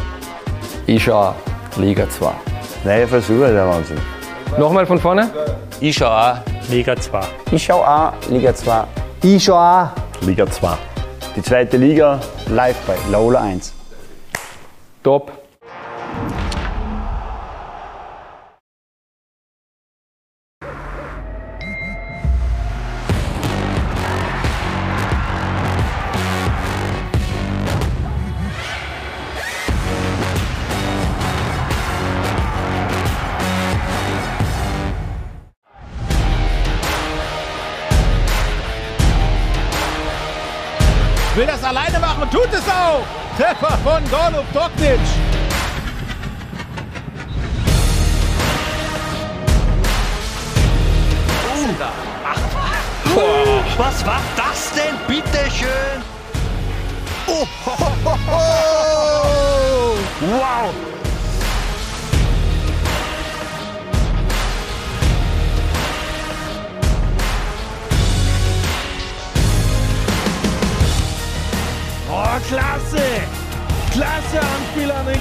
Ich 0.87 1.05
schaue 1.05 1.29
auch, 1.29 1.35
Liga 1.77 2.09
2. 2.09 2.31
Neue 2.85 3.07
Versuche, 3.07 3.53
der 3.53 3.67
Wahnsinn. 3.69 3.99
Nochmal 4.59 4.87
von 4.87 4.99
vorne? 4.99 5.31
Ich 5.81 5.97
schaue 5.97 6.11
auch 6.11 6.54
Liga 6.69 6.97
2. 6.97 7.21
Ich 7.53 7.65
schaue 7.65 7.87
auch 7.87 8.13
Liga 8.31 8.55
2. 8.55 8.85
Ich 9.23 9.45
schaue 9.45 9.59
auch 9.59 10.23
Liga 10.23 10.47
2. 10.47 10.77
Die 11.37 11.43
zweite 11.43 11.77
Liga 11.77 12.21
live 12.49 12.77
bei 12.87 12.97
Laola 13.11 13.43
1. 13.43 13.73
Top. 15.03 15.44
Von 43.85 44.03
Golub 44.11 44.51
Doknic. 44.55 45.24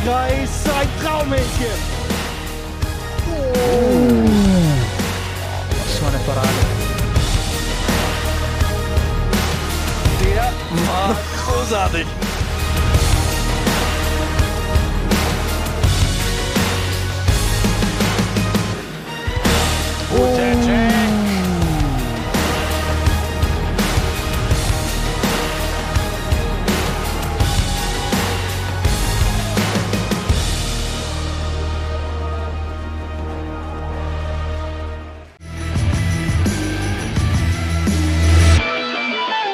Den 0.04 0.12
Kreis. 0.12 0.50
Ein 0.80 0.88
Traummädchen. 1.02 1.78
Oh. 3.16 3.54
Das 5.70 6.02
war 6.02 6.10
eine 6.10 6.20
Parade. 6.20 6.50
Der 10.22 10.52
war 10.88 11.16
großartig. 11.46 12.08
Guter 20.10 20.63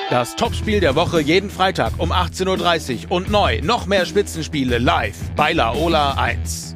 Das 0.09 0.35
Topspiel 0.35 0.79
der 0.79 0.95
Woche 0.95 1.21
jeden 1.21 1.51
Freitag 1.51 1.93
um 1.99 2.11
18.30 2.11 3.05
Uhr 3.05 3.11
und 3.11 3.29
neu 3.29 3.61
noch 3.61 3.85
mehr 3.85 4.07
Spitzenspiele 4.07 4.79
live 4.79 5.15
bei 5.35 5.53
Laola 5.53 6.13
1. 6.13 6.68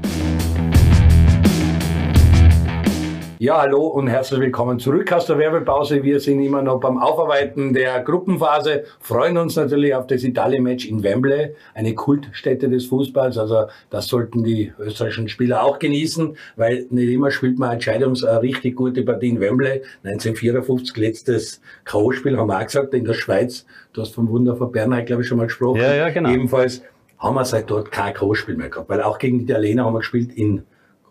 Ja, 3.43 3.60
hallo 3.60 3.88
und 3.88 4.08
herzlich 4.08 4.39
willkommen 4.39 4.79
zurück 4.79 5.12
aus 5.12 5.25
der 5.25 5.38
Werbepause. 5.38 6.01
Wir 6.01 6.21
sind 6.21 6.39
immer 6.39 6.62
noch 6.62 6.79
beim 6.79 6.97
Aufarbeiten 6.97 7.73
der 7.73 7.99
Gruppenphase, 7.99 8.86
freuen 9.01 9.38
uns 9.38 9.58
natürlich 9.58 9.93
auf 9.93 10.08
das 10.08 10.23
Italien-Match 10.23 10.86
in 10.86 11.03
Wembley, 11.03 11.53
eine 11.73 11.93
Kultstätte 11.93 12.69
des 12.69 12.86
Fußballs. 12.86 13.38
Also 13.38 13.65
das 13.89 14.08
sollten 14.08 14.45
die 14.45 14.71
österreichischen 14.79 15.27
Spieler 15.27 15.62
auch 15.62 15.77
genießen, 15.77 16.38
weil 16.56 16.88
nicht 16.89 17.10
immer 17.10 17.32
spielt 17.32 17.60
man 17.60 17.73
Entscheidungs 17.73 18.23
eine 18.23 18.41
richtig 18.41 18.77
gute 18.77 19.03
Partie 19.03 19.32
in 19.32 19.41
Wembley. 19.41 19.82
1954, 20.06 20.95
letztes 20.95 21.62
K.O.-Spiel, 21.84 22.38
haben 22.38 22.47
wir 22.47 22.58
auch 22.58 22.65
gesagt, 22.65 22.93
in 22.93 23.03
der 23.03 23.13
Schweiz. 23.13 23.65
Du 23.91 24.03
hast 24.03 24.15
vom 24.15 24.29
Wunder 24.29 24.56
von 24.56 24.71
Bernhard, 24.71 25.08
glaube 25.08 25.23
ich, 25.23 25.27
schon 25.27 25.39
mal 25.39 25.47
gesprochen. 25.47 25.82
Ja, 25.82 25.93
ja, 25.93 26.10
genau. 26.12 26.29
Ebenfalls 26.29 26.82
haben 27.19 27.36
wir 27.36 27.43
seit 27.43 27.69
dort 27.69 27.91
kein 27.91 28.13
K.O.-Spiel 28.13 28.56
mehr 28.56 28.69
gehabt, 28.69 28.88
weil 28.88 29.01
auch 29.01 29.19
gegen 29.19 29.39
die 29.39 29.43
Italiener 29.43 29.84
haben 29.84 29.95
wir 29.95 29.99
gespielt 29.99 30.32
in 30.32 30.63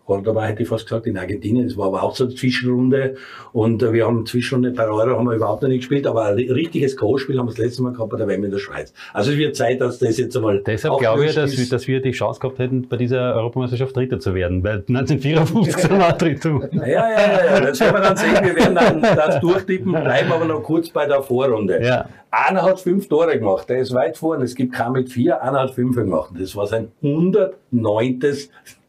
Cordoba 0.05 0.43
hätte 0.43 0.63
ich 0.63 0.69
fast 0.69 0.85
gesagt, 0.85 1.07
in 1.07 1.17
Argentinien. 1.17 1.67
Das 1.67 1.77
war 1.77 1.87
aber 1.87 2.03
auch 2.03 2.15
so 2.15 2.25
eine 2.25 2.35
Zwischenrunde. 2.35 3.15
Und 3.53 3.81
äh, 3.81 3.93
wir 3.93 4.05
haben 4.05 4.25
Zwischenrunde 4.25 4.71
bei 4.71 4.87
Euro 4.87 5.17
haben 5.17 5.25
wir 5.25 5.35
überhaupt 5.35 5.61
noch 5.61 5.69
nicht 5.69 5.79
gespielt, 5.79 6.05
aber 6.05 6.25
ein 6.25 6.35
richtiges 6.35 6.97
Co-Spiel 6.97 7.39
haben 7.39 7.47
wir 7.47 7.51
das 7.51 7.59
letzte 7.59 7.83
Mal 7.83 7.93
gehabt 7.93 8.09
bei 8.09 8.17
der 8.17 8.27
WM 8.27 8.43
in 8.43 8.51
der 8.51 8.59
Schweiz. 8.59 8.93
Also 9.13 9.31
es 9.31 9.37
wird 9.37 9.55
Zeit, 9.55 9.79
dass 9.79 9.99
das 9.99 10.17
jetzt 10.17 10.35
einmal. 10.35 10.61
Deshalb 10.65 10.99
glaube 10.99 11.25
ich, 11.25 11.35
dass 11.35 11.57
wir, 11.57 11.65
dass 11.69 11.87
wir 11.87 12.01
die 12.01 12.11
Chance 12.11 12.39
gehabt 12.39 12.59
hätten, 12.59 12.87
bei 12.87 12.97
dieser 12.97 13.35
Europameisterschaft 13.35 13.95
Dritter 13.95 14.19
zu 14.19 14.35
werden, 14.35 14.63
weil 14.63 14.83
1954 14.87 15.75
sind 15.75 15.97
wir 15.97 16.11
Dritter. 16.13 16.69
Ja, 16.73 16.85
ja, 16.85 17.09
ja, 17.09 17.45
ja, 17.45 17.59
das 17.61 17.79
werden 17.79 17.95
wir 17.95 18.01
dann 18.01 18.17
sehen. 18.17 18.35
Wir 18.41 18.55
werden 18.55 18.75
dann 18.75 19.01
das 19.01 19.39
durchtippen, 19.39 19.91
bleiben 19.91 20.31
aber 20.31 20.45
noch 20.45 20.63
kurz 20.63 20.89
bei 20.89 21.05
der 21.05 21.21
Vorrunde. 21.21 21.81
Ja. 21.81 22.09
Einer 22.31 22.63
hat 22.63 22.79
fünf 22.79 23.07
Tore 23.07 23.37
gemacht, 23.37 23.69
der 23.69 23.79
ist 23.79 23.93
weit 23.93 24.17
vorne. 24.17 24.43
Es 24.43 24.55
gibt 24.55 24.73
keinen 24.73 24.93
mit 24.93 25.11
vier, 25.11 25.41
einer 25.41 25.61
hat 25.61 25.71
fünf 25.71 25.95
gemacht. 25.95 26.31
Das 26.37 26.55
war 26.55 26.67
sein 26.67 26.91
109. 27.01 28.19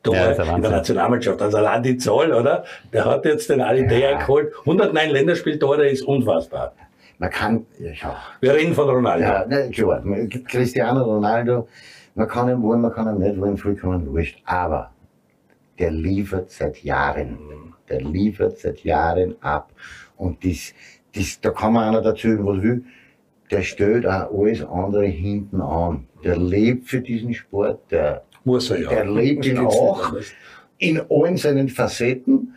Tor 0.04 0.14
ja, 0.14 0.32
in 0.32 0.62
der 0.62 0.70
Nationalmannschaft. 0.70 1.40
Also 1.40 1.56
allein 1.56 1.82
die 1.82 1.96
Zahl, 1.96 2.32
oder? 2.32 2.64
Der 2.92 3.06
hat 3.06 3.24
jetzt 3.24 3.48
den 3.48 3.62
Ali 3.62 3.82
ja. 4.00 4.18
geholt. 4.18 4.52
109 4.60 5.10
Länderspieltore 5.10 5.88
ist 5.88 6.02
unfassbar. 6.02 6.74
man 7.18 7.30
kann, 7.30 7.66
ja. 7.78 8.16
Wir 8.40 8.54
reden 8.54 8.74
von 8.74 8.88
Ronaldo. 8.88 9.24
Ja, 9.24 9.46
ne, 9.46 9.70
klar. 9.70 10.02
Cristiano 10.46 11.02
Ronaldo, 11.04 11.68
man 12.14 12.28
kann 12.28 12.50
ihn 12.50 12.62
wollen, 12.62 12.82
man 12.82 12.92
kann 12.92 13.16
ihn 13.16 13.18
nicht 13.18 13.40
wollen, 13.40 13.56
vollkommen 13.56 14.06
wurscht. 14.12 14.40
Aber 14.44 14.90
der 15.78 15.90
liefert 15.90 16.50
seit 16.50 16.84
Jahren. 16.84 17.38
Der 17.88 18.02
liefert 18.02 18.58
seit 18.58 18.84
Jahren 18.84 19.36
ab. 19.40 19.72
Und 20.16 20.44
das, 20.44 20.74
das, 21.14 21.40
da 21.40 21.50
kann 21.50 21.72
man 21.72 21.88
einer 21.88 22.02
dazu, 22.02 22.28
was 22.44 22.62
will. 22.62 22.84
Der 23.50 23.62
stellt 23.62 24.06
auch 24.06 24.30
alles 24.32 24.62
andere 24.64 25.06
hinten 25.06 25.62
an. 25.62 26.06
Der 26.24 26.36
lebt 26.36 26.88
für 26.88 27.00
diesen 27.00 27.32
Sport, 27.32 27.90
der, 27.90 28.24
Muss 28.44 28.70
er 28.70 28.80
ja. 28.80 28.88
der 28.90 29.06
lebt 29.10 29.46
ihn 29.46 29.58
auch 29.58 30.14
in 30.78 31.00
allen 31.10 31.36
seinen 31.36 31.68
Facetten 31.68 32.54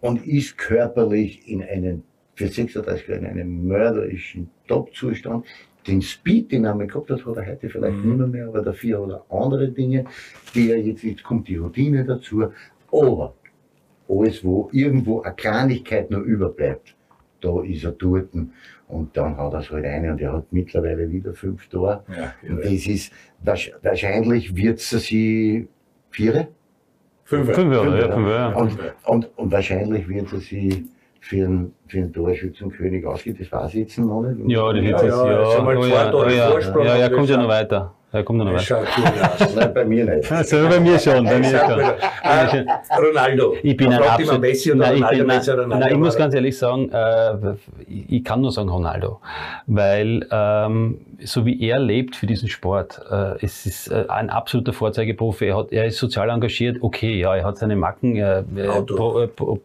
und 0.00 0.26
ist 0.26 0.58
körperlich 0.58 1.48
in 1.48 1.62
einem, 1.62 2.02
für 2.34 2.48
36 2.48 3.08
Jahre 3.08 3.20
in 3.20 3.26
einem 3.26 3.66
mörderischen 3.66 4.50
Top-Zustand. 4.68 5.46
Den 5.86 6.02
Speed, 6.02 6.52
den 6.52 6.64
er 6.64 6.74
mal 6.74 6.86
gehabt 6.86 7.10
hat, 7.10 7.24
hat 7.24 7.36
er 7.36 7.46
heute 7.46 7.68
vielleicht 7.68 7.96
Mhm. 7.96 8.08
nicht 8.08 8.18
mehr, 8.18 8.26
mehr, 8.26 8.48
aber 8.48 8.62
dafür 8.62 9.02
hat 9.02 9.10
er 9.10 9.36
andere 9.36 9.68
Dinge, 9.68 10.04
die 10.54 10.70
er 10.70 10.78
jetzt, 10.78 11.02
jetzt 11.02 11.22
kommt 11.22 11.48
die 11.48 11.56
Routine 11.56 12.04
dazu. 12.04 12.44
Aber 12.92 13.34
alles, 14.08 14.44
wo 14.44 14.68
irgendwo 14.72 15.22
eine 15.22 15.34
Kleinigkeit 15.34 16.10
noch 16.10 16.20
überbleibt, 16.20 16.94
da 17.40 17.62
ist 17.62 17.84
er 17.84 17.92
dort. 17.92 18.28
Und 18.92 19.16
dann 19.16 19.38
hat 19.38 19.54
er 19.54 19.60
es 19.60 19.70
halt 19.70 19.86
rein 19.86 20.10
und 20.10 20.20
er 20.20 20.34
hat 20.34 20.44
mittlerweile 20.50 21.10
wieder 21.10 21.32
fünf 21.32 21.66
Tore. 21.68 22.04
Ja, 22.14 22.34
Und 22.46 22.58
das 22.62 22.86
ist, 22.86 23.10
wahrsch- 23.42 23.72
wahrscheinlich 23.82 24.54
wird 24.54 24.78
es 24.80 24.90
sie 24.90 25.66
vier? 26.10 26.48
Fünf. 27.24 27.54
Fünf 27.54 27.74
Jahre, 27.74 27.98
ja, 27.98 28.12
fünf 28.12 28.28
Jahre. 28.28 28.54
Und, 28.60 28.78
und, 29.06 29.38
und 29.38 29.50
wahrscheinlich 29.50 30.06
wird 30.06 30.30
er 30.34 30.40
sie 30.40 30.88
für 31.20 31.46
einen, 31.46 31.72
für 31.86 31.98
einen 31.98 32.12
Torschützenkönig 32.12 33.06
ausgehen, 33.06 33.36
das 33.38 33.50
weiß 33.50 33.70
ich 33.74 33.80
jetzt 33.80 33.98
noch 33.98 34.22
nicht. 34.22 34.50
Ja, 34.50 34.70
das 34.72 34.82
ist 34.82 34.90
Ja, 34.90 34.90
jetzt, 34.90 35.02
ja, 35.04 35.30
ja, 35.30 35.40
oh 35.40 35.62
zwei 35.62 35.88
ja, 35.88 36.10
Tore 36.10 36.26
oh 36.26 36.28
ja, 36.30 36.50
Vorsprung, 36.50 36.84
ja, 36.84 36.96
ja, 36.98 37.06
aber 37.06 37.14
kommt 37.14 37.28
ja 37.30 37.36
noch 37.38 37.48
weiter. 37.48 37.94
Er 38.14 38.22
kommt 38.24 38.38
noch 38.40 38.58
schaut 38.60 38.86
aus. 38.86 39.54
Nein, 39.54 39.72
bei 39.72 39.84
mir 39.86 40.04
nicht. 40.04 40.30
Also 40.30 40.68
bei 40.68 40.78
mir 40.80 40.98
schon, 40.98 41.24
bei 41.24 41.38
mir 41.38 41.44
schon. 41.48 41.80
Äh, 41.80 42.64
Ronaldo. 43.00 43.56
Ich 43.62 43.74
bin 43.76 43.90
ein 43.92 44.02
absolut, 44.02 44.40
Messi 44.40 44.70
oder 44.72 44.80
nein, 44.80 44.96
ich, 44.96 45.00
Ronaldo, 45.02 45.18
bin, 45.18 45.26
Messi 45.28 45.50
Ronaldo. 45.50 45.76
nein, 45.78 45.92
ich 45.92 45.98
muss 45.98 46.08
aber- 46.14 46.18
ganz 46.24 46.34
ehrlich 46.34 46.58
sagen, 46.58 46.90
äh, 46.92 47.54
ich, 47.88 48.12
ich 48.12 48.24
kann 48.24 48.42
nur 48.42 48.52
sagen 48.52 48.68
Ronaldo, 48.68 49.20
weil 49.66 50.26
ähm, 50.30 51.00
so 51.24 51.46
wie 51.46 51.60
er 51.66 51.78
lebt 51.78 52.14
für 52.16 52.26
diesen 52.26 52.48
Sport, 52.48 53.00
äh, 53.10 53.42
es 53.44 53.64
ist 53.64 53.88
äh, 53.88 54.04
ein 54.08 54.28
absoluter 54.28 54.72
Vorzeigeprofi. 54.74 55.46
Er, 55.46 55.56
hat, 55.56 55.72
er 55.72 55.86
ist 55.86 55.96
sozial 55.98 56.28
engagiert, 56.28 56.78
okay, 56.82 57.18
ja, 57.18 57.34
er 57.34 57.44
hat 57.44 57.56
seine 57.56 57.76
Macken, 57.76 58.16
er, 58.16 58.44
er 58.56 58.74
Auto. 58.74 58.94
pro, 58.96 59.20
äh, 59.20 59.26
pro, 59.26 59.58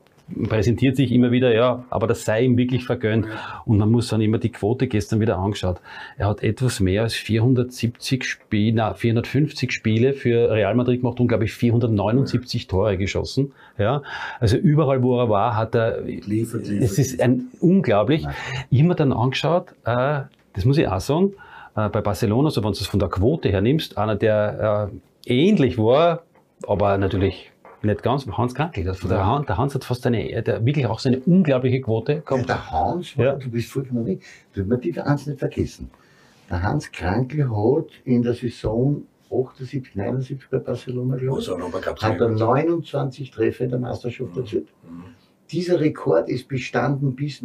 präsentiert 0.48 0.96
sich 0.96 1.12
immer 1.12 1.32
wieder, 1.32 1.54
ja, 1.54 1.86
aber 1.90 2.08
das 2.08 2.26
sei 2.26 2.44
ihm 2.44 2.58
wirklich 2.58 2.86
vergönnt. 2.86 3.28
Und 3.66 3.78
man 3.78 3.90
muss 3.90 4.10
dann 4.10 4.22
immer 4.22 4.38
die 4.38 4.52
Quote 4.52 4.88
gestern 4.88 5.20
wieder 5.20 5.38
angeschaut. 5.38 5.80
Er 6.18 6.28
hat 6.28 6.44
etwas 6.44 6.80
mehr 6.80 7.04
als 7.04 7.14
470 7.14 8.24
Spiele, 8.24 8.76
na, 8.76 8.94
450 8.94 9.72
Spiele 9.72 10.14
für 10.14 10.52
Real 10.52 10.76
Madrid 10.76 11.02
gemacht 11.02 11.20
und, 11.20 11.28
glaube 11.28 11.46
ich, 11.46 11.54
479 11.54 12.68
Tore 12.68 12.98
geschossen. 12.98 13.54
Ja, 13.78 14.02
also 14.40 14.58
überall, 14.58 15.04
wo 15.04 15.20
er 15.20 15.30
war, 15.30 15.56
hat 15.56 15.76
er, 15.76 16.02
Liefert, 16.02 16.68
liefert. 16.68 16.82
es 16.82 17.00
ist 17.00 17.22
ein 17.22 17.48
unglaublich. 17.60 18.26
Mir 18.70 18.96
dann 18.96 19.12
angeschaut, 19.12 19.74
äh, 19.86 20.22
das 20.54 20.66
muss 20.66 20.78
ich 20.78 20.88
auch 20.88 21.02
sagen, 21.02 21.34
äh, 21.76 21.90
bei 21.90 22.02
Barcelona, 22.02 22.50
so 22.50 22.64
wenn 22.64 22.72
du 22.72 22.80
es 22.80 22.88
von 22.88 23.00
der 23.00 23.10
Quote 23.10 23.50
her 23.50 23.62
nimmst, 23.62 23.98
einer, 23.98 24.16
der 24.16 24.90
äh, 25.26 25.34
ähnlich 25.34 25.78
war, 25.78 26.24
aber 26.66 26.98
natürlich 26.98 27.52
nicht 27.84 28.04
ganz, 28.04 28.26
Hans 28.28 28.56
Krankel. 28.56 28.84
Der, 28.84 28.94
der, 28.94 29.26
Hans, 29.26 29.46
der 29.46 29.58
Hans 29.58 29.76
hat 29.76 29.84
fast 29.84 30.06
eine, 30.08 30.42
der, 30.42 30.66
wirklich 30.66 30.86
auch 30.88 31.00
seine 31.00 31.20
unglaubliche 31.20 31.82
Quote 31.82 32.14
Ja, 32.14 32.20
gehabt. 32.22 32.50
der 32.50 32.72
Hans, 32.72 33.16
Ja. 33.16 33.36
du 33.36 33.50
bist 33.50 33.72
vollkommen 33.72 34.04
recht, 34.06 34.24
du 34.54 34.64
man 34.64 34.82
die 34.82 35.00
eins 35.00 35.28
nicht 35.28 35.40
vergessen. 35.40 35.90
Der 36.50 36.64
Hans 36.64 36.92
Krankel 36.92 37.50
hat 37.50 37.90
in 38.06 38.22
der 38.24 38.34
Saison 38.34 39.04
78, 39.30 39.96
79 39.96 40.50
bei 40.50 40.60
Barcelona, 40.60 41.18
glaube 41.18 41.42
ich, 41.42 41.48
hat 41.50 42.02
er 42.02 42.18
sein. 42.30 42.36
29 42.36 43.32
Treffer 43.32 43.66
in 43.66 43.70
der 43.72 43.80
Meisterschaft 43.80 44.34
Mhm. 44.36 44.42
erzielt. 44.42 44.68
Dieser 45.52 45.80
Rekord 45.80 46.30
ist 46.30 46.48
bestanden 46.48 47.16
bis, 47.16 47.44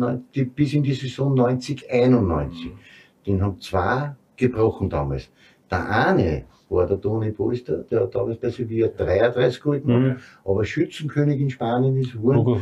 bis 0.54 0.72
in 0.74 0.82
die 0.82 0.92
Saison 0.94 1.34
90, 1.34 1.90
91. 1.90 2.66
Mhm. 2.66 2.78
Den 3.26 3.42
haben 3.42 3.60
zwei 3.60 4.14
gebrochen 4.36 4.90
damals. 4.90 5.28
Der 5.70 5.88
eine 5.88 6.44
war 6.72 6.86
der 6.86 7.00
Toni 7.00 7.30
Polster, 7.32 7.78
der 7.90 8.00
hat 8.02 8.14
damals 8.14 8.38
bei 8.38 8.50
Sevilla 8.50 8.88
33 8.88 9.60
geholt, 9.62 9.84
Mhm. 9.86 10.16
aber 10.44 10.64
Schützenkönig 10.64 11.40
in 11.40 11.50
Spanien 11.50 11.96
ist 11.96 12.12
geworden. 12.12 12.38
Hugo, 12.38 12.60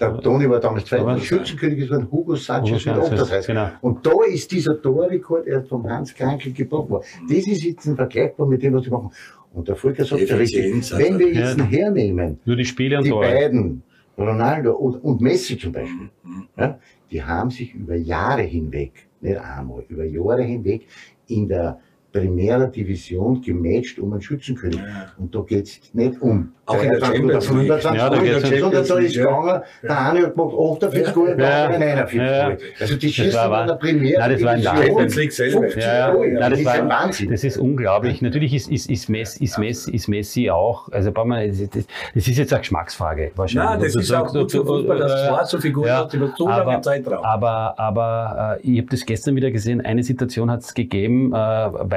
Der 0.00 0.18
Toni 0.20 0.48
war 0.50 0.58
damals 0.58 0.86
zweiter, 0.86 1.18
Schützenkönig 1.20 1.78
ist 1.78 1.88
geworden, 1.88 2.06
Hugo 2.10 2.22
Hugo 2.22 2.34
Sanchez 2.36 2.72
mit 2.86 2.94
Sanchez, 2.96 3.12
38. 3.20 3.46
genau. 3.46 3.68
Und 3.82 4.04
da 4.06 4.12
ist 4.28 4.50
dieser 4.50 4.80
Torrekord 4.80 5.46
erst 5.46 5.68
vom 5.68 5.88
Hans 5.88 6.14
Krankel 6.14 6.52
gebrochen 6.52 6.90
worden. 6.90 7.04
Das 7.28 7.46
ist 7.46 7.62
jetzt 7.62 7.86
ein 7.86 7.94
vergleichbar 7.96 8.46
mit 8.46 8.62
dem, 8.62 8.74
was 8.74 8.84
sie 8.84 8.90
machen. 8.90 9.10
Und 9.52 9.68
der 9.68 9.76
Volker 9.76 10.04
sagt 10.04 10.28
ja 10.28 10.36
richtig, 10.36 10.72
also. 10.74 10.98
wenn 10.98 11.18
wir 11.18 11.28
jetzt 11.32 11.58
Ja. 11.58 11.64
hernehmen, 11.64 12.38
nur 12.44 12.56
die 12.56 12.64
Spiele 12.64 12.98
und 12.98 13.04
die 13.04 13.10
Tore. 13.10 13.26
beiden, 13.26 13.82
Ronaldo 14.18 14.72
und, 14.74 14.96
und 15.04 15.20
Messi 15.20 15.56
zum 15.58 15.72
Beispiel, 15.72 16.10
Mhm. 16.24 16.48
ja, 16.56 16.78
die 17.10 17.22
haben 17.22 17.50
sich 17.50 17.74
über 17.74 17.94
Jahre 17.94 18.42
hinweg, 18.42 18.92
nicht 19.20 19.36
einmal, 19.38 19.84
über 19.88 20.04
Jahre 20.04 20.42
hinweg 20.42 20.86
in 21.28 21.48
der 21.48 21.78
Primera 22.12 22.66
Division 22.66 23.40
gematcht 23.40 23.98
um 23.98 24.12
einen 24.12 24.20
Schützenkönig. 24.22 24.78
Und 25.18 25.34
da 25.34 25.40
geht 25.40 25.64
es 25.64 25.80
nicht 25.94 26.20
um 26.20 26.52
Auch 26.66 26.82
in 26.82 26.90
der 26.90 27.00
23 27.00 27.24
oder 27.24 27.40
Champions 27.40 27.50
League. 27.50 27.82
25 27.82 27.94
Ja, 27.94 28.10
da 28.10 28.18
geht's 28.20 28.60
sondern 28.60 28.86
da 28.86 28.98
ist 28.98 29.14
Ja. 29.16 29.24
gegangen, 29.24 29.62
der 29.82 29.98
eine 30.10 30.22
hat 30.26 30.34
gemacht 30.34 30.54
48 30.54 31.12
Tore, 31.12 31.36
der 31.36 31.48
Ja. 31.48 31.64
andere 31.64 31.80
49 31.80 32.20
Ja. 32.20 32.44
Tore. 32.44 32.58
Also 32.80 32.96
die 32.96 33.08
schießen 33.08 33.24
in 33.24 33.30
der 33.32 33.50
wahr. 33.50 33.78
Primera 33.78 34.18
Nein, 34.20 34.32
das 34.32 34.42
war 34.42 34.50
ein 34.52 34.60
Division 34.60 34.76
Champions 34.86 35.16
League 35.16 35.32
selber. 35.32 35.60
50 35.60 35.82
Ja, 35.82 35.94
ja. 35.98 36.12
Tore. 36.12 36.26
Nein, 36.28 36.34
das 36.40 36.50
das, 36.50 36.58
ist 36.60 36.66
war, 36.66 36.74
ein 36.74 36.88
Wahnsinn. 36.88 37.30
das 37.30 37.44
ist 37.44 37.56
unglaublich. 37.56 38.22
Natürlich 38.22 38.54
ist, 38.54 38.70
ist, 38.70 38.90
ist, 38.90 39.08
Messi, 39.08 39.44
ist, 39.44 39.58
Messi, 39.58 39.90
ist 39.90 40.08
Messi 40.08 40.50
auch, 40.50 40.88
also 40.92 41.10
das, 41.10 42.28
ist 42.28 42.38
jetzt 42.38 42.52
eine 42.52 42.60
Geschmacksfrage 42.60 43.32
wahrscheinlich. 43.36 43.70
Nein, 43.70 43.80
das 43.80 43.94
ist 43.96 44.12
auch 44.12 44.32
gut 44.32 44.50
für 44.52 44.64
Fußball, 44.64 44.98
dass 44.98 45.12
äh, 45.12 45.46
so 45.46 45.58
Figuren 45.60 45.86
ja, 45.88 45.98
hat 46.04 46.14
über 46.14 46.32
so 46.36 46.48
aber- 46.48 46.64
lange 46.70 46.80
Zeitraum. 46.82 47.24
Aber, 47.24 47.78
aber 47.78 48.58
äh, 48.62 48.70
ich 48.70 48.78
habe 48.78 48.88
das 48.90 49.04
gestern 49.06 49.34
wieder 49.36 49.50
gesehen, 49.50 49.80
eine 49.80 50.02
Situation 50.02 50.50
hat 50.50 50.60
es 50.60 50.74
gegeben, 50.74 51.32
äh, 51.32 51.36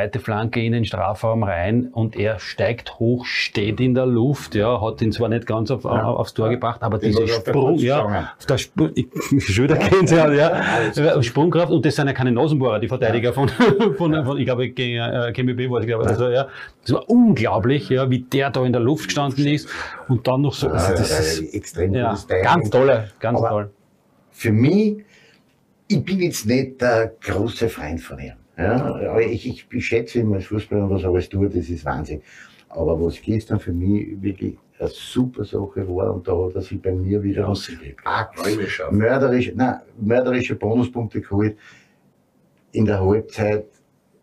weite 0.06 0.20
Flanke 0.20 0.62
in 0.62 0.72
den 0.72 0.86
Strafraum 0.86 1.44
rein 1.44 1.88
und 1.92 2.16
er 2.16 2.38
steigt 2.40 3.00
hoch, 3.00 3.26
steht 3.26 3.80
in 3.80 3.96
der 3.96 4.06
Luft, 4.06 4.54
ja, 4.54 4.80
hat 4.82 5.02
ihn 5.02 5.12
zwar 5.12 5.30
nicht 5.30 5.48
ganz 5.48 5.72
auf, 5.72 5.84
aufs 5.86 6.34
Tor 6.34 6.50
gebracht, 6.50 6.84
aber 6.84 7.00
Den 7.00 7.12
diese 7.12 7.24
hat 7.24 7.30
er 7.30 7.38
auf 7.38 7.44
der 7.44 7.52
Sprung, 7.52 7.78
ja, 7.80 8.34
der 8.48 8.56
Sp 8.62 8.78
ich, 8.94 9.08
schon 9.54 9.64
wieder 9.64 9.78
kennt 9.78 10.12
ja, 10.12 10.32
ja, 10.32 11.24
Sprungkraft 11.24 11.72
und 11.72 11.84
das 11.86 11.96
sind 11.96 12.08
ja 12.08 12.14
keine 12.14 12.32
Nasenbohrer, 12.32 12.80
die 12.80 12.88
Verteidiger 12.88 13.34
von, 13.34 13.50
von, 13.98 14.26
von, 14.26 14.38
ich 14.38 14.46
glaube, 14.46 14.70
gegen 14.70 14.98
äh, 15.02 15.32
KMB 15.34 15.70
war 15.72 15.80
es, 15.80 15.88
glaube 15.88 16.04
ich, 16.04 16.10
also, 16.10 16.30
ja, 16.30 16.48
das 16.84 16.94
war 16.94 17.10
unglaublich, 17.10 17.90
ja, 17.90 18.10
wie 18.10 18.20
der 18.20 18.52
da 18.52 18.64
in 18.64 18.72
der 18.74 18.82
Luft 18.82 19.06
gestanden 19.06 19.48
ist 19.48 19.68
und 20.08 20.28
dann 20.28 20.42
noch 20.42 20.54
so, 20.54 20.68
also, 20.70 20.92
Ja, 20.92 20.98
das 21.00 21.10
ja, 21.10 21.18
ist, 21.18 21.54
extrem 21.54 21.94
ja, 21.96 22.16
ganz 22.44 22.70
tolle, 22.70 23.10
ganz 23.20 23.40
Aber- 23.40 23.50
toll. 23.50 23.70
für 24.32 24.52
mich, 24.52 24.98
ich 25.88 26.04
bin 26.04 26.20
jetzt 26.20 26.46
nicht 26.46 26.82
der 26.82 27.12
große 27.22 27.70
Freund 27.70 28.02
von 28.02 28.20
ihm. 28.20 28.34
Ja, 28.58 28.86
aber 28.86 29.22
ich, 29.22 29.48
ich, 29.48 29.68
ich 29.70 29.86
schätze 29.86 30.20
ihn 30.20 30.34
als 30.34 30.46
Fußballer 30.46 30.84
und 30.86 30.90
was 30.92 31.04
er 31.04 31.10
alles 31.10 31.30
tut, 31.30 31.56
das 31.56 31.70
ist 31.70 31.86
Wahnsinn. 31.86 32.22
Aber 32.70 33.02
was 33.02 33.22
gestern 33.22 33.60
für 33.60 33.74
mich 33.74 34.22
wirklich 34.22 34.58
eine 34.80 34.90
super 34.90 35.46
Sache 35.46 35.88
war, 35.88 36.14
und 36.14 36.28
da 36.28 36.34
hat 36.34 36.56
er 36.56 36.62
sich 36.62 36.82
bei 36.82 36.92
mir 36.92 37.22
wieder. 37.24 37.48
Axt, 37.48 37.72
mörderische, 38.92 39.54
nein, 39.56 39.80
mörderische 40.00 40.56
Bonuspunkte 40.56 41.22
geholt 41.22 41.58
in 42.72 42.86
der 42.86 43.00
Halbzeit, 43.00 43.66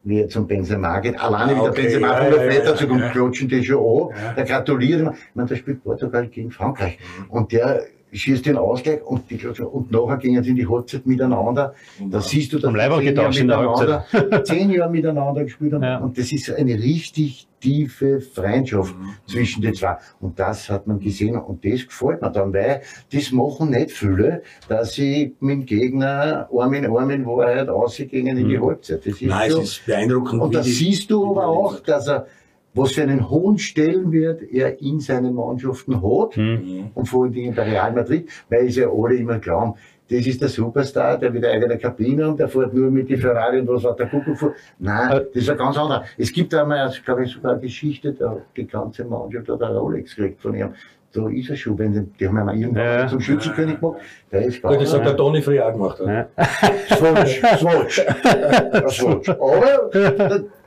wie 0.04 0.20
er 0.20 0.28
zum 0.28 0.46
Benzema 0.46 0.98
geht. 1.00 1.18
Alleine 1.18 1.52
Ah, 1.52 1.56
wie 1.56 1.60
der 1.60 1.70
okay, 1.70 1.82
Benzema 1.82 2.06
ja, 2.08 2.24
von 2.24 2.32
der 2.32 2.54
ja, 2.54 2.64
dazu 2.64 2.88
kommt, 2.88 3.00
ja. 3.00 3.08
klotschen 3.10 3.48
die 3.48 3.64
schon 3.64 4.10
an. 4.10 4.16
Ja. 4.16 4.32
Der 4.34 4.44
gratuliert. 4.44 5.00
Ich 5.00 5.34
meine, 5.34 5.48
der 5.48 5.56
spielt 5.56 5.82
Portugal 5.82 6.26
gegen 6.28 6.50
Frankreich. 6.50 6.98
Mhm. 6.98 7.30
Und 7.30 7.52
der 7.52 7.84
schießt 8.18 8.44
den 8.46 8.56
Ausgleich 8.56 9.02
und, 9.02 9.30
die, 9.30 9.44
und 9.46 9.90
nachher 9.90 10.16
gingen 10.18 10.42
sie 10.42 10.50
in 10.50 10.56
die 10.56 10.68
Halbzeit 10.68 11.06
miteinander. 11.06 11.74
Da 12.10 12.20
siehst 12.20 12.52
du, 12.52 12.58
dass 12.58 12.70
die 12.72 12.76
zehn 12.78 12.78
Jahre 12.78 13.02
der 13.12 13.28
miteinander- 13.30 14.04
zehn 14.44 14.70
Jahre 14.70 14.90
miteinander 14.90 15.44
gespielt 15.44 15.72
haben. 15.72 15.82
Ja. 15.82 15.98
Und 15.98 16.18
das 16.18 16.30
ist 16.32 16.50
eine 16.50 16.74
richtig 16.74 17.48
tiefe 17.60 18.20
Freundschaft 18.20 18.94
Mhm. 18.98 19.10
zwischen 19.26 19.62
den 19.62 19.72
zwei. 19.74 19.96
Und 20.20 20.38
das 20.38 20.68
hat 20.68 20.86
man 20.88 20.98
gesehen 20.98 21.36
und 21.36 21.64
das 21.64 21.86
gefällt 21.86 22.20
mir 22.20 22.30
dann, 22.30 22.52
weil 22.52 22.82
das 23.12 23.30
machen 23.30 23.70
nicht 23.70 23.92
viele, 23.92 24.42
dass 24.68 24.94
sie 24.94 25.36
mit 25.40 25.52
dem 25.60 25.66
Gegner 25.66 26.48
Arm 26.52 26.74
in 26.74 26.86
Arm 26.86 27.10
in 27.10 27.24
Wahrheit 27.24 27.68
ausgehen 27.68 28.26
in 28.26 28.48
die 28.48 28.58
Mhm. 28.58 28.66
Halbzeit. 28.66 29.06
Das 29.06 29.14
ist 29.14 29.22
Nein, 29.22 29.48
es 29.48 29.54
so. 29.54 29.60
ist 29.62 29.86
beeindruckend. 29.86 30.42
Und 30.42 30.54
da 30.54 30.62
siehst 30.62 31.10
du 31.10 31.30
aber 31.30 31.46
auch, 31.46 31.78
dass 31.80 32.08
er, 32.08 32.26
was 32.74 32.92
für 32.92 33.02
einen 33.02 33.28
hohen 33.28 33.58
Stellenwert 33.58 34.42
er 34.42 34.80
in 34.80 34.98
seinen 35.00 35.34
Mannschaften 35.34 35.96
hat. 36.02 36.36
Hm. 36.36 36.90
Und 36.94 37.06
vor 37.06 37.24
allen 37.24 37.32
Dingen 37.32 37.54
bei 37.54 37.62
Real 37.64 37.92
Madrid, 37.92 38.28
weil 38.48 38.66
es 38.66 38.76
ja 38.76 38.88
alle 38.90 39.14
immer 39.16 39.38
glauben, 39.38 39.74
das 40.10 40.26
ist 40.26 40.40
der 40.42 40.48
Superstar, 40.48 41.16
der 41.18 41.30
mit 41.30 41.44
einer 41.44 41.76
Kabine 41.78 42.28
und 42.28 42.38
der 42.38 42.48
fährt 42.48 42.74
nur 42.74 42.90
mit 42.90 43.08
die 43.08 43.16
Ferrari 43.16 43.60
und 43.60 43.68
was 43.68 43.84
hat 43.84 43.98
der 43.98 44.06
Kuckuck 44.08 44.36
vor. 44.36 44.54
Nein, 44.78 45.10
Äh. 45.10 45.24
das 45.32 45.42
ist 45.44 45.50
ein 45.50 45.56
ganz 45.56 45.76
anderer. 45.78 46.04
Es 46.18 46.32
gibt 46.32 46.52
einmal, 46.54 46.92
glaube 47.04 47.24
ich, 47.24 47.30
sogar 47.32 47.52
eine 47.52 47.60
Geschichte, 47.60 48.12
da 48.12 48.30
hat 48.32 48.42
die 48.56 48.66
ganze 48.66 49.04
Mannschaft 49.04 49.48
hat 49.48 49.62
eine 49.62 49.78
Rolex 49.78 50.14
gekriegt 50.16 50.42
von 50.42 50.54
ihm. 50.54 50.70
so 51.12 51.28
ist 51.28 51.50
es 51.50 51.58
schon. 51.60 51.78
Wenn 51.78 51.92
die, 51.92 52.00
die 52.18 52.26
haben 52.28 52.36
ja 52.38 52.44
mal 52.44 52.56
irgendwann 52.58 52.84
Ja. 52.84 53.06
zum 53.06 53.20
Schützenkönig 53.20 53.80
gemacht. 53.80 53.98
Der 54.30 54.42
ist 54.46 54.62
Gut, 54.62 54.80
das 54.80 54.92
hat 54.94 55.04
der. 55.04 55.16
Toni 55.16 55.40
früher 55.42 55.66
auch 55.66 55.72
gemacht. 55.72 55.98
Swatch, 55.98 57.42
Swatch. 57.58 58.00
Swatch. 58.88 59.28
Aber 59.28 59.90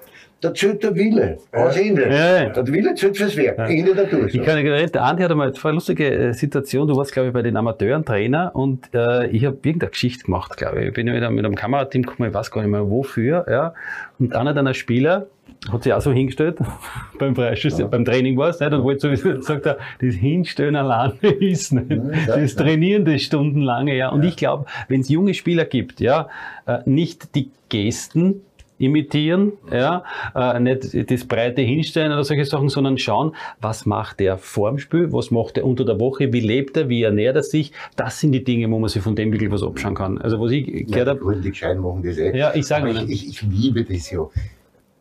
da, 0.45 0.53
zählt 0.53 0.83
der 0.83 0.95
Wille. 0.95 1.37
Aus 1.51 1.77
Ende. 1.77 2.03
Ja, 2.03 2.43
ja. 2.43 2.49
Der 2.49 2.67
Wille 2.67 2.95
zählt 2.95 3.17
fürs 3.17 3.35
Werk. 3.37 3.57
Ende 3.59 3.95
der 3.95 4.05
Durchsage. 4.05 4.37
Ich 4.37 4.43
kann 4.43 4.55
mich 4.55 4.65
erinnern, 4.65 4.91
der 4.91 5.03
Andi 5.03 5.23
hat 5.23 5.31
einmal 5.31 5.51
eine 5.51 5.73
lustige 5.73 6.11
äh, 6.11 6.33
Situation. 6.33 6.87
Du 6.87 6.95
warst, 6.95 7.13
glaube 7.13 7.27
ich, 7.29 7.33
bei 7.33 7.41
den 7.41 7.57
Amateuren 7.57 8.05
Trainer 8.05 8.51
und 8.53 8.93
äh, 8.93 9.27
ich 9.27 9.45
habe 9.45 9.57
irgendeine 9.63 9.91
Geschichte 9.91 10.25
gemacht, 10.25 10.57
glaube 10.57 10.81
ich. 10.81 10.87
Ich 10.87 10.93
bin 10.93 11.07
ja 11.07 11.13
mit 11.13 11.23
einem, 11.23 11.35
mit 11.35 11.45
einem 11.45 11.55
Kamerateam 11.55 12.03
gekommen, 12.03 12.29
ich 12.29 12.35
weiß 12.35 12.51
gar 12.51 12.61
nicht 12.61 12.71
mehr 12.71 12.89
wofür. 12.89 13.45
Ja. 13.49 13.73
Und 14.19 14.35
einer 14.35 14.53
deiner 14.53 14.73
Spieler 14.73 15.27
hat 15.71 15.83
sich 15.83 15.93
auch 15.93 16.01
so 16.01 16.11
hingestellt, 16.11 16.59
beim 17.19 17.35
Freischuss, 17.35 17.77
beim 17.89 18.05
Training 18.05 18.37
war 18.37 18.49
es 18.49 18.59
nicht, 18.59 18.71
und 18.71 18.83
wollte 18.83 19.01
sowieso, 19.01 19.41
sagt 19.41 19.65
er, 19.65 19.77
das 19.99 20.15
Hinstellen 20.15 20.75
alleine 20.75 21.15
ist 21.39 21.73
nicht. 21.73 22.01
Das 22.27 22.55
Trainieren 22.55 23.05
das 23.05 23.21
stundenlange, 23.21 23.95
ja. 23.95 24.09
Und 24.09 24.23
ich 24.23 24.35
glaube, 24.35 24.65
wenn 24.87 25.01
es 25.01 25.09
junge 25.09 25.33
Spieler 25.33 25.65
gibt, 25.65 25.99
ja, 25.99 26.29
äh, 26.67 26.79
nicht 26.85 27.35
die 27.35 27.51
Gesten 27.69 28.41
imitieren, 28.77 29.53
ja, 29.71 30.03
äh, 30.35 30.59
nicht 30.59 31.09
das 31.11 31.25
breite 31.25 31.61
Hinstellen 31.61 32.11
oder 32.11 32.23
solche 32.23 32.45
Sachen, 32.45 32.69
sondern 32.69 32.97
schauen, 32.97 33.35
was 33.61 33.85
macht 33.85 34.19
der 34.19 34.37
vorm 34.37 34.79
Spiel, 34.79 35.13
was 35.13 35.31
macht 35.31 35.57
er 35.57 35.65
unter 35.65 35.85
der 35.85 35.99
Woche, 35.99 36.33
wie 36.33 36.41
lebt 36.41 36.75
er, 36.75 36.89
wie 36.89 37.03
ernährt 37.03 37.35
er 37.35 37.43
sich. 37.43 37.71
Das 37.95 38.19
sind 38.19 38.33
die 38.33 38.43
Dinge, 38.43 38.69
wo 38.69 38.79
man 38.79 38.89
sich 38.89 39.01
von 39.01 39.15
dem 39.15 39.31
wirklich 39.31 39.51
was 39.51 39.63
abschauen 39.63 39.95
kann. 39.95 40.17
Also 40.17 40.39
was 40.39 40.51
ich 40.51 40.65
gehört 40.65 40.89
Ja, 40.89 41.05
habe, 41.07 41.19
gut, 41.19 41.43
die 41.43 41.49
Gescheiten 41.49 41.81
machen 41.81 42.03
das 42.03 42.17
eh. 42.17 42.35
Ja, 42.37 42.53
ich 42.53 42.65
sage 42.65 42.89
ich, 42.89 43.09
ich, 43.09 43.27
ich 43.29 43.41
liebe 43.43 43.83
das 43.83 44.11
ja 44.11 44.27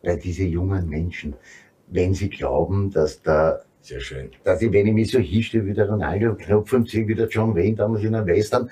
bei 0.03 0.15
diesen 0.15 0.49
jungen 0.49 0.87
Menschen, 0.87 1.33
wenn 1.87 2.13
sie 2.13 2.29
glauben, 2.29 2.91
dass 2.91 3.21
da, 3.21 3.59
Sehr 3.81 3.99
schön. 3.99 4.29
dass 4.43 4.61
ich, 4.61 4.71
wenn 4.71 4.87
ich 4.87 4.93
mich 4.93 5.11
so 5.11 5.19
hinstelle 5.19 5.65
wie 5.65 5.73
der 5.73 5.89
Ronaldo, 5.89 6.35
Knopf 6.35 6.71
und 6.73 6.89
sehe 6.89 7.07
wie 7.07 7.15
der 7.15 7.27
John 7.27 7.55
Wayne 7.55 7.75
damals 7.75 8.03
in 8.03 8.15
einem 8.15 8.27
Western, 8.27 8.69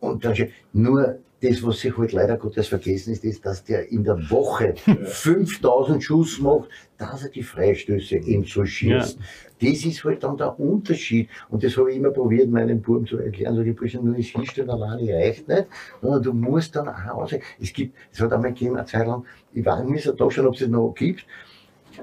und 0.00 0.24
dann 0.24 0.34
nur 0.72 1.18
das, 1.42 1.62
was 1.62 1.80
sich 1.80 1.96
halt 1.96 2.12
leider 2.12 2.36
Gottes 2.36 2.68
vergessen 2.68 3.12
ist, 3.12 3.24
ist, 3.24 3.46
dass 3.46 3.64
der 3.64 3.88
in 3.90 4.04
der 4.04 4.30
Woche 4.30 4.74
5000 5.04 6.02
Schuss 6.02 6.38
macht, 6.38 6.68
dass 6.98 7.24
er 7.24 7.30
die 7.30 7.42
Freistöße 7.42 8.16
eben 8.16 8.44
so 8.44 8.64
schießt. 8.64 9.18
Das 9.60 9.84
ist 9.84 10.04
halt 10.04 10.22
dann 10.22 10.36
der 10.36 10.58
Unterschied. 10.58 11.28
Und 11.48 11.64
das 11.64 11.76
habe 11.76 11.90
ich 11.90 11.96
immer 11.96 12.10
probiert, 12.10 12.50
meinen 12.50 12.82
Buben 12.82 13.06
zu 13.06 13.18
erklären. 13.18 13.56
So, 13.56 13.62
die 13.62 13.72
Burschen, 13.72 14.04
nur 14.04 14.16
das 14.16 14.26
Hinstellen 14.26 14.70
alleine 14.70 15.14
reicht 15.14 15.48
nicht, 15.48 15.66
sondern 16.00 16.22
du 16.22 16.32
musst 16.32 16.76
dann 16.76 16.88
auch 16.88 17.06
aussehen. 17.14 17.42
Es 17.60 17.72
gibt, 17.72 17.96
es 18.12 18.20
hat 18.20 18.32
einmal 18.32 18.52
gegeben, 18.52 18.76
eine 18.76 18.86
Zeit 18.86 19.06
lang, 19.06 19.24
ich 19.52 19.64
weiß 19.64 19.84
nicht, 19.84 20.12
da 20.18 20.30
schon, 20.30 20.46
ob 20.46 20.54
es 20.54 20.62
es 20.62 20.68
noch 20.68 20.94
gibt, 20.94 21.24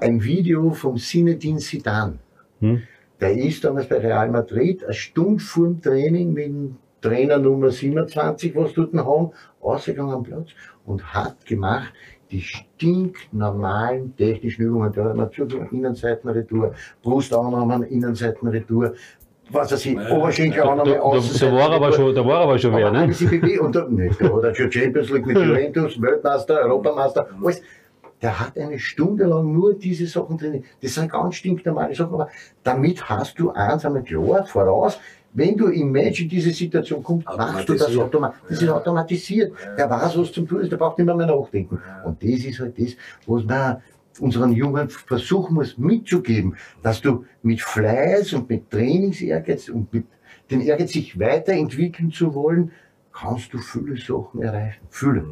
ein 0.00 0.22
Video 0.22 0.70
vom 0.70 0.98
Sinedin 0.98 1.58
Sidan. 1.58 2.18
Hm? 2.60 2.82
Der 3.20 3.36
ist 3.36 3.64
damals 3.64 3.88
bei 3.88 3.98
Real 3.98 4.30
Madrid 4.30 4.84
eine 4.84 4.94
Stunde 4.94 5.42
vor 5.42 5.66
dem 5.66 5.80
Training 5.80 6.32
mit 6.32 6.46
dem 6.46 6.76
Trainer 7.00 7.38
Nummer 7.38 7.70
27, 7.70 8.54
was 8.56 8.72
dort 8.74 8.94
haben, 8.94 9.30
ausgegangen 9.60 10.12
am 10.12 10.22
Platz 10.22 10.50
und 10.84 11.14
hat 11.14 11.44
gemacht 11.46 11.92
die 12.30 12.42
stinknormalen 12.42 14.14
technischen 14.16 14.62
Übungen. 14.62 14.92
Da 14.92 15.04
hat 15.04 15.16
man 15.16 15.30
Innenseitenretour, 15.70 16.74
Brustannahmen, 17.02 17.84
Innenseitenretour, 17.84 18.94
was 19.50 19.72
weiß 19.72 19.86
ich, 19.86 19.98
Oberschenkelannahme, 19.98 20.90
da, 20.90 20.98
da, 20.98 21.46
da 21.46 21.52
war 21.52 21.70
aber 21.70 21.92
schon, 21.92 22.14
da 22.14 22.26
war 22.26 22.40
aber 22.40 22.58
schon 22.58 22.74
wer, 22.74 22.90
ne? 22.90 23.60
und 23.60 23.74
da, 23.74 23.86
nicht, 23.88 24.20
da 24.20 24.28
hat 24.28 24.44
er 24.44 24.54
schon 24.54 24.70
Champions 24.70 25.10
League 25.10 25.26
mit 25.26 25.38
Juventus, 25.42 26.00
Weltmeister, 26.00 26.60
Europameister, 26.60 27.28
alles. 27.42 27.62
Der 28.20 28.40
hat 28.40 28.58
eine 28.58 28.80
Stunde 28.80 29.26
lang 29.26 29.52
nur 29.52 29.74
diese 29.74 30.06
Sachen 30.06 30.36
drin. 30.36 30.64
Das 30.82 30.94
sind 30.94 31.10
ganz 31.10 31.36
stinknormale 31.36 31.94
Sachen, 31.94 32.14
aber 32.14 32.28
damit 32.64 33.08
hast 33.08 33.38
du 33.38 33.50
eins 33.52 33.86
einmal 33.86 34.02
klar 34.02 34.44
voraus, 34.44 34.98
wenn 35.32 35.56
du 35.56 35.68
im 35.68 35.92
Match 35.92 36.22
in 36.22 36.28
diese 36.28 36.50
Situation 36.50 37.02
kommst, 37.02 37.26
machst 37.26 37.68
du 37.68 37.74
das 37.74 37.96
automatisch. 37.96 38.40
Das 38.48 38.62
ist 38.62 38.68
automatisiert. 38.68 39.52
Der 39.76 39.88
weiß, 39.88 40.18
was 40.18 40.32
zum 40.32 40.48
tun 40.48 40.60
ist, 40.60 40.72
der 40.72 40.76
braucht 40.76 40.98
nicht 40.98 41.06
mehr, 41.06 41.14
mehr 41.14 41.26
nachdenken. 41.26 41.80
Und 42.04 42.22
das 42.22 42.44
ist 42.44 42.60
halt 42.60 42.78
das, 42.78 42.96
was 43.26 43.44
man 43.44 43.82
unseren 44.20 44.52
Jungen 44.52 44.88
versuchen 44.88 45.54
muss 45.54 45.78
mitzugeben, 45.78 46.56
dass 46.82 47.00
du 47.00 47.24
mit 47.42 47.60
Fleiß 47.60 48.32
und 48.32 48.48
mit 48.48 48.70
Trainingsehrgeiz 48.70 49.68
und 49.68 49.92
mit 49.92 50.06
dem 50.50 50.60
Ehrgeiz, 50.60 50.92
sich 50.92 51.18
weiterentwickeln 51.18 52.10
zu 52.10 52.34
wollen, 52.34 52.72
kannst 53.12 53.52
du 53.52 53.58
viele 53.58 53.96
Sachen 53.96 54.42
erreichen. 54.42 54.80
Viele. 54.90 55.24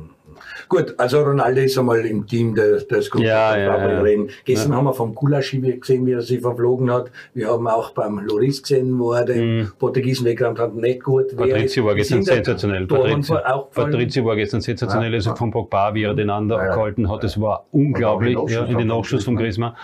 Gut, 0.68 0.94
also 0.98 1.22
Ronaldo 1.22 1.60
ist 1.60 1.78
einmal 1.78 2.04
im 2.06 2.26
Team 2.26 2.54
des, 2.54 2.86
des. 2.88 3.10
Ja, 3.18 3.56
ja, 3.56 3.78
ja. 3.78 4.00
reden. 4.00 4.30
Gestern 4.44 4.72
Ja. 4.72 4.78
haben 4.78 4.84
wir 4.84 4.94
vom 4.94 5.14
Gulaschi 5.14 5.60
gesehen, 5.60 6.06
wie 6.06 6.12
er 6.12 6.22
sich 6.22 6.40
verflogen 6.40 6.90
hat. 6.90 7.10
Wir 7.34 7.48
haben 7.48 7.66
auch 7.68 7.90
beim 7.90 8.18
Loris 8.18 8.62
gesehen, 8.62 8.98
wo 8.98 9.12
er 9.12 9.24
den 9.24 9.58
Mhm. 9.58 9.72
Portugiesen 9.78 10.26
weggerammt 10.26 10.58
hat. 10.58 10.74
Nicht 10.74 11.02
gut. 11.04 11.36
Patrizio 11.36 11.84
war 11.84 11.94
gestern 11.94 12.22
sensationell. 12.22 12.86
Patrizio, 12.86 14.24
war 14.24 14.36
gestern 14.36 14.60
sensationell, 14.60 15.12
also 15.14 15.34
von 15.34 15.50
Pogba, 15.50 15.94
wie 15.94 16.04
er 16.04 16.14
den 16.14 16.30
anderen 16.30 16.66
gehalten 16.66 17.10
hat, 17.10 17.22
das 17.24 17.40
war 17.40 17.66
unglaublich, 17.72 18.36
in 18.36 18.46
ja, 18.48 18.60
in 18.62 18.68
den 18.68 18.78
den 18.78 18.88
Nachschuss 18.88 19.24
von 19.24 19.36
Griezmann. 19.36 19.74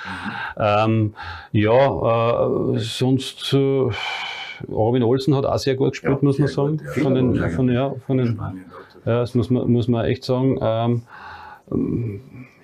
Ähm, 0.59 1.15
ja, 1.53 2.75
äh, 2.75 2.79
sonst 2.79 3.53
äh, 3.55 3.89
Robin 4.71 5.03
Olsen 5.03 5.35
hat 5.37 5.45
auch 5.45 5.59
sehr 5.59 5.75
gut 5.75 5.91
gespielt, 5.93 6.19
Ja, 6.21 6.25
muss 6.25 6.39
man 6.39 6.49
sagen. 6.49 6.77
gut, 6.79 6.87
ja. 6.97 7.03
Von 7.03 7.15
den, 7.15 7.37
von, 7.51 7.69
ja, 7.69 7.95
von 8.07 8.19
den, 8.19 8.41
das 9.05 9.35
muss 9.35 9.51
man, 9.51 9.71
muss 9.71 9.89
man 9.89 10.05
echt 10.05 10.25
sagen. 10.25 10.59
Ähm, 10.61 11.03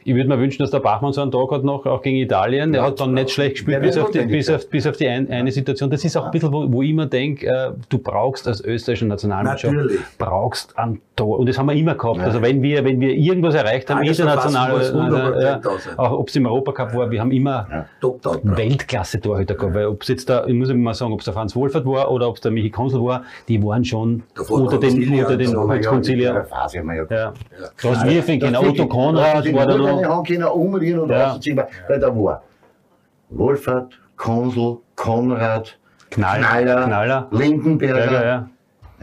ich 0.08 0.14
würde 0.14 0.28
mir 0.28 0.38
wünschen, 0.38 0.62
dass 0.62 0.70
der 0.70 0.80
Bachmann 0.80 1.12
so 1.12 1.20
einen 1.20 1.30
Tag 1.30 1.50
hat 1.50 1.64
noch, 1.64 1.84
auch 1.84 2.00
gegen 2.00 2.16
Italien. 2.16 2.72
Der 2.72 2.82
hat 2.82 2.98
dann 2.98 3.12
nicht 3.12 3.30
schlecht 3.30 3.56
gespielt, 3.56 3.82
bis 3.82 3.98
auf, 3.98 4.10
die, 4.10 4.20
bis, 4.20 4.48
auf, 4.48 4.68
bis 4.70 4.86
auf 4.86 4.96
die 4.96 5.06
ein, 5.06 5.30
eine 5.30 5.52
Situation. 5.52 5.90
Das 5.90 6.02
ist 6.04 6.16
auch 6.16 6.24
ein 6.26 6.30
bisschen, 6.30 6.50
wo, 6.52 6.72
wo 6.72 6.82
ich 6.82 6.90
immer 6.90 7.06
denke, 7.06 7.46
äh, 7.46 7.70
du 7.90 7.98
brauchst 7.98 8.48
als 8.48 8.64
österreichische 8.64 9.06
Nationalmannschaft, 9.06 9.74
Natürlich. 9.74 10.00
brauchst 10.16 10.78
ein 10.78 11.00
Tor. 11.14 11.38
Und 11.40 11.48
das 11.48 11.58
haben 11.58 11.66
wir 11.66 11.74
immer 11.74 11.94
gehabt. 11.94 12.20
Also 12.20 12.40
wenn 12.40 12.62
wir, 12.62 12.84
wenn 12.84 13.00
wir 13.00 13.10
irgendwas 13.12 13.54
erreicht 13.54 13.90
haben, 13.90 13.98
Tagesverfassung 14.02 14.50
international, 14.50 14.78
muss 14.78 15.64
100% 15.74 15.94
äh, 15.94 15.98
auch 15.98 16.12
ob 16.12 16.28
es 16.28 16.36
im 16.36 16.46
Europacup 16.46 16.94
war, 16.94 17.10
wir 17.10 17.20
haben 17.20 17.32
immer. 17.32 17.86
Weltklasse-Torhüter 18.42 19.54
gehabt. 19.54 19.74
Weil 19.74 19.86
ob 19.86 20.02
es 20.02 20.08
jetzt 20.08 20.28
da, 20.28 20.46
ich 20.46 20.54
muss 20.54 20.68
immer 20.68 20.80
mal 20.84 20.94
sagen, 20.94 21.12
ob 21.12 21.20
es 21.20 21.24
der 21.24 21.34
Franz 21.34 21.54
Wohlfahrt 21.54 21.84
war 21.86 22.10
oder 22.10 22.28
ob 22.28 22.36
es 22.36 22.40
der 22.40 22.50
Michi 22.50 22.70
Konsel 22.70 23.02
war, 23.02 23.24
die 23.48 23.62
waren 23.62 23.84
schon 23.84 24.22
Davor 24.34 24.62
unter 24.62 24.78
den, 24.78 25.08
unter 25.12 25.36
den 25.36 25.48
So 25.48 25.60
haben 25.60 25.68
wir 25.68 25.74
ja 25.74 25.76
in 25.76 25.82
der 25.82 25.90
Conciliar. 25.90 26.44
Phase 26.44 26.78
haben 26.78 26.86
wir 26.86 26.94
ja 26.96 27.04
Ja. 27.10 27.32
Du 27.82 27.88
hast 27.90 28.06
Wirfing, 28.06 28.40
Das 28.40 28.48
genau, 28.48 28.62
wirklich- 28.62 28.80
Otto 28.80 28.88
Konrad 28.88 29.44
das 29.46 29.52
war 29.52 29.66
da 29.66 29.76
Eine 29.98 30.08
Hand 30.16 30.26
können 30.28 30.44
umrühren 30.44 31.00
und 31.00 31.10
Ja. 31.10 31.30
rausziehen, 31.32 31.60
weil 31.88 32.00
da 32.00 32.08
war 32.14 32.42
Wohlfahrt, 33.30 33.98
Konsul, 34.16 34.78
Konrad, 34.96 35.78
Knall, 36.10 36.38
Knaller, 36.40 36.84
Knaller. 36.86 37.28
Lindenberger. 37.30 38.12
Ja, 38.12 38.22
ja. 38.24 38.48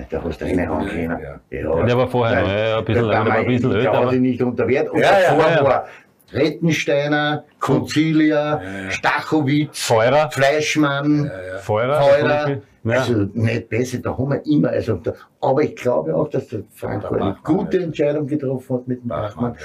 Da 0.10 0.22
hast 0.24 0.42
du 0.42 0.46
eine 0.46 0.68
Hand 0.68 0.90
können. 0.90 1.18
Ja. 1.52 1.86
Der 1.86 1.98
war 1.98 2.08
vorher 2.08 2.42
noch, 2.42 2.50
ja, 2.50 2.68
ja, 2.68 2.78
ein 2.80 2.86
bisschen, 2.86 3.08
der 3.08 3.24
der 3.24 3.26
war 3.32 3.38
ein 3.38 3.46
bisschen 3.48 3.72
älter, 3.76 3.94
aber- 3.94 4.14
Ich 4.14 4.20
nicht 4.20 4.42
unter 4.42 4.68
Wert. 4.68 4.90
Und 4.90 5.00
Ja, 5.00 5.20
ja, 5.22 5.36
davor 5.36 5.52
ja. 5.52 5.64
war 5.64 5.86
Rettensteiner, 6.34 7.44
Concilia, 7.60 8.62
Stachowitz, 8.90 9.80
Feurer, 9.86 10.30
Fleischmann, 10.32 11.32
Feurer, 11.62 12.02
Feurer. 12.02 12.50
Ja. 12.84 13.00
Also 13.00 13.14
nicht 13.34 13.70
besser, 13.70 13.98
da 14.00 14.16
haben 14.18 14.30
wir 14.32 14.46
immer. 14.46 14.70
Also, 14.70 14.96
da, 14.98 15.14
aber 15.42 15.64
ich 15.64 15.76
glaube 15.76 16.16
auch, 16.16 16.28
dass 16.30 16.48
der 16.50 16.62
Frank 16.74 17.04
eine 17.12 17.36
gute 17.44 17.82
Entscheidung 17.82 18.28
getroffen 18.28 18.76
hat 18.76 18.88
mit 18.88 19.02
dem 19.02 19.08
Bachmann. 19.08 19.56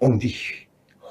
Und 0.00 0.22
ich 0.24 0.67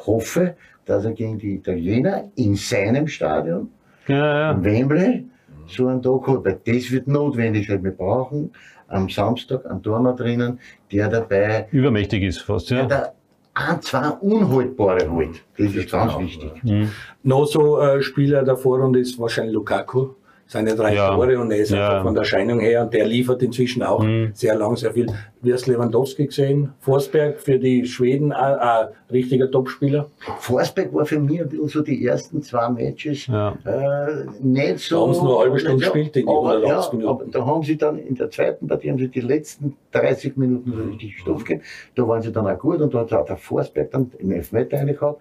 hoffe, 0.07 0.55
dass 0.85 1.05
er 1.05 1.11
gegen 1.11 1.37
die 1.37 1.55
Italiener 1.55 2.31
in 2.35 2.55
seinem 2.55 3.07
Stadion, 3.07 3.69
ja, 4.07 4.15
ja. 4.15 4.51
in 4.51 4.63
Wembley, 4.63 5.25
so 5.67 5.87
einen 5.87 6.01
Tag 6.01 6.27
hat. 6.27 6.45
Weil 6.45 6.59
das 6.65 6.91
wird 6.91 7.07
notwendig 7.07 7.67
sein. 7.67 7.83
Wir 7.83 7.91
brauchen 7.91 8.51
am 8.87 9.09
Samstag 9.09 9.65
einen 9.65 9.83
Tormann 9.83 10.15
drinnen, 10.15 10.59
der 10.91 11.09
dabei 11.09 11.67
Übermächtig 11.71 12.23
ist 12.23 12.39
fast, 12.39 12.69
der 12.71 12.79
ja. 12.79 12.85
da 12.85 13.13
ein, 13.53 13.81
zwei 13.81 14.09
Unhaltbare 14.09 15.09
holt. 15.09 15.43
Das 15.57 15.73
ist 15.73 15.91
ganz 15.91 16.17
wichtig. 16.19 16.51
Mhm. 16.63 16.89
Noch 17.23 17.45
so 17.45 17.79
äh, 17.79 18.01
Spieler 18.01 18.43
der 18.43 18.55
Vorrunde 18.55 18.99
ist 18.99 19.19
wahrscheinlich 19.19 19.53
Lukaku. 19.53 20.09
Seine 20.49 20.75
drei 20.75 20.95
Ja. 20.95 21.13
Tore 21.13 21.37
und 21.39 21.51
er 21.51 21.57
ist 21.57 21.71
Ja. 21.71 21.89
einfach 21.89 22.03
von 22.03 22.13
der 22.13 22.21
Erscheinung 22.21 22.59
her 22.61 22.83
und 22.83 22.93
der 22.93 23.05
liefert 23.05 23.43
inzwischen 23.43 23.83
auch 23.83 24.01
Mhm. 24.01 24.31
sehr 24.33 24.55
lang, 24.55 24.77
sehr 24.77 24.93
viel. 24.93 25.07
Wie 25.41 25.53
hast 25.53 25.67
Lewandowski 25.67 26.25
gesehen? 26.27 26.73
Forsberg 26.79 27.39
für 27.39 27.59
die 27.59 27.85
Schweden 27.85 28.31
ein, 28.31 28.55
ein 28.57 28.87
richtiger 29.11 29.51
Topspieler. 29.51 30.09
Forsberg 30.39 30.93
war 30.93 31.05
für 31.05 31.19
mich 31.19 31.41
ein 31.41 31.49
bisschen 31.49 31.67
so 31.67 31.81
die 31.81 32.05
ersten 32.05 32.41
zwei 32.41 32.69
Matches 32.69 33.27
Ja. 33.27 33.57
äh, 33.65 34.25
nicht 34.41 34.79
so. 34.79 34.95
Da 34.95 35.01
haben 35.01 35.13
sie 35.13 35.21
nur 35.21 35.35
eine 35.35 35.43
halbe 35.43 35.59
Stunde 35.59 35.77
gespielt, 35.79 36.15
in 36.17 36.25
die 36.25 36.31
aber, 36.31 36.49
180 36.53 36.93
ja, 36.93 36.97
Minuten. 36.97 37.21
aber 37.23 37.31
da 37.31 37.45
haben 37.45 37.63
sie 37.63 37.77
dann 37.77 37.97
in 37.99 38.15
der 38.15 38.29
zweiten 38.31 38.67
Partie 38.67 38.89
haben 38.89 38.97
sie 38.97 39.09
die 39.09 39.21
letzten 39.21 39.75
30 39.91 40.37
Minuten 40.37 40.73
so 40.73 40.83
richtig 40.83 41.17
Stoff 41.19 41.43
gegeben. 41.43 41.61
Da 41.95 42.07
waren 42.07 42.21
sie 42.21 42.31
dann 42.31 42.47
auch 42.47 42.57
gut 42.57 42.79
und 42.81 42.93
da 42.93 42.99
hat 43.01 43.13
auch 43.13 43.25
der 43.25 43.37
Forsberg 43.37 43.91
dann 43.91 44.09
den 44.11 44.31
Elfmeter 44.31 44.77
reingehauen. 44.77 45.15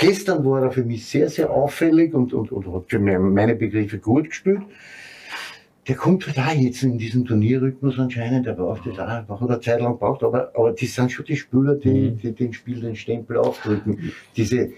Gestern 0.00 0.46
war 0.46 0.62
er 0.62 0.70
für 0.72 0.82
mich 0.82 1.06
sehr, 1.06 1.28
sehr 1.28 1.50
auffällig 1.50 2.14
und, 2.14 2.32
und, 2.32 2.50
und 2.50 2.66
hat 2.74 2.84
für 2.88 2.98
meine 2.98 3.54
Begriffe 3.54 3.98
gut 3.98 4.30
gespielt. 4.30 4.62
Der 5.88 5.94
kommt 5.94 6.26
halt 6.26 6.38
auch 6.38 6.54
jetzt 6.58 6.82
in 6.82 6.96
diesen 6.96 7.26
Turnierrhythmus 7.26 7.98
anscheinend, 7.98 8.46
der 8.46 8.54
braucht 8.54 8.86
das 8.86 8.98
auch, 8.98 9.06
hat 9.06 9.28
eine 9.28 9.60
Zeit 9.60 9.80
lang 9.80 9.92
gebraucht, 9.92 10.22
aber, 10.22 10.52
aber 10.54 10.72
das 10.72 10.94
sind 10.94 11.12
schon 11.12 11.26
die 11.26 11.36
Spieler, 11.36 11.74
die, 11.74 12.12
Mhm. 12.12 12.16
die 12.18 12.32
den 12.32 12.52
Spiel 12.54 12.80
den 12.80 12.96
Stempel 12.96 13.36
aufdrücken. 13.36 14.12
Diese 14.36 14.70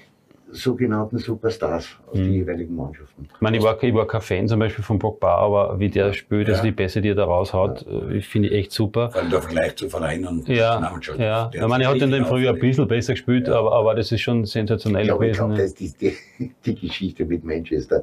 sogenannten 0.54 1.18
Superstars 1.18 1.96
aus 2.06 2.18
Mhm. 2.18 2.24
den 2.24 2.32
jeweiligen 2.34 2.76
Mannschaften. 2.76 3.26
Ich 3.34 3.40
meine, 3.40 3.56
ich 3.56 3.62
war, 3.62 3.82
ich 3.82 3.94
war 3.94 4.06
kein 4.06 4.20
Fan 4.20 4.46
zum 4.48 4.60
Beispiel 4.60 4.84
von 4.84 4.98
Pogba, 4.98 5.34
aber 5.36 5.78
wie 5.80 5.88
der 5.88 6.12
spielt, 6.12 6.48
also 6.48 6.58
Ja. 6.58 6.64
die 6.64 6.72
Pässe, 6.72 7.00
die 7.00 7.08
er 7.08 7.14
da 7.14 7.24
raushaut, 7.24 7.86
äh, 7.86 8.16
ich 8.18 8.28
finde 8.28 8.48
ich 8.48 8.54
echt 8.54 8.72
super. 8.72 9.10
Vor 9.10 9.22
allem 9.22 9.30
der 9.30 9.40
Vergleich 9.42 9.76
zu 9.76 9.88
Verein 9.88 10.26
und 10.26 10.46
Ja, 10.48 10.74
Nationalmannschaft. 10.74 11.18
ja. 11.18 11.46
Der 11.46 11.62
Ich 11.62 11.68
meine, 11.68 11.84
er 11.84 11.90
hat 11.90 12.02
in 12.02 12.10
dem 12.10 12.26
Frühjahr 12.26 12.54
ein 12.54 12.60
bisschen 12.60 12.86
besser 12.86 13.14
gespielt, 13.14 13.48
aber, 13.48 13.72
aber 13.72 13.94
das 13.94 14.12
ist 14.12 14.20
schon 14.20 14.44
sensationell 14.44 15.06
Ja, 15.06 15.14
ich 15.14 15.18
gewesen. 15.20 15.36
glaube, 15.38 15.54
das 15.56 15.72
ist 15.72 16.00
die, 16.00 16.14
die 16.66 16.74
Geschichte 16.74 17.24
mit 17.24 17.42
Manchester, 17.44 18.02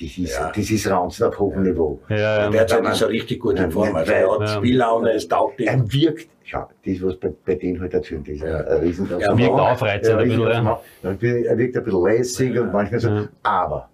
das 0.00 0.16
ist, 0.18 0.38
Ja. 0.38 0.52
das 0.54 0.70
ist 0.70 0.88
Ranzen 0.88 1.26
auf 1.26 1.38
hohem 1.40 1.64
Niveau. 1.64 2.00
Ja, 2.08 2.16
ja, 2.16 2.50
Derzeit 2.50 2.84
Ja, 2.84 2.90
ist 2.92 3.02
er 3.02 3.08
richtig 3.08 3.40
gut 3.40 3.58
ja, 3.58 3.64
in 3.64 3.72
Form. 3.72 3.94
Also 3.96 4.12
ja, 4.12 4.18
er 4.18 4.30
hat 4.32 4.40
ja. 4.42 4.46
Spiellaune, 4.58 5.10
es 5.12 5.26
taugt 5.26 5.58
ihm. 5.60 5.66
Er 5.66 5.92
wirkt, 5.92 6.28
schau, 6.48 6.68
das, 6.84 7.02
was 7.02 7.16
bei, 7.16 7.32
bei 7.44 7.54
denen 7.54 7.80
halt 7.80 7.94
erzählt 7.94 8.26
ist, 8.28 8.42
Ja. 8.42 8.58
ein 8.58 8.80
Riesengroßer 8.80 9.26
Er 9.26 9.38
wirkt 9.38 9.52
aufreizend 9.60 10.18
ein 10.18 10.28
bisschen, 10.28 10.42
ja. 10.42 10.80
Er 11.02 11.58
wirkt 11.58 11.76
ein 11.76 11.84
bisschen 11.84 12.04
lässig 12.04 12.58
und 12.58 12.72
manchmal 12.72 13.00
so, 13.00 13.08
Ja. 13.10 13.28
aber 13.42 13.88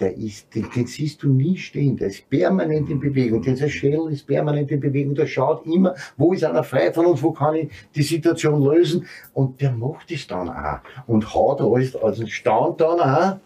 der 0.00 0.16
ist, 0.16 0.52
den, 0.54 0.66
den 0.74 0.86
siehst 0.86 1.22
du 1.22 1.28
nie 1.28 1.56
stehen, 1.56 1.96
der 1.96 2.08
ist 2.08 2.28
permanent 2.28 2.90
in 2.90 2.98
Bewegung, 2.98 3.40
dieser 3.42 3.68
Shell 3.68 4.08
ist 4.10 4.26
permanent 4.26 4.70
in 4.72 4.80
Bewegung, 4.80 5.14
der 5.14 5.26
schaut 5.26 5.64
immer, 5.66 5.94
wo 6.16 6.32
ist 6.32 6.42
einer 6.44 6.64
frei 6.64 6.92
von 6.92 7.06
uns, 7.06 7.22
wo 7.22 7.30
kann 7.30 7.54
ich 7.54 7.68
die 7.94 8.02
Situation 8.02 8.60
lösen 8.62 9.06
und 9.34 9.60
der 9.60 9.70
macht 9.70 10.10
es 10.10 10.26
dann 10.26 10.48
auch 10.48 10.80
und 11.06 11.32
haut 11.32 11.60
alles, 11.60 11.94
also 11.94 12.26
staunt 12.26 12.80
dann 12.80 12.98
auch 13.00 13.36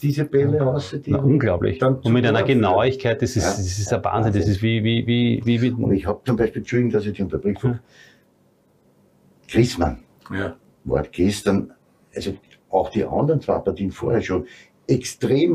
diese 0.00 0.24
Bälle 0.24 0.60
raus, 0.60 0.94
die 1.04 1.10
Na, 1.10 1.18
unglaublich. 1.18 1.78
dann 1.78 1.96
Und 1.96 2.12
mit 2.12 2.24
einer. 2.26 2.42
Genauigkeit, 2.42 3.20
das 3.20 3.36
ist, 3.36 3.44
Ja. 3.44 3.50
das 3.50 3.78
ist 3.78 3.92
ein 3.92 4.04
Wahnsinn. 4.04 4.32
Das 4.32 4.46
ist 4.48 4.62
wie, 4.62 4.82
wie, 4.84 5.06
wie, 5.06 5.40
wie, 5.44 5.60
wie 5.62 5.70
Und 5.72 5.92
ich 5.92 6.06
habe 6.06 6.20
zum 6.24 6.36
Beispiel, 6.36 6.60
Entschuldigung, 6.62 6.92
dass 6.92 7.04
ich 7.06 7.12
dich 7.12 7.22
unterbreche, 7.22 7.80
Griezmann 9.48 9.98
Ja. 10.30 10.56
war 10.84 11.02
gestern, 11.10 11.72
also 12.14 12.34
auch 12.70 12.90
die 12.90 13.04
anderen 13.04 13.40
zwei 13.40 13.58
Partien 13.58 13.90
vorher 13.90 14.20
schon, 14.22 14.46
extrem 14.88 15.52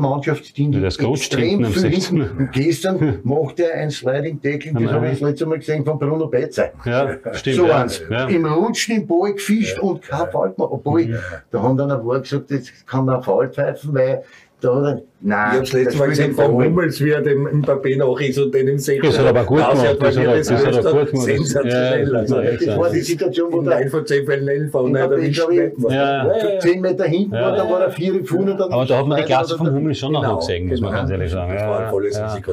Ja, 0.72 0.80
rutscht 1.02 1.34
extrem 1.34 1.64
viel 1.66 1.80
16. 1.80 2.16
hinten. 2.20 2.38
Und 2.38 2.52
gestern 2.52 3.18
macht 3.24 3.60
er 3.60 3.74
ein 3.74 3.90
Sliding 3.90 4.40
Tackling, 4.40 4.74
das 4.74 4.82
Ja, 4.84 4.92
habe 4.92 5.06
ja. 5.06 5.12
ich 5.12 5.18
das 5.18 5.28
letzte 5.28 5.46
Mal 5.46 5.58
gesehen 5.58 5.84
von 5.84 5.98
Bruno 5.98 6.28
Betze. 6.28 6.70
ja, 6.84 7.18
stimmt. 7.32 7.56
so 7.56 7.66
ja. 7.66 7.82
eins. 7.82 8.02
Ja. 8.08 8.26
Im 8.28 8.46
Rutschen 8.46 8.96
im 8.96 9.06
Ball 9.06 9.34
gefischt 9.34 9.78
und 9.80 10.02
kein 10.02 10.30
Foul 10.30 10.52
gemacht. 10.52 10.70
Obwohl, 10.72 11.20
da 11.50 11.62
haben 11.62 11.76
dann 11.76 11.90
ein 11.90 12.02
paar 12.04 12.20
gesagt, 12.20 12.50
jetzt 12.50 12.86
kann 12.86 13.04
man 13.06 13.22
Foul 13.22 13.48
pfeifen, 13.48 13.92
weil 13.92 14.22
da 14.64 14.74
hat 14.76 14.84
er, 14.84 15.02
nein. 15.20 15.46
Ich 15.46 15.52
habe 15.52 15.60
das 15.60 15.72
letzte 15.72 15.98
Mal 15.98 16.08
gesehen 16.08 16.36
Ball. 16.36 16.48
Hummels, 16.48 17.00
wie 17.04 17.10
er 17.10 17.20
dem 17.22 17.46
Mbappé 17.62 17.96
nach 17.96 18.20
ist 18.20 18.38
und 18.38 18.54
den 18.54 18.68
im 18.68 18.78
Sechser. 18.78 19.06
Das 19.06 19.18
hat 19.18 19.24
er 19.26 19.30
aber 19.30 19.44
gut 19.44 19.58
gemacht. 19.58 19.72
Das 19.74 19.82
weil 19.82 19.94
hat 20.08 20.16
er 20.16 20.24
er- 20.32 20.36
das 20.38 20.50
hat 20.50 20.58
er 20.58 20.70
gelöst 20.70 20.82
gut 20.90 21.00
hat. 21.00 21.10
gemacht. 21.10 21.26
Sensationell. 21.26 22.08
Ja, 22.12 22.18
also, 22.18 22.34
das 22.40 22.44
das 22.58 22.66
Das 22.66 22.78
war 22.78 22.90
die 22.90 23.00
Situation, 23.00 23.52
wo 23.52 23.60
der 23.62 23.90
von 23.90 24.06
zehn 24.06 24.26
Fällen 24.26 24.48
Elfer 24.48 24.80
und 24.82 24.90
Ich 24.90 24.96
er 24.96 25.02
hat 25.02 25.08
glaub, 25.10 25.20
erwischt. 25.20 25.40
ich 25.40 25.76
glaub, 25.78 25.92
Ja. 25.92 26.28
so 26.40 26.58
zehn 26.68 26.80
Meter 26.80 27.04
hinten 27.04 27.34
Ja. 27.34 27.42
war, 27.42 27.56
da 27.56 27.70
war 27.70 27.80
er 27.82 27.90
vier 27.90 28.24
vorne. 28.24 28.56
Dann 28.56 28.72
Aber 28.72 28.84
da 28.86 28.98
hat 28.98 29.06
man 29.06 29.18
die 29.18 29.24
Klasse 29.24 29.56
von 29.56 29.66
Hummel. 29.66 29.80
Hummel 29.80 29.94
schon 29.94 30.12
noch 30.12 30.22
Genau, 30.22 30.36
gesehen, 30.38 30.68
muss 30.68 30.80
man 30.80 30.90
genau. 30.90 31.00
ganz 31.02 31.10
ehrlich 31.12 31.30
sagen. 31.30 31.52
Das 31.54 31.62
war 31.66 31.80
ein 31.80 31.90
volles 31.90 32.20
Risiko, 32.22 32.52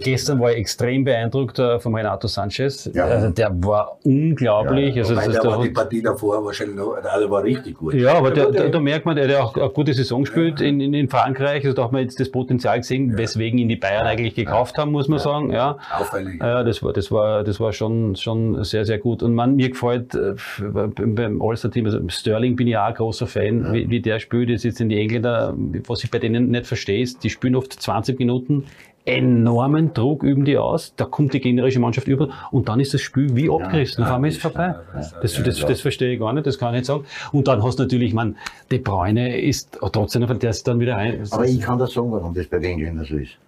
gestern 0.00 0.40
war 0.40 0.50
ich 0.52 0.58
extrem 0.58 1.04
beeindruckt 1.04 1.58
äh, 1.58 1.78
von 1.80 1.94
Renato 1.94 2.26
Sanchez. 2.28 2.90
Ja. 2.94 3.04
Also 3.06 3.30
der 3.30 3.50
war 3.64 3.98
unglaublich. 4.04 4.96
also, 4.98 5.14
der 5.14 5.44
war 5.44 5.62
die 5.62 5.70
Partie 5.70 6.02
davor 6.02 6.44
wahrscheinlich 6.44 6.76
noch, 6.76 6.96
also 7.02 7.30
war 7.30 7.42
richtig 7.42 7.76
gut. 7.76 7.94
ja, 7.94 8.14
aber 8.14 8.30
da, 8.30 8.80
merkt 8.80 9.06
man, 9.06 9.16
der 9.16 9.28
hat 9.28 9.36
auch 9.36 9.56
eine 9.56 9.68
gute 9.70 9.92
Saison 9.94 10.22
gespielt 10.22 10.60
in, 10.60 10.80
in, 10.80 10.94
in 10.94 11.08
Frankreich. 11.40 11.64
Also 11.64 11.74
da 11.74 11.84
hat 11.84 11.92
man 11.92 12.02
jetzt 12.02 12.20
das 12.20 12.30
Potenzial 12.30 12.78
gesehen, 12.78 13.16
weswegen 13.16 13.58
ihn 13.58 13.68
die 13.68 13.76
Bayern 13.76 14.06
eigentlich 14.06 14.34
gekauft 14.34 14.78
haben, 14.78 14.92
muss 14.92 15.08
man 15.08 15.18
sagen. 15.18 15.52
Ja. 15.52 15.78
Auffällig. 15.92 16.40
Ja, 16.40 16.62
das 16.62 16.82
war, 16.82 16.92
das 16.92 17.10
war, 17.10 17.44
das 17.44 17.60
war 17.60 17.72
schon, 17.72 18.16
schon 18.16 18.62
sehr, 18.64 18.84
sehr 18.84 18.98
gut. 18.98 19.22
Und 19.22 19.34
man, 19.34 19.56
mir 19.56 19.70
gefällt 19.70 20.14
äh, 20.14 20.34
beim, 20.60 21.14
beim 21.14 21.42
All-Star-Team, 21.42 21.86
also 21.86 22.00
Sterling 22.08 22.56
bin 22.56 22.66
ich 22.68 22.76
auch 22.76 22.84
ein 22.84 22.94
großer 22.94 23.26
Fan, 23.26 23.72
wie, 23.72 23.88
wie 23.90 24.00
der 24.00 24.20
spielt. 24.20 24.50
Ist 24.50 24.64
jetzt 24.64 24.80
in 24.80 24.88
die 24.88 24.98
Engländer, 24.98 25.54
was 25.86 26.04
ich 26.04 26.10
bei 26.10 26.18
denen 26.18 26.50
nicht 26.50 26.66
verstehe, 26.66 27.02
ist, 27.02 27.24
die 27.24 27.30
spielen 27.30 27.56
oft 27.56 27.72
20 27.72 28.18
Minuten 28.18 28.64
enormen 29.04 29.94
Druck 29.94 30.22
üben 30.22 30.44
die 30.44 30.58
aus, 30.58 30.94
da 30.96 31.04
kommt 31.04 31.32
die 31.34 31.40
gegnerische 31.40 31.80
Mannschaft 31.80 32.06
über 32.06 32.28
und 32.50 32.68
dann 32.68 32.80
ist 32.80 32.94
das 32.94 33.00
Spiel 33.00 33.34
wie 33.34 33.50
abgerissen. 33.50 34.04
Auf 34.04 34.10
einmal 34.12 34.28
ist 34.30 34.36
es 34.36 34.42
vorbei. 34.42 34.74
Das, 34.92 35.12
das, 35.42 35.60
das 35.66 35.80
verstehe 35.80 36.12
ich 36.12 36.20
gar 36.20 36.32
nicht, 36.32 36.46
das 36.46 36.58
kann 36.58 36.74
ich 36.74 36.80
nicht 36.80 36.86
sagen. 36.86 37.04
Und 37.32 37.48
dann 37.48 37.62
hast 37.62 37.78
du 37.78 37.84
natürlich, 37.84 38.12
man, 38.14 38.36
De 38.70 38.78
Bruyne 38.78 39.40
ist 39.40 39.78
trotzdem, 39.92 40.26
der 40.38 40.50
ist 40.50 40.68
dann 40.68 40.80
wieder 40.80 40.96
rein. 40.96 41.22
Aber 41.30 41.46
ich 41.46 41.60
kann 41.60 41.78
das 41.78 41.92
sagen, 41.92 42.12
warum 42.12 42.34
das 42.34 42.46
bei 42.46 42.58
den 42.58 42.72
Engländern 42.72 43.04
so 43.04 43.16
ist. 43.16 43.38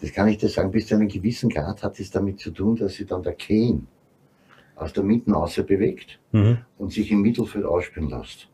Das 0.00 0.12
kann 0.12 0.28
ich 0.28 0.38
dir 0.38 0.48
sagen, 0.48 0.70
bis 0.70 0.86
zu 0.86 0.94
einem 0.94 1.08
gewissen 1.08 1.50
Grad 1.50 1.82
hat 1.82 2.00
es 2.00 2.10
damit 2.10 2.40
zu 2.40 2.50
tun, 2.50 2.76
dass 2.76 2.94
sich 2.94 3.06
dann 3.06 3.22
der 3.22 3.34
Kane 3.34 3.82
aus 4.76 4.92
der 4.92 5.04
Mitte 5.04 5.34
außer 5.34 5.62
bewegt 5.62 6.18
Mhm. 6.32 6.58
und 6.78 6.92
sich 6.92 7.10
im 7.10 7.22
Mittelfeld 7.22 7.64
ausspielen 7.64 8.08
lässt. 8.08 8.48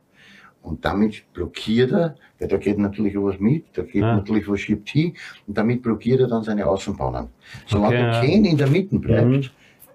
Und 0.66 0.84
damit 0.84 1.22
blockiert 1.32 1.92
er, 1.92 2.16
weil 2.40 2.48
da 2.48 2.56
geht 2.56 2.76
natürlich 2.76 3.14
was 3.16 3.38
mit, 3.38 3.66
da 3.74 3.82
geht 3.82 4.02
Ja. 4.02 4.16
natürlich 4.16 4.48
was 4.48 4.58
schiebt 4.60 4.88
hin, 4.88 5.14
und 5.46 5.56
damit 5.56 5.80
blockiert 5.80 6.20
er 6.20 6.26
dann 6.26 6.42
seine 6.42 6.66
Außenbahnen. 6.66 7.28
Solange 7.68 7.86
Okay, 7.86 7.96
der 8.02 8.12
ja. 8.12 8.20
Kane 8.20 8.48
in 8.50 8.56
der 8.56 8.66
Mitte 8.66 8.98
bleibt, 8.98 9.26
Mhm. 9.28 9.34
ich- 9.34 9.50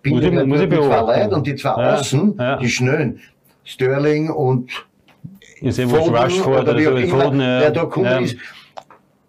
er 0.06 0.46
ich 0.64 0.70
die 0.70 0.76
zwei. 0.88 1.00
Leute 1.02 1.36
und 1.36 1.48
die 1.48 1.56
zwei 1.56 1.70
Ja, 1.70 1.94
Außen, 1.96 2.40
die 2.62 2.70
schnellen, 2.70 3.20
Sterling 3.66 4.30
und 4.30 4.72
Foden 5.62 6.42
oder 6.46 6.78
wie 6.78 6.88
auch 6.88 6.96
immer, 6.96 7.32
der 7.60 7.72
da 7.72 7.84
gekommen 7.84 8.24
ist, 8.24 8.38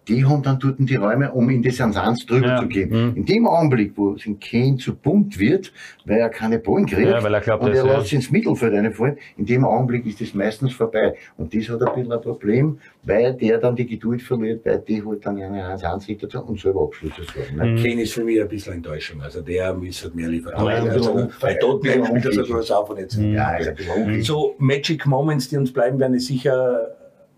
die 0.07 0.25
haben 0.25 0.43
dann 0.43 0.59
dort 0.59 0.75
die 0.79 0.95
Räume, 0.95 1.31
um 1.31 1.49
in 1.49 1.61
das 1.63 1.79
Ansatz 1.79 2.25
drüber 2.25 2.47
Ja. 2.47 2.59
zu 2.59 2.67
gehen. 2.67 2.89
Mhm. 2.89 3.15
In 3.15 3.25
dem 3.25 3.47
Augenblick, 3.47 3.93
wo 3.95 4.13
es 4.13 4.25
in 4.25 4.39
Kane 4.39 4.77
zu 4.77 4.95
bunt 4.95 5.39
wird, 5.39 5.71
weil 6.05 6.17
er 6.19 6.29
keine 6.29 6.59
Ballen 6.59 6.85
kriegt 6.85 7.07
Ja, 7.07 7.23
weil 7.23 7.33
er 7.33 7.41
glaubt, 7.41 7.63
und 7.63 7.73
er 7.73 7.85
lässt 7.85 8.03
sich 8.03 8.13
ins 8.13 8.31
Mittelfeld 8.31 8.73
reinfallen, 8.73 9.17
in 9.37 9.45
dem 9.45 9.63
Augenblick 9.65 10.05
ist 10.05 10.19
das 10.19 10.33
meistens 10.33 10.73
vorbei. 10.73 11.15
Und 11.37 11.53
das 11.55 11.69
hat 11.69 11.81
ein 11.81 11.95
bisschen 11.95 12.11
ein 12.11 12.21
Problem, 12.21 12.79
weil 13.03 13.33
der 13.33 13.57
dann 13.59 13.75
die 13.75 13.85
Geduld 13.85 14.21
verliert, 14.21 14.65
weil 14.65 14.79
die 14.79 15.03
halt 15.05 15.25
dann 15.25 15.41
eine 15.41 15.63
1-1-Situation 15.75 16.43
und 16.43 16.59
selber 16.59 16.83
Abschlüsse 16.83 17.21
sorgen. 17.23 17.57
Ne? 17.57 17.65
Mhm. 17.65 17.75
Kane 17.83 18.01
ist 18.01 18.13
für 18.13 18.23
mich 18.23 18.41
ein 18.41 18.47
bisschen 18.47 18.73
Enttäuschung. 18.73 19.21
Also 19.21 19.41
der 19.41 19.73
müsste 19.73 20.11
mehr 20.13 20.27
liefern. 20.27 20.53
Aber 20.55 20.69
also, 20.69 21.27
bei 21.39 21.53
Tottenham 21.55 22.05
spielt 22.05 22.25
er 22.25 22.45
sogar 22.45 22.79
auf 22.79 22.89
und 22.89 22.99
jetzt. 22.99 23.17
Mhm. 23.17 23.33
Ja, 23.33 23.55
ist 23.55 23.67
ein 23.69 23.75
bisschen 23.75 23.93
unglücklich. 23.93 24.27
So 24.27 24.55
Magic 24.57 25.05
Moments, 25.05 25.47
die 25.49 25.57
uns 25.57 25.71
bleiben, 25.71 25.99
werden 25.99 26.15
ist 26.15 26.27
sicher 26.27 26.87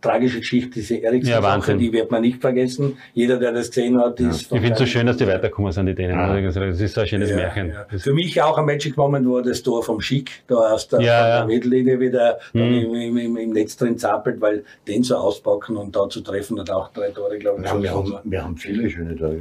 tragische 0.06 0.40
Geschichte, 0.40 0.70
diese 0.72 0.96
Ja, 0.98 1.10
Ericsson-Sache, 1.10 1.44
Wahnsinn. 1.44 1.78
die 1.80 1.92
wird 1.92 2.12
man 2.12 2.22
nicht 2.22 2.40
vergessen. 2.42 2.98
Jeder, 3.14 3.38
der 3.38 3.52
das 3.52 3.68
gesehen 3.70 3.98
hat, 4.00 4.20
ist 4.20 4.44
Ich 4.44 4.48
finde 4.48 4.72
es 4.74 4.80
so 4.80 4.86
schön, 4.86 5.06
dass 5.08 5.18
die 5.18 5.28
weiterkommen 5.28 5.72
sind, 5.72 5.88
die 5.88 5.96
Dänen. 5.96 6.16
Ja. 6.18 6.32
Also, 6.32 6.60
Das 6.60 6.80
ist 6.80 6.94
so 6.96 7.02
ein 7.02 7.08
schönes 7.08 7.30
Ja, 7.32 7.36
Märchen. 7.36 7.70
ja. 7.70 7.98
Für 7.98 8.14
mich 8.14 8.42
auch 8.42 8.58
ein 8.58 8.66
Magic 8.66 8.96
Moment 8.98 9.28
war 9.28 9.42
das 9.42 9.62
Tor 9.64 9.84
vom 9.84 10.00
Schick, 10.02 10.32
da 10.48 10.56
aus 10.56 10.88
der, 10.88 11.02
Ja, 11.02 11.28
ja. 11.28 11.38
der 11.40 11.46
Mittellinie 11.48 12.00
wieder 12.00 12.38
Mhm. 12.54 12.62
im, 12.62 13.18
im, 13.18 13.38
im 13.38 13.50
Netz 13.52 13.76
drin 13.78 13.98
zappelt, 13.98 14.40
weil 14.40 14.64
den 14.88 15.04
so 15.04 15.16
auspacken 15.16 15.76
und 15.78 15.96
da 15.96 16.08
zu 16.10 16.22
treffen 16.22 16.60
hat 16.60 16.70
auch 16.70 16.90
drei 16.94 17.10
Tore, 17.10 17.38
glaube 17.38 17.60
ich. 17.60 17.66
Ja, 17.66 17.72
schon 17.72 17.84
wir, 17.84 17.92
haben, 17.92 18.14
wir 18.24 18.44
haben 18.44 18.58
viele 18.58 18.90
schöne 18.90 19.16
Tage. 19.16 19.40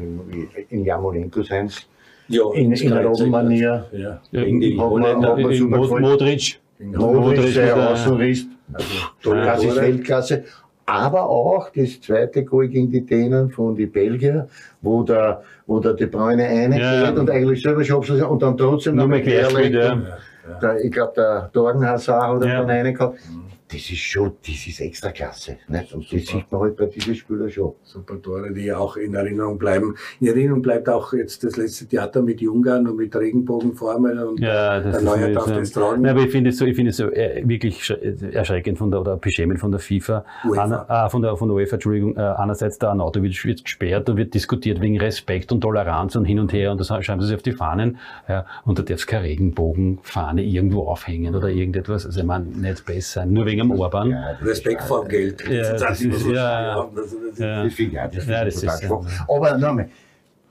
In 0.71 0.85
Jamolenko 0.85 1.43
seins, 1.43 1.87
ja, 2.29 2.43
in, 2.55 2.67
in 2.67 2.73
ich 2.73 2.91
Robbenmanier. 2.91 3.87
Ja, 3.93 4.21
Ja, 4.33 4.43
gegen 4.45 4.61
die 4.61 4.71
hat 4.73 4.77
man- 4.79 4.91
Holländer. 4.91 5.29
hat 5.31 5.39
man 5.39 5.51
In 5.53 5.59
super 5.59 5.79
Modric, 6.79 7.21
Modric 7.39 7.55
der 7.55 7.65
wieder- 7.77 7.91
Außenriss, 7.91 8.47
tolle 9.23 9.45
das 9.45 9.65
ist. 9.65 9.77
Weltklasse. 9.77 10.45
Aber 10.87 11.29
auch 11.31 11.71
das 11.75 11.99
zweite 12.03 12.45
Goal 12.45 12.69
gegen 12.69 12.91
die 12.91 13.01
Dänen 13.07 13.49
von 13.51 13.75
die 13.75 13.87
Belgier, 13.87 14.49
wo 14.83 15.03
der, 15.03 15.43
wo 15.67 15.81
der 15.81 15.95
De 15.95 16.07
Bruyne 16.07 16.45
reingeht 16.45 16.81
Ja. 16.81 17.11
und 17.11 17.31
eigentlich 17.31 17.63
selber 17.63 17.83
schafft 17.83 18.11
und 18.11 18.43
dann 18.43 18.57
trotzdem 18.57 18.97
noch 18.97 19.07
mehr 19.07 19.23
Querlegt 19.23 19.75
ja. 19.75 19.99
Der, 20.61 20.85
ich 20.85 20.93
glaube, 20.93 21.15
der 21.17 21.49
Dorgenhasar 21.55 22.35
hat 22.35 22.45
Ja. 22.45 22.59
dann 22.61 22.69
reingehauen. 22.69 23.15
Das 23.75 23.91
ist 23.91 23.99
schon, 23.99 24.33
das 24.47 24.67
ist 24.67 24.81
extra 24.81 25.11
klasse. 25.11 25.57
Nicht? 25.69 25.93
Und 25.93 26.05
das 26.13 26.27
sieht 26.27 26.51
man 26.51 26.61
halt 26.63 26.77
bei 26.77 26.87
diesen 26.87 27.15
Spielern 27.15 27.51
schon. 27.51 27.73
Super 27.83 28.21
Tore, 28.23 28.53
die 28.53 28.73
auch 28.73 28.97
in 28.97 29.15
Erinnerung 29.15 29.59
bleiben. 29.59 29.95
In 30.21 30.29
Erinnerung 30.29 30.63
bleibt 30.63 30.89
auch 30.89 31.13
jetzt 31.13 31.43
das 31.45 31.57
letzte 31.57 31.87
Theater 31.87 32.23
mit 32.23 32.41
Ungarn 32.43 32.87
und 32.87 32.97
mit 32.97 33.15
Regenbogenformel 33.15 34.19
und 34.25 34.41
Ja, 34.41 34.81
das 34.81 34.93
der 34.93 34.99
ist 35.01 35.05
Neue 35.05 35.27
nicht, 35.27 35.37
darf 35.37 35.49
ja. 35.49 35.59
das 35.59 35.71
tragen. 35.73 36.03
Nein, 36.03 36.13
aber 36.13 36.25
ich 36.25 36.31
finde 36.31 36.51
es 36.51 36.59
so, 36.59 36.65
ich 36.67 36.77
finde 36.77 36.91
es 36.91 36.97
so 36.97 37.11
äh, 37.11 37.43
wirklich 37.47 37.81
sch- 37.81 38.31
erschreckend 38.33 38.79
von 38.79 38.91
der, 38.91 39.01
oder 39.01 39.17
beschämend 39.17 39.59
von 39.61 39.71
der 39.71 39.81
FIFA, 39.81 40.25
UEFA. 40.49 40.63
Ana, 40.63 40.85
ah, 40.89 41.09
von 41.09 41.23
der, 41.23 41.37
von 41.37 41.49
der 41.49 41.57
UEFA, 41.57 41.75
Entschuldigung, 41.77 42.17
äh, 42.17 42.21
einerseits 42.21 42.79
der 42.79 42.91
Arnautovic 42.91 43.45
wird 43.45 43.65
gesperrt 43.65 44.09
und 44.09 44.17
wird 44.17 44.35
diskutiert 44.35 44.81
wegen 44.81 44.99
Respekt 45.01 45.51
und 45.53 45.61
Toleranz 45.61 46.17
und 46.17 46.25
hin 46.25 46.39
und 46.39 46.53
her 46.53 46.71
und 46.73 46.79
das 46.81 46.89
schreiben 46.89 47.21
sie 47.21 47.27
sich 47.29 47.37
auf 47.37 47.43
die 47.43 47.53
Fahnen, 47.53 47.99
ja, 48.29 48.47
und 48.65 48.79
da 48.79 48.83
darf 48.83 48.99
es 49.01 49.07
keine 49.07 49.25
Regenbogenfahne 49.25 50.43
irgendwo 50.45 50.83
aufhängen 50.89 51.35
oder 51.35 51.49
irgendetwas, 51.49 52.07
also 52.07 52.21
ich 52.21 52.27
meine, 52.27 52.45
nicht 52.47 52.85
besser, 52.87 53.27
nur 53.27 53.47
wegen 53.47 53.64
Urban. 53.71 54.11
Ja, 54.11 54.37
Respekt 54.43 54.83
vor 54.83 55.07
Geld. 55.07 55.43
Ja, 55.49 55.77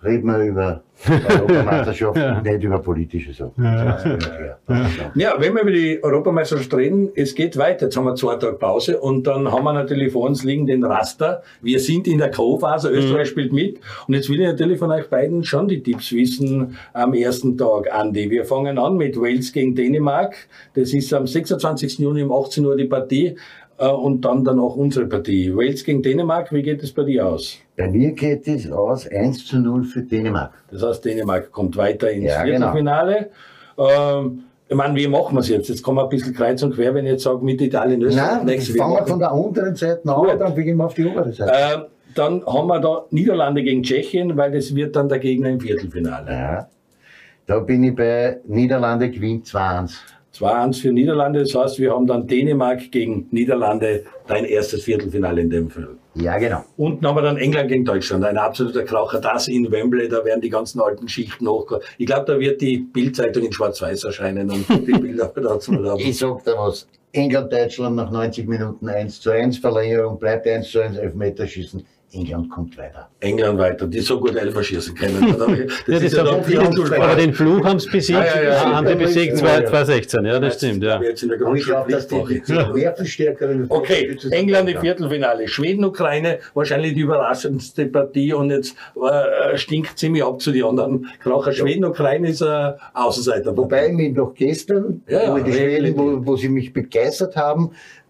reden 0.03 0.27
wir 0.27 0.43
über 0.43 0.83
Europameisterschaft 1.07 2.17
und 2.37 2.43
nicht 2.43 2.63
über 2.63 2.79
politische 2.79 3.33
Sachen. 3.33 3.53
Klar. 3.55 3.99
Ja, 5.15 5.35
wenn 5.37 5.53
wir 5.53 5.61
über 5.61 5.71
die 5.71 6.03
Europameisterschaft 6.03 6.73
reden, 6.73 7.09
es 7.15 7.35
geht 7.35 7.57
weiter. 7.57 7.85
Jetzt 7.85 7.97
haben 7.97 8.05
wir 8.05 8.15
zwei 8.15 8.35
Tage 8.35 8.53
Pause 8.53 8.99
und 8.99 9.27
dann 9.27 9.51
haben 9.51 9.63
wir 9.63 9.73
natürlich 9.73 10.13
vor 10.13 10.27
uns 10.27 10.43
liegen 10.43 10.65
den 10.65 10.83
Raster. 10.83 11.43
Wir 11.61 11.79
sind 11.79 12.07
in 12.07 12.19
der 12.19 12.31
Co-Phase, 12.31 12.89
Österreich 12.89 13.27
spielt 13.29 13.51
mit. 13.51 13.79
Und 14.07 14.13
jetzt 14.13 14.29
will 14.29 14.39
ich 14.39 14.47
natürlich 14.47 14.79
von 14.79 14.91
euch 14.91 15.09
beiden 15.09 15.43
schon 15.43 15.67
die 15.67 15.81
Tipps 15.81 16.11
wissen 16.11 16.77
am 16.93 17.13
ersten 17.13 17.57
Tag, 17.57 17.93
Andi. 17.93 18.29
Wir 18.29 18.45
fangen 18.45 18.77
an 18.77 18.97
mit 18.97 19.19
Wales 19.19 19.51
gegen 19.51 19.75
Dänemark. 19.75 20.35
Das 20.75 20.93
ist 20.93 21.13
am 21.13 21.27
26. 21.27 21.99
Juni 21.99 22.23
um 22.23 22.31
18 22.31 22.65
Uhr 22.65 22.77
die 22.77 22.85
Partie. 22.85 23.35
Äh, 23.77 23.87
und 23.87 24.23
dann 24.23 24.43
danach 24.43 24.75
unsere 24.75 25.07
Partie. 25.07 25.55
Wales 25.55 25.83
gegen 25.83 26.01
Dänemark, 26.01 26.51
wie 26.51 26.61
geht 26.61 26.83
es 26.83 26.91
bei 26.91 27.03
dir 27.03 27.27
aus? 27.27 27.62
Bei 27.75 27.87
mir 27.89 28.11
geht 28.11 28.47
es 28.47 28.71
aus 28.71 29.07
1 29.07 29.47
zu 29.47 29.57
0 29.57 29.83
für 29.83 30.01
Dänemark. 30.01 30.53
Das 30.71 30.83
heißt, 30.83 31.03
Dänemark 31.05 31.51
kommt 31.51 31.75
weiter 31.75 32.11
ins 32.11 32.25
Ja, 32.25 32.43
genau. 32.43 32.71
Viertelfinale. 32.71 33.29
Ähm, 33.77 34.43
ich 34.69 34.75
meine, 34.75 34.95
wie 34.95 35.07
machen 35.07 35.35
wir 35.35 35.39
es 35.39 35.49
jetzt? 35.49 35.69
Jetzt 35.69 35.81
kommen 35.81 35.97
wir 35.97 36.03
ein 36.03 36.09
bisschen 36.09 36.33
kreuz 36.33 36.61
und 36.63 36.75
quer, 36.75 36.93
wenn 36.93 37.05
ich 37.05 37.13
jetzt 37.13 37.23
sage, 37.23 37.43
mit 37.43 37.59
Italien, 37.61 38.01
Österreich. 38.01 38.37
Nein, 38.37 38.45
nächste 38.45 38.73
fangen 38.73 38.95
wir 38.95 39.05
von 39.07 39.19
der 39.19 39.33
unteren 39.33 39.75
Seite 39.75 40.07
an, 40.09 40.15
Gut. 40.15 40.39
dann 40.39 40.55
beginnen 40.55 40.77
wir 40.77 40.85
auf 40.85 40.93
die 40.93 41.05
obere 41.05 41.31
Seite. 41.33 41.51
Ähm, 41.55 41.81
dann 42.15 42.45
haben 42.45 42.67
wir 42.67 42.79
da 42.79 43.05
Niederlande 43.09 43.63
gegen 43.63 43.81
Tschechien, 43.81 44.37
weil 44.37 44.51
das 44.51 44.73
wird 44.75 44.95
dann 44.95 45.09
der 45.09 45.19
Gegner 45.19 45.49
im 45.49 45.59
Viertelfinale. 45.59 46.31
Ja. 46.31 46.67
Da 47.47 47.59
bin 47.59 47.83
ich 47.83 47.95
bei 47.95 48.39
Niederlande 48.45 49.09
gewinnt 49.09 49.47
2-1. 49.47 49.95
2-1 50.35 50.81
für 50.81 50.91
Niederlande, 50.91 51.39
das 51.41 51.53
heißt, 51.53 51.79
wir 51.79 51.93
haben 51.93 52.07
dann 52.07 52.25
Dänemark 52.25 52.91
gegen 52.91 53.27
Niederlande, 53.31 54.03
dein 54.27 54.45
erstes 54.45 54.83
Viertelfinale 54.83 55.41
in 55.41 55.49
dem 55.49 55.69
Film. 55.69 55.97
Ja, 56.15 56.37
genau. 56.37 56.63
Unten 56.77 57.05
haben 57.07 57.15
wir 57.15 57.23
dann 57.23 57.37
England 57.37 57.69
gegen 57.69 57.85
Deutschland, 57.85 58.23
ein 58.23 58.37
absoluter 58.37 58.83
Kraucher. 58.83 59.19
Das 59.19 59.47
in 59.47 59.71
Wembley, 59.71 60.07
da 60.07 60.23
werden 60.23 60.41
die 60.41 60.49
ganzen 60.49 60.79
alten 60.79 61.07
Schichten 61.07 61.47
hochkommen. 61.47 61.83
Ich 61.97 62.05
glaube, 62.05 62.25
da 62.31 62.39
wird 62.39 62.61
die 62.61 62.77
Bildzeitung 62.77 63.43
in 63.43 63.51
Schwarz-Weiß 63.51 64.03
erscheinen 64.03 64.51
und 64.51 64.67
die 64.69 64.91
Bilder 64.99 65.31
dazu 65.35 65.73
haben. 65.73 65.99
Ich 65.99 66.19
sag 66.19 66.43
dir 66.43 66.55
was. 66.57 66.87
England-Deutschland 67.13 67.95
nach 67.95 68.11
90 68.11 68.47
Minuten 68.47 68.89
1 68.89 69.21
zu 69.21 69.31
1, 69.31 69.57
Verlängerung 69.59 70.19
bleibt 70.19 70.47
1 70.47 70.71
zu 70.71 70.81
1, 70.81 70.97
Elfmeterschießen. 70.97 71.85
England 72.13 72.49
kommt 72.49 72.77
weiter. 72.77 73.09
England 73.19 73.57
weiter, 73.59 73.87
die 73.87 73.99
so 73.99 74.19
gut 74.19 74.35
Elfer 74.35 74.63
schießen 74.63 74.93
können. 74.95 75.35
Das 75.37 75.49
Ja, 75.49 75.93
das 75.95 76.03
ist 76.03 76.15
ja 76.15 76.23
dann 76.23 76.35
hat- 76.37 76.45
Viertelfinale. 76.45 77.03
aber 77.03 77.15
den 77.15 77.33
Fluch 77.33 77.65
haben 77.65 77.79
sie 77.79 77.89
besiegt, 77.89 78.19
Ja, 78.19 78.41
ja, 78.41 78.49
ja. 78.53 78.75
haben 78.75 78.87
sie 78.87 78.95
besiegt 78.95 79.37
2 79.37 79.61
2016, 79.65 80.25
ja, 80.25 80.39
das 80.39 80.55
stimmt, 80.55 80.83
ja. 80.83 81.01
Jetzt 81.01 81.23
in 81.23 81.29
der 81.29 81.41
Und 81.41 81.55
ich 81.57 81.65
glaube, 81.65 81.91
dass 81.91 82.07
die, 82.07 82.41
die 82.47 82.53
mehr 82.73 82.95
viel 82.95 83.05
stärkeren 83.05 83.65
Okay, 83.69 84.15
England 84.31 84.69
im 84.69 84.79
Viertelfinale. 84.79 85.47
Schweden, 85.47 85.83
Ukraine, 85.85 86.39
wahrscheinlich 86.53 86.93
die 86.93 87.01
überraschendste 87.01 87.87
Partie 87.87 88.33
und 88.33 88.51
jetzt 88.51 88.75
äh, 88.95 89.57
stinkt 89.57 89.97
ziemlich 89.97 90.23
ab 90.23 90.39
zu 90.41 90.51
den 90.51 90.63
anderen 90.65 91.07
Kracher. 91.21 91.51
Schweden, 91.51 91.85
Ukraine 91.85 92.29
ist 92.29 92.43
ein 92.43 92.73
Außenseiter. 92.93 93.55
Wobei 93.57 93.89
mich 93.89 94.13
noch 94.13 94.33
gestern, 94.35 95.01
Ja, 95.07 95.33
wo, 95.33 95.39
die 95.39 95.51
Schweden, 95.53 95.97
wo, 95.97 96.25
wo 96.25 96.35
sie 96.35 96.49
mich 96.49 96.71
begeistert 96.73 97.35
haben, 97.35 97.71
äh, 97.71 98.02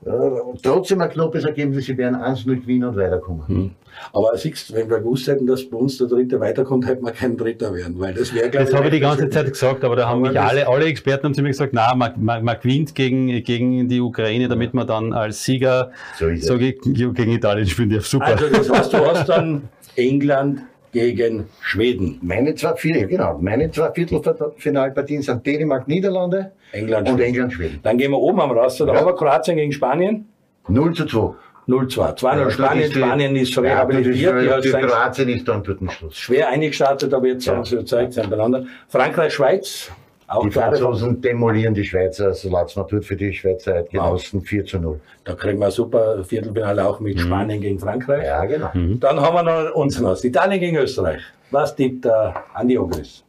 trotzdem 0.61 1.01
ein 1.01 1.09
knappes 1.09 1.43
Ergebnis, 1.43 1.85
sie 1.85 1.97
werden 1.97 2.15
1-0 2.15 2.61
gewinnen 2.61 2.89
und 2.89 2.95
weiterkommen. 2.95 3.47
Hm. 3.47 3.71
Aber 4.11 4.35
siehst 4.35 4.73
wenn 4.73 4.89
wir 4.89 4.99
gewusst 4.99 5.27
hätten, 5.27 5.45
dass 5.45 5.63
bei 5.69 5.77
uns 5.77 5.97
der 5.97 6.07
Dritte 6.07 6.39
weiterkommt, 6.39 6.87
hätten 6.87 7.05
wir 7.05 7.11
kein 7.11 7.37
Dritter 7.37 7.73
werden, 7.73 7.99
weil 7.99 8.13
das 8.13 8.33
wäre, 8.33 8.49
Das 8.49 8.73
habe 8.73 8.85
ich 8.85 8.93
die 8.93 8.99
ganze 8.99 9.29
Zeit 9.29 9.47
gesagt, 9.47 9.83
aber 9.83 9.95
da 9.95 10.07
haben 10.07 10.23
Aber 10.23 10.29
mich 10.29 10.39
alle, 10.39 10.67
alle 10.67 10.85
Experten 10.85 11.25
haben 11.25 11.33
zu 11.33 11.41
mir 11.41 11.49
gesagt, 11.49 11.73
na, 11.73 11.93
man, 11.95 12.13
man, 12.17 12.43
man 12.43 12.57
gewinnt 12.59 12.95
gegen, 12.95 13.27
gegen 13.43 13.87
die 13.87 14.01
Ukraine, 14.01 14.47
damit 14.47 14.73
man 14.73 14.87
dann 14.87 15.13
als 15.13 15.43
Sieger 15.43 15.91
So 16.17 16.25
so 16.35 16.57
gegen, 16.57 16.93
gegen 16.93 17.31
Italien 17.31 17.67
spielen 17.67 17.89
darf. 17.89 18.05
Super. 18.05 18.25
Also 18.25 18.49
das 18.49 18.69
heißt, 18.69 18.93
du 18.93 18.97
hast 19.05 19.29
dann 19.29 19.69
England 19.95 20.61
gegen 20.93 21.47
Schweden. 21.61 22.19
Meine 22.21 22.55
zwei 22.55 22.75
Viertel, 22.75 23.07
genau, 23.07 23.37
meine 23.41 23.69
zwei 23.71 23.91
Viertelfinalpartien 23.91 25.21
sind 25.23 25.45
Dänemark, 25.45 25.87
Niederlande 25.87 26.51
England, 26.71 27.09
und 27.09 27.15
Schweden. 27.17 27.27
England, 27.33 27.53
Schweden. 27.53 27.79
Dann 27.83 27.97
gehen 27.97 28.11
wir 28.11 28.19
oben 28.19 28.39
am 28.39 28.51
Raster, 28.51 28.85
da 28.85 28.93
Ja. 28.93 28.99
haben 28.99 29.07
wir 29.07 29.15
Kroatien 29.15 29.57
gegen 29.57 29.71
Spanien. 29.71 30.27
0 30.67 30.93
zu 30.93 31.05
2. 31.05 31.33
0-2. 31.65 32.13
2-0 32.15 32.39
Ja, 32.43 32.51
Spanien, 32.51 32.83
ist 32.85 32.95
die- 32.95 32.99
Spanien 32.99 33.35
ist 33.35 33.55
Ja, 33.55 33.61
rehabilitiert. 33.61 34.63
die 34.63 34.67
ist, 34.67 34.71
sein- 34.71 34.85
Kroatien 34.85 35.29
ist 35.29 35.47
dann 35.47 35.63
dort 35.63 35.79
Schluss. 35.93 36.15
schwer 36.17 36.49
eingestartet, 36.49 37.13
aber 37.13 37.27
jetzt 37.27 37.45
Ja. 37.45 37.55
haben 37.55 37.65
sie 37.65 37.77
gezeigt, 37.77 38.13
sind 38.13 38.29
beieinander. 38.29 38.65
Frankreich, 38.89 39.33
Schweiz, 39.33 39.89
auch 40.33 40.43
Die 40.43 40.51
Franzosen 40.51 41.21
demolieren 41.21 41.73
die 41.73 41.83
Schweizer, 41.83 42.27
also 42.27 42.49
lassen 42.49 42.79
wir 42.79 42.87
tut 42.87 43.05
für 43.05 43.15
die 43.15 43.33
Schweizer 43.33 43.75
Eidgenossen 43.75 44.41
4 44.41 44.65
zu 44.65 44.79
0. 44.79 44.99
da 45.23 45.35
kriegen 45.35 45.59
wir 45.59 45.67
ein 45.67 45.71
super 45.71 46.23
Viertelfinale 46.23 46.85
auch 46.87 46.99
mit 46.99 47.19
Spanien 47.19 47.61
gegen 47.61 47.79
Frankreich. 47.79 48.25
Ja, 48.25 48.43
genau. 48.45 48.71
Dann 48.73 49.19
haben 49.19 49.35
wir 49.35 49.43
noch 49.43 49.75
uns 49.75 50.01
aus. 50.03 50.23
Italien 50.23 50.59
gegen 50.59 50.77
Österreich. 50.77 51.21
Was 51.51 51.75
tippt 51.75 52.05
der 52.05 52.43
Andi 52.53 52.77
Ogris? 52.77 53.23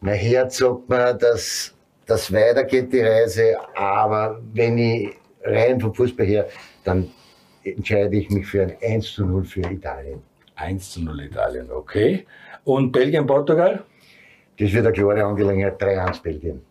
Mein 0.00 0.14
Herz 0.14 0.58
sagt 0.58 0.88
mir, 0.88 1.14
dass 1.14 1.74
das 2.06 2.32
weitergeht, 2.32 2.92
die 2.92 3.00
Reise, 3.00 3.56
aber 3.74 4.40
wenn 4.52 4.78
ich 4.78 5.10
rein 5.42 5.80
vom 5.80 5.94
Fußball 5.94 6.26
her, 6.26 6.46
dann 6.84 7.10
entscheide 7.64 8.16
ich 8.16 8.30
mich 8.30 8.46
für 8.46 8.62
ein 8.62 8.76
1 8.82 9.14
zu 9.14 9.24
0 9.24 9.44
für 9.44 9.60
Italien. 9.60 10.22
1 10.56 10.92
zu 10.92 11.02
0 11.02 11.20
Italien, 11.20 11.70
okay. 11.72 12.26
Und 12.64 12.92
Belgien, 12.92 13.26
Portugal? 13.26 13.82
Das 14.58 14.72
wird 14.72 14.86
eine 14.86 14.92
klare 14.92 15.24
Angelegenheit, 15.24 15.82
3-1 15.82 16.22
Belgien. 16.22 16.62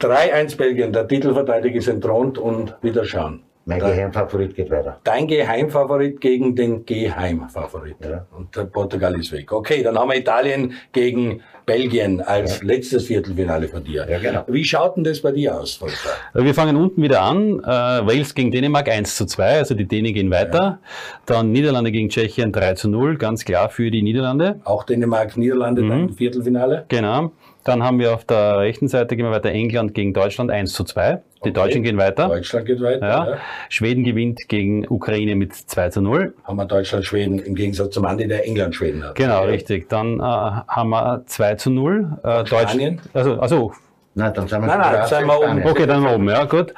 3-1 0.00 0.56
Belgien. 0.56 0.92
Der 0.92 1.08
Titelverteidiger 1.08 1.78
ist 1.78 1.88
entthront 1.88 2.38
und 2.38 2.76
wieder 2.82 3.04
schauen. 3.04 3.45
Mein 3.68 3.80
Da- 3.80 3.90
Geheimfavorit 3.90 4.54
geht 4.54 4.70
weiter. 4.70 5.00
Dein 5.02 5.26
Geheimfavorit 5.26 6.20
gegen 6.20 6.54
den 6.54 6.86
Geheimfavorit. 6.86 7.96
Ja. 8.00 8.24
Und 8.36 8.54
der 8.54 8.64
Portugal 8.66 9.18
ist 9.18 9.32
weg. 9.32 9.52
Okay, 9.52 9.82
dann 9.82 9.98
haben 9.98 10.08
wir 10.08 10.16
Italien 10.16 10.72
gegen 10.92 11.40
Belgien 11.66 12.20
als 12.20 12.62
letztes 12.62 13.06
Viertelfinale 13.08 13.66
von 13.66 13.82
dir. 13.82 14.06
Ja, 14.08 14.20
genau. 14.20 14.44
Wie 14.46 14.64
schaut 14.64 14.96
denn 14.96 15.02
das 15.02 15.20
bei 15.20 15.32
dir 15.32 15.58
aus, 15.60 15.74
Volker? 15.74 15.94
Wir 16.34 16.54
fangen 16.54 16.76
unten 16.76 17.02
wieder 17.02 17.22
an. 17.22 17.58
Äh, 17.58 17.66
Wales 18.06 18.36
gegen 18.36 18.52
Dänemark 18.52 18.88
1 18.88 19.16
zu 19.16 19.26
2, 19.26 19.58
also 19.58 19.74
die 19.74 19.86
Dänen 19.88 20.14
gehen 20.14 20.30
weiter. 20.30 20.78
Dann 21.26 21.50
Niederlande 21.50 21.90
gegen 21.90 22.08
Tschechien 22.08 22.52
3 22.52 22.74
zu 22.74 22.88
0, 22.88 23.16
ganz 23.18 23.44
klar 23.44 23.68
für 23.68 23.90
die 23.90 24.02
Niederlande. 24.02 24.60
Auch 24.62 24.84
Dänemark, 24.84 25.36
Niederlande 25.36 25.82
Mhm. 25.82 25.88
dann 25.88 26.00
im 26.10 26.14
Viertelfinale. 26.14 26.84
Genau. 26.86 27.32
Dann 27.66 27.82
haben 27.82 27.98
wir 27.98 28.14
auf 28.14 28.24
der 28.24 28.60
rechten 28.60 28.86
Seite, 28.88 29.16
gehen 29.16 29.26
wir 29.26 29.32
weiter, 29.32 29.50
England 29.50 29.92
gegen 29.92 30.14
Deutschland 30.14 30.50
1 30.50 30.72
zu 30.72 30.84
2. 30.84 31.14
Die 31.44 31.50
Okay. 31.50 31.52
Deutschen 31.52 31.82
gehen 31.82 31.96
weiter. 31.98 32.28
Deutschland 32.28 32.66
geht 32.66 32.80
weiter. 32.80 33.06
Ja. 33.06 33.30
Ja. 33.30 33.36
Schweden 33.68 34.04
gewinnt 34.04 34.48
gegen 34.48 34.86
Ukraine 34.88 35.34
mit 35.34 35.54
2 35.54 35.90
zu 35.90 36.00
0. 36.00 36.34
Haben 36.44 36.56
wir 36.56 36.64
Deutschland, 36.64 37.04
Schweden 37.04 37.38
im 37.40 37.54
Gegensatz 37.54 37.92
zum 37.94 38.04
Andi, 38.04 38.26
der 38.26 38.46
England, 38.46 38.74
Schweden 38.74 39.04
hat. 39.04 39.16
Genau, 39.16 39.42
ja. 39.44 39.50
richtig. 39.50 39.88
Dann 39.88 40.18
äh, 40.18 40.22
haben 40.22 40.90
wir 40.90 41.22
2 41.26 41.54
zu 41.56 41.70
0. 41.70 42.18
Äh, 42.22 42.46
Spanien? 42.46 43.00
Also, 43.12 43.38
also 43.40 43.72
Nein, 44.18 44.32
dann 44.32 44.48
sind 44.48 44.62
wir 44.62 44.66
Nein, 44.68 44.78
nein, 44.80 45.06
sind 45.06 45.20
in 45.20 45.26
wir 45.26 45.38
oben. 45.38 45.66
Okay, 45.66 45.86
dann 45.86 46.06
oben, 46.06 46.28
ja, 46.30 46.44
gut. 46.44 46.72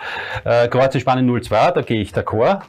Äh, 0.45 0.67
Kroatien, 0.67 1.01
Spanien 1.01 1.31
0-2, 1.31 1.71
da 1.71 1.83
gehe 1.83 2.01
ich 2.01 2.11
d'accord. 2.13 2.63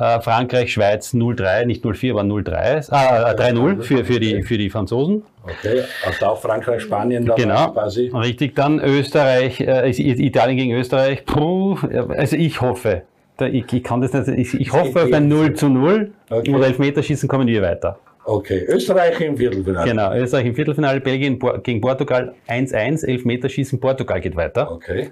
Äh, 0.00 0.20
Frankreich, 0.22 0.72
Schweiz 0.72 1.12
0-3, 1.12 1.66
nicht 1.66 1.84
0-4, 1.84 2.12
aber 2.12 2.22
0-3, 2.22 2.88
äh, 2.88 3.34
3-0 3.34 3.82
für, 3.82 4.02
für, 4.04 4.18
die, 4.18 4.42
für 4.42 4.56
die 4.56 4.70
Franzosen. 4.70 5.24
Okay, 5.44 5.82
also 6.06 6.26
auch 6.26 6.40
Frankreich, 6.40 6.80
Spanien 6.80 7.26
dann 7.26 7.36
Genau, 7.36 7.72
quasi. 7.72 8.10
richtig. 8.14 8.56
Dann 8.56 8.80
Österreich, 8.80 9.60
äh, 9.60 9.90
Italien 9.90 10.56
gegen 10.56 10.72
Österreich. 10.72 11.26
Puh, 11.26 11.76
also 12.16 12.36
ich 12.36 12.60
hoffe, 12.62 13.02
ich, 13.40 13.70
ich 13.70 13.84
kann 13.84 14.00
das 14.00 14.12
nicht, 14.14 14.54
ich, 14.54 14.60
ich 14.60 14.72
hoffe 14.72 15.02
auf 15.02 15.12
ein 15.12 15.28
0 15.28 15.52
zu 15.54 15.68
0 15.68 16.12
Okay. 16.30 16.50
und 16.54 16.62
Elfmeterschießen 16.62 17.28
kommen 17.28 17.46
wir 17.46 17.60
weiter. 17.60 17.98
Okay, 18.24 18.64
Österreich 18.68 19.20
im 19.20 19.36
Viertelfinale. 19.36 19.90
Genau, 19.90 20.14
Österreich 20.14 20.46
im 20.46 20.54
Viertelfinale, 20.54 21.00
Belgien 21.00 21.38
gegen 21.62 21.80
Portugal 21.80 22.34
1-1, 22.48 23.06
Elfmeterschießen, 23.06 23.78
Portugal 23.80 24.20
geht 24.20 24.36
weiter. 24.36 24.70
Okay. 24.70 25.10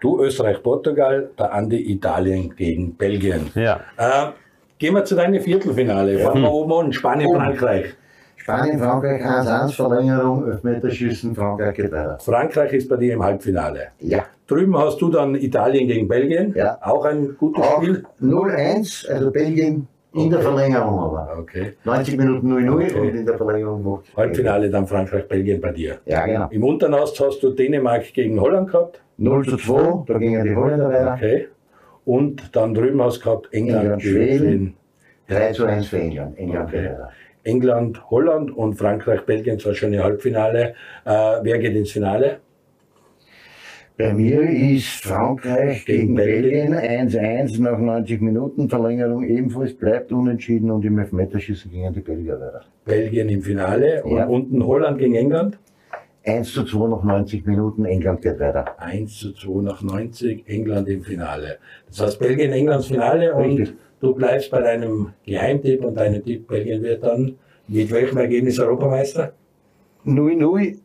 Du 0.00 0.18
Österreich, 0.22 0.62
Portugal, 0.62 1.30
der 1.38 1.52
Andi 1.52 1.92
Italien 1.92 2.54
gegen 2.56 2.94
Belgien. 2.94 3.50
Ja. 3.54 3.80
Äh, 3.98 4.30
gehen 4.78 4.94
wir 4.94 5.04
zu 5.04 5.14
deinem 5.14 5.40
Viertelfinale. 5.40 6.18
Fangen 6.20 6.42
wir 6.42 6.50
oben 6.50 6.72
an. 6.72 6.92
Spanien. 6.92 7.28
Frankreich. 7.34 7.94
Spanien, 8.36 8.78
Frankreich 8.78 9.22
1-1, 9.22 9.72
Verlängerung, 9.74 10.50
Elfmeterschießen, 10.50 11.34
Frankreich 11.34 11.74
geht 11.74 11.92
weiter. 11.92 12.18
Frankreich 12.18 12.72
ist 12.72 12.88
bei 12.88 12.96
dir 12.96 13.12
im 13.12 13.22
Halbfinale. 13.22 13.88
Ja. 13.98 14.24
Drüben 14.46 14.76
hast 14.78 15.00
du 15.02 15.10
dann 15.10 15.34
Italien 15.34 15.86
gegen 15.86 16.08
Belgien. 16.08 16.54
Ja. 16.56 16.78
Auch 16.80 17.04
ein 17.04 17.36
gutes 17.38 17.62
Auch 17.62 17.82
Spiel. 17.82 18.02
0-1, 18.22 19.08
also 19.10 19.30
Belgien 19.30 19.86
in 20.14 20.30
der 20.30 20.40
Verlängerung 20.40 20.98
aber. 20.98 21.36
Okay. 21.38 21.74
90 21.84 22.16
Minuten 22.16 22.52
0-0 22.52 22.72
Okay. 22.72 22.98
und 23.00 23.14
in 23.14 23.26
der 23.26 23.36
Verlängerung 23.36 23.84
macht 23.84 24.16
Halbfinale 24.16 24.70
dann 24.70 24.86
Frankreich, 24.86 25.28
Belgien 25.28 25.60
bei 25.60 25.70
dir. 25.70 25.98
Ja, 26.06 26.24
genau. 26.26 26.48
Im 26.50 26.64
Unternast 26.64 27.20
hast 27.20 27.42
du 27.42 27.50
Dänemark 27.50 28.12
gegen 28.14 28.40
Holland 28.40 28.72
gehabt. 28.72 29.00
0 29.20 29.44
zu 29.44 29.56
2, 29.58 30.04
da 30.06 30.18
gingen 30.18 30.44
die 30.44 30.56
Holländer 30.56 30.88
weiter. 30.88 31.14
Okay. 31.14 31.46
Und 32.04 32.56
dann 32.56 32.74
drüben 32.74 33.02
hast 33.02 33.18
du 33.18 33.24
gehabt 33.24 33.48
England, 33.52 33.82
England, 33.82 34.02
Schweden. 34.02 34.74
3 35.28 35.52
zu 35.52 35.66
1 35.66 35.86
für 35.88 35.98
England. 36.00 36.38
England 36.38 36.68
Okay. 36.68 36.84
weiter. 36.86 37.10
England, 37.44 38.10
Holland 38.10 38.50
und 38.56 38.74
Frankreich, 38.74 39.20
Belgien, 39.22 39.58
zwar 39.58 39.74
schon 39.74 39.92
im 39.92 40.02
Halbfinale. 40.02 40.74
Äh, 41.04 41.10
wer 41.42 41.58
geht 41.58 41.74
ins 41.76 41.90
Finale? 41.92 42.38
Bei 43.96 44.14
mir 44.14 44.40
ist 44.40 45.04
Frankreich 45.04 45.84
Gegen 45.84 46.00
gegen 46.00 46.14
Belgien 46.14 46.74
1-1 46.74 47.60
nach 47.60 47.78
90 47.78 48.22
Minuten. 48.22 48.68
Verlängerung 48.70 49.22
ebenfalls 49.24 49.74
bleibt 49.74 50.10
unentschieden 50.10 50.70
und 50.70 50.82
im 50.86 50.98
Elfmeterschießen 50.98 51.70
gegen 51.70 51.92
die 51.92 52.00
Belgier 52.00 52.40
weiter. 52.40 52.62
Belgien 52.86 53.28
im 53.28 53.42
Finale 53.42 54.02
und 54.02 54.16
Ja. 54.16 54.26
unten 54.26 54.64
Holland 54.64 54.98
gegen 54.98 55.14
England. 55.16 55.58
1 56.24 56.52
zu 56.52 56.64
2 56.64 56.88
nach 56.88 57.02
90 57.02 57.46
Minuten, 57.46 57.84
England 57.84 58.22
geht 58.22 58.38
weiter. 58.40 58.78
1 58.78 59.18
zu 59.18 59.32
2 59.32 59.62
nach 59.62 59.82
90, 59.82 60.46
England 60.46 60.88
im 60.88 61.02
Finale. 61.02 61.58
Das 61.88 62.00
heißt 62.00 62.18
Belgien, 62.18 62.52
Englands 62.52 62.86
Finale 62.88 63.34
und 63.34 63.58
Richtig. 63.58 63.74
du 64.00 64.14
bleibst 64.14 64.50
bei 64.50 64.60
deinem 64.60 65.12
Geheimtipp 65.24 65.82
und 65.84 65.94
deinem 65.94 66.22
Tipp, 66.22 66.46
Belgien 66.46 66.82
wird 66.82 67.02
dann 67.02 67.36
mit 67.68 67.90
welchem 67.90 68.18
Ergebnis 68.18 68.58
Europameister? 68.58 69.32
0-0 70.04 70.78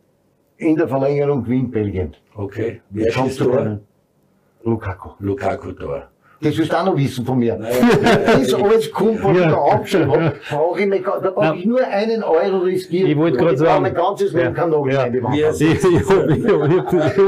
in 0.58 0.76
der 0.76 0.88
Verlängerung 0.88 1.44
gewinnt 1.44 1.72
Belgien. 1.72 2.14
Okay. 2.34 2.80
Wer 2.90 3.12
schießt 3.12 3.38
Tor? 3.38 3.80
Lukaku. 4.64 5.10
Lukaku 5.18 5.72
Tor. 5.72 6.08
Das 6.38 6.56
willst 6.58 6.70
du 6.70 6.76
auch 6.76 6.84
noch 6.84 6.96
wissen 6.98 7.24
von 7.24 7.38
mir. 7.38 7.56
Das 7.58 8.52
alles 8.62 8.92
kommt, 8.92 9.24
was 9.24 9.36
ich 9.36 9.42
da 9.42 9.54
abgeschrieben 9.54 10.10
habe, 10.12 10.32
brauche 10.50 10.80
ich, 10.80 10.86
mir 10.86 11.00
gar- 11.00 11.20
da 11.22 11.30
brauche 11.30 11.56
ich 11.56 11.64
nur 11.64 11.80
einen 11.86 12.22
Euro 12.22 12.58
riskieren. 12.58 13.10
Ich 13.10 13.16
wollte 13.16 13.38
gerade 13.38 13.54
ich 13.54 13.58
brauche 13.60 13.68
sagen. 13.70 13.82
mein 13.82 13.94
ganzes 13.94 14.32
Leben 14.34 14.52
kein 14.54 14.68
Nagel 14.70 14.96
an 14.98 15.12
die 15.12 15.22
Wand. 15.22 15.34
Ja, 15.36 15.50
ich, 15.50 15.60
ich, 15.62 15.72
ich, 15.72 15.82
ich, 15.84 15.90
ich, 15.90 16.04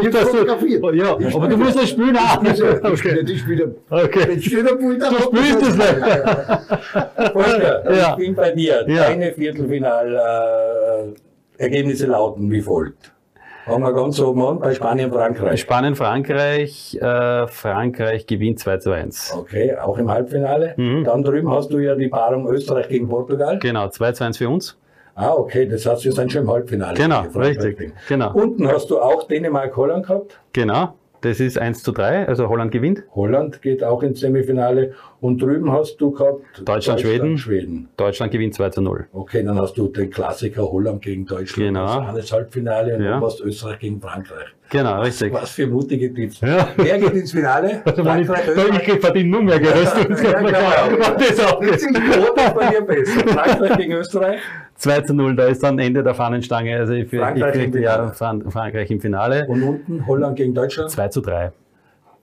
Ich 0.06 0.16
fotografiert. 0.16 0.94
ja, 0.94 1.16
aber 1.34 1.48
du 1.48 1.56
musst 1.56 1.76
das 1.76 1.88
spielen 1.88 2.16
auch. 2.18 2.42
Ich 2.42 2.98
spiele, 2.98 3.20
ich 3.26 3.40
spiele, 3.40 3.74
Okay. 3.90 4.20
wenn 4.28 4.38
ich 4.38 4.44
spiele, 4.44 4.64
dann 4.64 4.78
Du 4.78 5.22
spielst 5.22 5.62
das 5.62 5.76
nicht. 5.76 5.88
Volker, 7.32 7.94
Ja. 7.96 8.10
ich 8.10 8.16
bin 8.26 8.34
bei 8.34 8.50
dir. 8.50 8.84
Ja. 8.86 9.04
Deine 9.04 9.32
Viertelfinal-Ergebnisse 9.32 11.14
äh, 11.58 11.62
Ergebnisse 11.64 12.06
lauten 12.06 12.50
wie 12.50 12.60
folgt. 12.60 13.12
Fangen 13.68 13.82
wir 13.82 13.92
ganz 13.92 14.18
oben 14.18 14.42
an 14.42 14.58
bei 14.60 14.74
Spanien, 14.74 15.12
Frankreich. 15.12 15.60
Spanien, 15.60 15.94
Frankreich. 15.94 16.96
Äh, 17.00 17.46
Frankreich 17.48 18.26
gewinnt 18.26 18.58
2 18.60 18.78
zu 18.78 18.92
1. 18.92 19.34
Okay, 19.36 19.76
auch 19.76 19.98
im 19.98 20.10
Halbfinale. 20.10 20.72
Mhm. 20.76 21.04
Dann 21.04 21.22
drüben 21.22 21.50
hast 21.50 21.70
du 21.70 21.78
ja 21.78 21.94
die 21.94 22.08
Paarung 22.08 22.48
Österreich 22.48 22.88
gegen 22.88 23.08
Portugal. 23.08 23.58
Genau, 23.58 23.88
2 23.88 24.12
zu 24.12 24.24
1 24.24 24.38
für 24.38 24.48
uns. 24.48 24.78
Ah, 25.14 25.34
okay, 25.34 25.66
das 25.66 25.84
heißt, 25.84 26.04
wir 26.04 26.12
sind 26.12 26.32
schon 26.32 26.42
im 26.42 26.50
Halbfinale. 26.50 26.94
Genau, 26.94 27.22
richtig. 27.34 27.92
Genau. 28.08 28.32
Unten 28.32 28.68
hast 28.68 28.88
du 28.88 29.00
auch 29.00 29.26
Dänemark-Holland 29.26 30.06
gehabt. 30.06 30.40
Genau. 30.52 30.94
Das 31.20 31.40
ist 31.40 31.58
1 31.58 31.82
zu 31.82 31.92
3, 31.92 32.28
also 32.28 32.48
Holland 32.48 32.70
gewinnt. 32.70 33.02
Holland 33.14 33.60
geht 33.62 33.82
auch 33.82 34.02
ins 34.02 34.20
Semifinale. 34.20 34.92
Und 35.20 35.42
drüben 35.42 35.72
hast 35.72 35.96
du 35.96 36.12
gehabt 36.12 36.42
Deutschland, 36.64 37.00
Schweden. 37.00 37.38
Schweden. 37.38 37.88
Deutschland 37.96 38.30
gewinnt 38.32 38.54
2 38.54 38.70
zu 38.70 38.82
0. 38.82 39.06
Okay, 39.12 39.42
dann 39.42 39.58
hast 39.58 39.76
du 39.76 39.88
den 39.88 40.10
Klassiker 40.10 40.70
Holland 40.70 41.02
gegen 41.02 41.26
Deutschland. 41.26 41.68
Genau. 41.68 42.12
Das 42.12 42.30
Halbfinale 42.32 42.96
und 42.96 43.02
Ja. 43.02 43.10
dann 43.12 43.22
hast 43.22 43.40
du 43.40 43.44
Österreich 43.44 43.80
gegen 43.80 44.00
Frankreich. 44.00 44.46
Genau, 44.70 45.00
richtig. 45.00 45.32
Was 45.32 45.50
für 45.50 45.66
mutige 45.66 46.12
Tipps. 46.12 46.40
Ja. 46.40 46.68
Wer 46.76 46.98
geht 46.98 47.14
ins 47.14 47.32
Finale? 47.32 47.80
Also 47.84 48.04
wenn 48.04 48.20
ich, 48.20 48.28
Österreich. 48.28 48.88
ich 48.88 49.00
verdiene 49.00 49.30
nur 49.30 49.42
mehr 49.42 49.58
Geld. 49.58 49.74
als 49.74 49.92
du. 49.94 50.00
Ja, 50.00 50.40
genau. 50.40 51.14
Das 51.18 51.40
auch. 51.40 51.60
Das 51.64 51.80
die 51.80 51.92
Quote 51.94 52.54
bei 52.54 52.66
dir 52.70 52.80
besser. 52.82 53.20
Frankreich 53.28 53.76
gegen 53.78 53.92
Österreich. 53.94 54.40
2 54.74 55.00
zu 55.00 55.14
0, 55.14 55.34
da 55.36 55.46
ist 55.46 55.62
dann 55.62 55.78
Ende 55.78 56.02
der 56.02 56.14
Fahnenstange. 56.14 56.76
Also 56.76 56.92
ich, 56.92 57.10
ich, 57.12 57.18
Frankreich 57.18 57.54
im 57.56 57.74
ich, 57.76 57.82
ja, 57.82 57.92
Finale. 57.94 58.12
Fran 58.14 58.50
Frankreich 58.50 58.90
im 58.90 59.00
Finale. 59.00 59.46
Und 59.48 59.62
unten 59.62 60.06
Holland 60.06 60.36
gegen 60.36 60.54
Deutschland. 60.54 60.90
2 60.90 61.08
zu 61.08 61.20
3. 61.22 61.50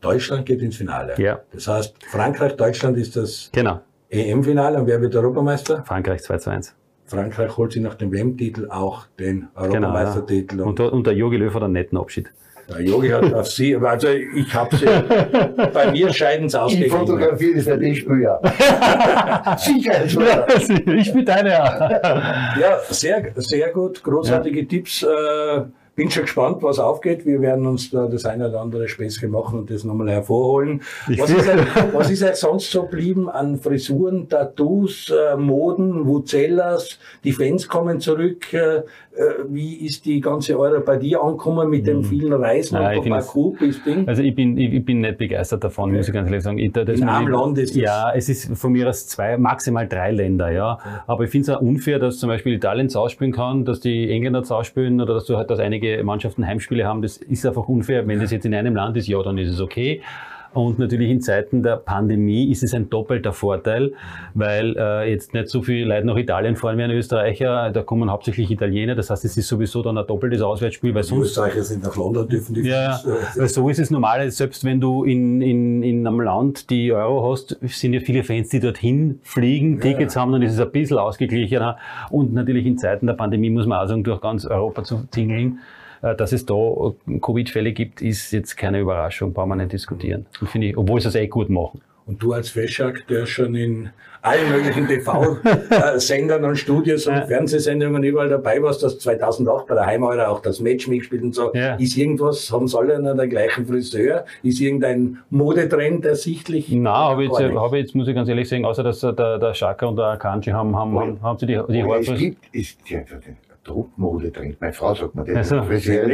Deutschland 0.02 0.46
geht 0.46 0.62
ins 0.62 0.76
Finale. 0.78 1.16
Ja. 1.18 1.40
Das 1.52 1.68
heißt, 1.68 1.96
Frankreich, 2.08 2.56
Deutschland 2.56 2.98
ist 2.98 3.16
das 3.16 3.50
Genau. 3.54 3.82
EM-Finale 4.10 4.78
und 4.80 4.86
wer 4.88 5.02
wird 5.02 5.16
Europameister? 5.16 5.84
Frankreich 5.84 6.22
2 6.22 6.38
zu 6.38 6.50
1. 6.52 6.76
Frankreich 7.08 7.56
holt 7.58 7.72
sich 7.74 7.82
nach 7.82 7.96
dem 7.96 8.12
WM-Titel 8.12 8.68
auch 8.70 9.06
den 9.20 9.48
Genau. 9.56 9.62
Europameistertitel. 9.62 10.60
Ja. 10.60 10.66
Und, 10.66 10.80
der- 10.80 10.92
und 10.94 11.06
der 11.06 11.14
Jogi 11.14 11.38
Löw 11.38 11.54
hat 11.54 11.64
einen 11.64 11.74
netten 11.74 11.98
Abschied. 11.98 12.32
Der 12.68 12.82
Yogi 12.82 13.10
hat 13.10 13.32
auf 13.32 13.48
sie, 13.48 13.76
also 13.76 14.08
ich 14.08 14.52
habe 14.56 14.76
sie, 14.76 14.86
bei 15.74 15.92
mir 15.92 16.12
scheiden 16.12 16.48
es 16.48 16.56
aus 16.56 16.74
Ich 16.74 16.92
fotografiere 16.92 17.58
das 17.58 17.66
für 17.66 17.78
das 17.78 17.98
Spiel, 17.98 18.22
ja. 18.22 18.40
Sicherheitshalber. 19.58 20.48
ich 20.96 21.14
bin 21.14 21.26
deine. 21.26 21.50
Ja, 21.50 22.80
sehr, 22.90 23.24
sehr 23.36 23.70
gut, 23.72 24.02
großartige 24.04 24.68
Tipps. 24.68 25.04
Äh, 25.04 25.08
bin 25.96 26.12
schon 26.12 26.24
gespannt, 26.24 26.62
was 26.62 26.78
aufgeht. 26.78 27.26
Wir 27.26 27.42
werden 27.42 27.66
uns 27.66 27.90
da 27.90 28.08
das 28.08 28.26
eine 28.26 28.50
oder 28.50 28.62
andere 28.62 28.88
Späßchen 28.88 29.32
machen 29.32 29.60
und 29.60 29.72
das 29.72 29.84
nochmal 29.86 30.10
hervorholen. 30.10 30.82
Was 31.08 31.30
ist, 31.30 31.48
halt, 31.48 31.94
was 31.94 32.10
ist 32.10 32.22
halt 32.22 32.36
sonst 32.36 32.70
so 32.70 32.84
geblieben 32.84 33.30
an 33.30 33.58
Frisuren, 33.58 34.28
Tattoos, 34.28 35.10
äh, 35.10 35.38
Moden, 35.38 36.06
Vuzellas? 36.06 37.00
Die 37.24 37.32
Fans 37.32 37.68
kommen 37.68 38.02
zurück. 38.02 38.54
Äh, 38.54 38.84
wie 39.50 39.86
ist 39.86 40.06
die 40.06 40.20
ganze 40.22 40.60
Euro 40.60 40.82
bei 40.82 40.98
dir 40.98 41.22
angekommen 41.22 41.70
mit 41.70 41.88
den 41.88 42.04
vielen 42.04 42.34
Reisen 42.34 42.78
Hm. 42.78 42.86
Ich 42.90 42.96
vom 42.96 43.04
finde 43.04 43.18
es- 43.20 43.26
Parcours 43.26 43.60
bis 43.60 43.84
Ding? 43.84 44.08
Also 44.08 44.22
ich 44.24 44.36
bin, 44.36 44.58
ich, 44.58 44.74
ich 44.74 44.86
bin 44.86 45.02
nicht 45.02 45.18
begeistert 45.18 45.64
davon, 45.64 45.94
muss 45.94 46.08
ich 46.08 46.14
ganz 46.14 46.28
ehrlich 46.30 46.44
sagen. 46.44 46.58
Ich, 46.58 46.72
da- 46.72 46.82
In 46.82 47.04
einem 47.08 47.28
Land 47.30 47.58
ist 47.58 47.76
das- 47.76 47.82
Ja, 47.82 48.12
es 48.14 48.28
ist 48.30 48.58
von 48.58 48.72
mir 48.72 48.90
aus 48.90 49.08
zwei, 49.08 49.38
maximal 49.38 49.88
drei 49.88 50.12
Länder, 50.12 50.52
ja. 50.52 50.78
Aber 51.08 51.24
ich 51.24 51.30
finde 51.30 51.52
es 51.52 51.58
auch 51.58 51.62
unfair, 51.62 52.00
dass 52.00 52.18
zum 52.20 52.30
Beispiel 52.30 52.54
Italien 52.54 52.94
ausspielen 52.96 53.32
kann, 53.34 53.66
dass 53.66 53.80
die 53.80 54.10
Engländer 54.12 54.44
ausspielen 54.48 55.00
oder 55.02 55.14
dass 55.16 55.26
du 55.26 55.38
halt, 55.38 55.50
dass 55.50 55.60
einige 55.60 56.04
Mannschaften 56.04 56.46
Heimspiele 56.46 56.86
haben. 56.86 57.02
Das 57.02 57.18
ist 57.18 57.46
einfach 57.46 57.68
unfair. 57.68 58.08
Wenn 58.08 58.20
das 58.20 58.32
jetzt 58.32 58.46
in 58.46 58.54
einem 58.54 58.76
Land 58.76 58.98
ist, 58.98 59.08
ja, 59.08 59.22
dann 59.24 59.38
ist 59.38 59.50
es 59.50 59.62
okay. 59.62 60.02
Und 60.56 60.80
natürlich 60.80 61.10
in 61.10 61.20
Zeiten 61.20 61.64
der 61.64 61.76
Pandemie 61.76 62.50
ist 62.50 62.64
es 62.64 62.74
ein 62.74 62.90
doppelter 62.90 63.34
Vorteil, 63.34 63.92
weil 64.34 64.74
äh, 64.78 65.12
jetzt 65.12 65.34
nicht 65.34 65.50
so 65.50 65.62
viele 65.62 65.86
Leute 65.86 66.08
nach 66.08 66.16
Italien 66.16 66.56
fahren 66.56 66.78
wie 66.78 66.84
ein 66.84 66.92
Österreicher. 66.92 67.72
Da 67.72 67.84
kommen 67.84 68.10
hauptsächlich 68.10 68.50
Italiener. 68.50 68.96
Das 68.96 69.10
heißt, 69.10 69.26
es 69.26 69.36
ist 69.36 69.50
sowieso 69.50 69.84
dann 69.84 69.98
ein 69.98 70.08
doppeltes 70.08 70.42
Auswärtsspiel, 70.42 70.96
weil 70.96 71.02
Die 71.02 71.10
sonst 71.10 71.32
Österreicher 71.32 71.62
sind 71.62 71.84
nach 71.84 71.96
London, 71.98 72.30
dürfen 72.30 72.56
die 72.56 72.62
ja, 72.62 72.92
ja. 72.92 73.04
Weil 73.36 73.50
so 73.50 73.68
ist 73.68 73.80
es 73.80 73.92
normal, 73.92 74.32
selbst 74.32 74.64
wenn 74.64 74.80
du 74.80 75.04
in, 75.04 75.42
in, 75.42 75.84
in 75.84 76.08
einem 76.08 76.22
Land 76.22 76.70
die 76.70 76.94
Euro 76.94 77.34
hast, 77.34 77.58
sind 77.62 77.94
ja 77.94 78.00
viele 78.00 78.24
Fans, 78.24 78.48
die 78.48 78.62
dorthin 78.62 79.20
fliegen, 79.24 79.82
Tickets 79.82 80.16
haben, 80.16 80.32
dann 80.32 80.42
ist 80.42 80.54
es 80.54 80.60
ein 80.62 80.72
bisschen 80.72 81.00
ausgeglichener. 81.00 81.78
Und 82.12 82.34
natürlich 82.34 82.66
in 82.66 82.78
Zeiten 82.78 83.08
der 83.08 83.16
Pandemie 83.16 83.50
muss 83.50 83.66
man 83.66 83.80
auch 83.80 83.88
sagen, 83.90 84.06
durch 84.06 84.22
ganz 84.22 84.46
Europa 84.46 84.86
zu 84.86 85.04
tingeln. 85.12 85.60
Äh, 86.06 86.16
Dass 86.16 86.32
es 86.32 86.46
da 86.46 86.54
Covid-Fälle 87.22 87.72
gibt, 87.74 88.02
ist 88.02 88.32
jetzt 88.32 88.56
keine 88.56 88.80
Überraschung, 88.80 89.34
brauchen 89.34 89.50
wir 89.50 89.56
nicht 89.56 89.74
diskutieren. 89.74 90.26
Und 90.40 90.50
finde 90.50 90.68
ich, 90.68 90.78
obwohl 90.78 91.02
sie 91.02 91.08
es 91.08 91.16
eh 91.16 91.28
gut 91.28 91.50
machen. 91.50 91.82
Und 92.06 92.22
du 92.22 92.34
als 92.34 92.50
Feschak, 92.50 93.08
der 93.08 93.26
schon 93.26 93.56
in 93.56 93.90
allen 94.22 94.52
möglichen 94.52 94.88
TV-Sendern 94.88 96.44
und 96.46 96.56
Studios 96.58 97.08
und 97.08 97.26
Fernsehsendungen 97.26 98.04
überall 98.04 98.30
dabei 98.30 98.62
warst, 98.62 98.84
das 98.84 99.00
2008 99.00 99.66
bei 99.68 99.74
der 99.74 99.88
Heimeure 99.88 100.30
auch 100.30 100.40
das 100.42 100.60
Match 100.60 100.88
mitgespielt 100.88 101.24
und 101.24 101.34
so. 101.34 101.52
Ja. 101.56 101.76
Ist 101.76 101.98
irgendwas, 101.98 102.52
haben 102.52 102.68
sie 102.68 102.78
alle 102.78 103.00
noch 103.02 103.18
den 103.18 103.30
gleichen 103.30 103.66
Friseur? 103.66 104.26
Ist 104.44 104.62
irgendein 104.62 105.18
Modetrend 105.32 106.06
ersichtlich? 106.06 106.68
Na, 106.72 106.94
habe 107.10 107.24
ich, 107.26 107.32
jetzt, 107.32 107.56
habe 107.56 107.78
ich 107.80 107.86
jetzt, 107.86 107.96
muss 107.96 108.08
ich 108.08 108.14
ganz 108.16 108.30
ehrlich 108.30 108.48
sagen, 108.50 108.66
außer 108.66 108.84
dass 108.84 109.02
äh, 109.04 109.12
der, 109.14 109.40
der 109.40 109.54
Shaka 109.56 109.88
und 109.88 109.96
der 109.96 110.06
Akanji 110.06 110.52
haben, 110.52 110.76
haben, 110.76 111.00
haben, 111.00 111.22
haben 111.24 111.40
sie 111.40 111.48
die, 111.48 111.60
die 111.70 111.82
Aber 111.82 112.00
es 112.00 112.08
Haarfrisur- 112.08 112.18
gibt, 112.18 112.54
ist 112.56 112.78
ja 113.66 113.74
den 113.74 113.74
Druckmodetrend. 113.74 114.62
Meine 114.62 114.74
Frau 114.74 114.94
sagt 114.94 115.16
mir 115.16 115.24
das. 115.26 115.52
Also, 115.52 115.64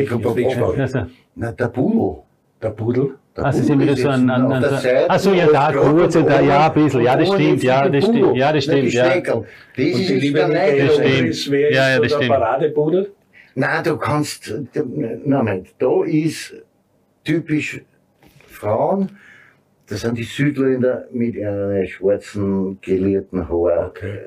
kommt 0.10 0.26
auf 0.26 0.34
Flickschlag. 0.34 0.78
Also, 0.80 1.06
Na, 1.36 1.52
der 1.52 1.68
Pudel. 1.68 2.24
Der 2.62 2.70
Pudel? 2.70 3.16
Der 3.36 3.45
Ah, 3.45 3.52
Sie 3.52 3.62
Pudel 3.62 3.68
sind 3.68 3.80
wieder 3.82 3.93
ist 3.93 4.02
so 4.02 4.10
ein, 4.10 4.22
jetzt 4.22 4.30
ein, 4.30 4.41
auf 4.45 4.52
ein, 4.52 4.62
der 4.62 4.70
Seite, 4.72 5.06
ach 5.10 5.20
so, 5.20 5.34
ja, 5.34 5.45
da, 5.47 5.70
es 5.70 5.74
gerade 5.74 5.78
kurz, 5.80 6.16
und 6.16 6.30
da, 6.30 6.41
ja, 6.41 6.68
ein 6.68 6.74
bisschen, 6.74 7.02
ja, 7.02 7.16
das 7.16 7.30
und 7.30 7.36
stimmt, 7.41 7.64
ja, 7.64 7.89
das 7.89 8.04
stimmt, 8.04 8.36
ja, 8.38 8.54
das 8.54 8.64
stimmt, 8.64 8.93
ja. 8.93 9.20
Das 9.20 9.36
Und 9.36 9.45
ist 9.78 10.10
liebe 10.10 10.38
der 10.39 10.47
Michael 10.49 10.89
Nein. 10.89 11.41
stimmt. 11.41 11.72
Ja, 11.72 11.89
ja, 11.89 11.99
das 11.99 12.12
stimmt. 12.12 12.28
Paradepudel? 12.28 13.12
Nein, 13.56 13.84
du 13.84 13.97
kannst, 13.97 14.54
na, 14.74 15.38
Moment, 15.38 15.70
da 15.80 16.04
ist 16.06 16.56
typisch 17.24 17.82
Frauen, 18.47 19.18
das 19.91 20.01
sind 20.01 20.17
die 20.17 20.23
Südländer 20.23 21.05
mit 21.11 21.35
ihren 21.35 21.85
schwarzen, 21.85 22.79
gelierten 22.81 23.49
Haaren. 23.49 23.87
Okay. 23.87 24.19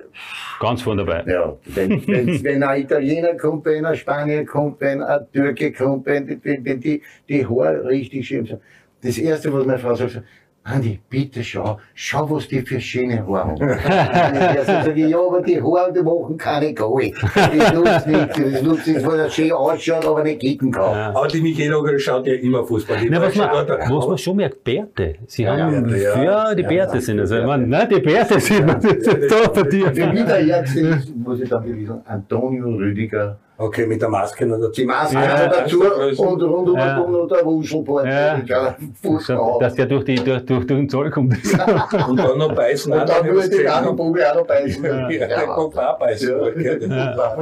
Ganz 0.60 0.82
vorne 0.82 1.06
dabei. 1.06 1.24
Ja, 1.32 1.56
wenn, 1.64 2.06
wenn, 2.06 2.44
wenn 2.44 2.62
ein 2.62 2.82
Italiener 2.82 3.34
kommt, 3.34 3.64
wenn 3.64 3.86
ein 3.86 3.96
Spanier 3.96 4.44
kommt, 4.44 4.78
wenn 4.82 5.02
ein 5.02 5.26
Türke 5.32 5.72
kommt, 5.72 6.04
wenn, 6.04 6.28
wenn, 6.44 6.64
wenn 6.66 6.80
die, 6.80 7.00
die 7.30 7.46
Haare 7.46 7.82
richtig 7.86 8.28
schön 8.28 8.44
sind. 8.44 8.60
Das 9.02 9.16
Erste, 9.16 9.50
was 9.54 9.64
meine 9.64 9.78
Frau 9.78 9.94
sagt, 9.94 10.22
Andi, 10.66 10.98
bitte 11.10 11.44
schau, 11.44 11.78
schau, 11.94 12.30
was 12.30 12.48
die 12.48 12.62
für 12.62 12.80
schöne 12.80 13.18
Haare 13.26 13.44
haben. 13.44 13.60
Also 14.58 14.72
sage 14.72 14.92
ich, 15.04 15.10
ja, 15.10 15.18
aber 15.18 15.42
die 15.42 15.60
Haare, 15.60 15.92
die 15.92 16.00
machen 16.02 16.38
keine 16.38 16.72
Galle. 16.72 17.12
Das 17.34 17.72
nutzt 17.74 18.06
nichts. 18.06 18.40
Das 18.52 18.62
nutzt 18.62 18.86
nichts, 18.86 19.04
weil 19.06 19.18
er 19.20 19.28
schön 19.30 19.52
ausschaut, 19.52 20.06
aber 20.06 20.22
nicht 20.22 20.40
kicken 20.40 20.72
kann. 20.72 21.14
Aber 21.14 21.28
die 21.28 21.42
Michael 21.42 21.74
Ulrich 21.74 22.02
schaut 22.04 22.26
ja 22.26 22.32
immer 22.34 22.64
Fußball. 22.64 22.96
Die 22.98 23.10
Na, 23.10 23.20
was, 23.20 23.34
man, 23.34 23.50
was 23.50 24.06
man 24.08 24.16
schon 24.16 24.36
merkt, 24.36 24.64
Bärte. 24.64 25.16
Sie 25.26 25.42
Ja, 25.42 25.54
haben, 25.58 25.84
Bärte, 25.84 26.02
ja, 26.02 26.22
ja. 26.24 26.54
die 26.54 26.62
Ja, 26.62 26.68
Bärte 26.68 26.94
ja, 26.94 27.00
sind 27.02 27.20
also, 27.20 27.34
die 27.34 27.40
ich 27.42 27.46
meine, 27.46 27.66
nein, 27.66 27.88
die 27.90 28.00
Bärte 28.00 28.40
sind 28.40 28.66
da 29.30 29.48
bei 29.54 29.62
dir. 29.64 29.94
Für 29.94 30.06
mich 30.14 30.24
der 30.24 30.48
Ärgste 30.48 30.80
ist, 30.80 31.14
muss 31.14 31.40
ich 31.40 31.48
dann 31.50 31.62
bewiesen, 31.62 32.00
Antonio 32.06 32.68
Rüdiger. 32.68 33.38
Okay, 33.56 33.86
mit 33.86 34.02
der 34.02 34.08
Maske 34.08 34.46
noch 34.46 34.58
dazu. 34.58 34.72
Die 34.80 34.84
Maske 34.84 35.14
Ja, 35.14 35.46
dazu 35.46 35.80
und 35.80 36.42
rundum 36.42 36.76
Ja. 36.76 36.98
ja. 36.98 37.06
noch 37.06 37.28
der 37.28 37.44
Wuschelport. 37.44 38.04
Ja. 38.04 38.38
Ja. 38.38 38.76
So, 39.20 39.58
Dass 39.60 39.74
der 39.74 39.86
durch, 39.86 40.04
die, 40.04 40.16
durch, 40.16 40.44
durch, 40.44 40.66
durch 40.66 40.80
den 40.80 40.88
Zoll 40.88 41.10
kommt. 41.10 41.34
Und 42.08 42.18
dann 42.18 42.38
noch 42.38 42.52
beißen. 42.52 42.92
Und 42.92 43.08
dann 43.08 43.24
den 43.24 43.66
anderen 43.68 43.96
Vogel 43.96 44.24
auch 44.24 44.34
noch 44.34 44.46
beißen. 44.46 44.84
Ja, 44.84 45.08
der 45.08 45.46
kommt 45.46 45.78
auch 45.78 45.98
beißen. 45.98 46.28
Ja. 46.60 46.74
Ja. 46.74 47.36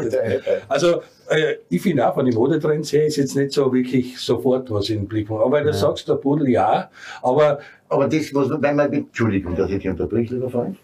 Also, 0.69 1.01
äh, 1.31 1.55
ich 1.71 1.81
finde 1.81 2.07
auch, 2.07 2.15
von 2.15 2.27
den 2.27 2.35
Modetrends 2.35 2.93
her 2.93 3.07
ist 3.07 3.17
jetzt 3.17 3.35
nicht 3.35 3.53
so 3.53 3.73
wirklich 3.73 4.19
sofort 4.21 4.71
was 4.71 4.91
in 4.91 4.99
den 4.99 5.09
Blick. 5.09 5.31
Aber 5.31 5.63
du 5.63 5.73
sagst, 5.73 6.09
der 6.09 6.15
Pudel 6.17 6.49
ja, 6.51 6.91
aber 7.23 7.59
Aber 7.89 8.09
das, 8.09 8.35
was, 8.35 8.49
wenn 8.51 8.77
man, 8.77 8.93
Entschuldigung, 8.93 9.55
dass 9.55 9.71
ich 9.71 9.79
dich 9.79 9.89
unterbriche, 9.89 10.35
lieber 10.35 10.49
Freund, 10.51 10.77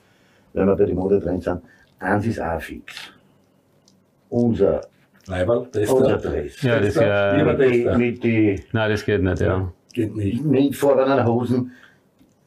wenn 0.53 0.66
wir 0.66 0.76
bei 0.76 0.85
den 0.85 0.97
Modetrends 0.97 1.45
sind, 1.45 1.62
eins 1.99 2.26
ist 2.26 2.41
auch 2.41 2.61
fix. 2.61 2.95
Unser, 4.29 4.83
Leiberl, 5.29 5.68
das 5.72 5.89
da. 5.89 6.16
Dress. 6.16 6.62
Ja, 6.62 6.81
das, 6.81 6.95
Lieber 6.95 7.07
ja, 7.07 7.45
mit, 7.45 7.61
die, 7.61 7.85
mit 7.97 8.24
die 8.24 8.62
nein, 8.72 8.91
das 8.91 9.05
geht 9.05 9.22
nicht, 9.22 9.41
ja. 9.41 9.70
Geht 9.93 10.16
nicht. 10.16 10.45
mitfahrenden 10.45 11.24
Hosen, 11.26 11.72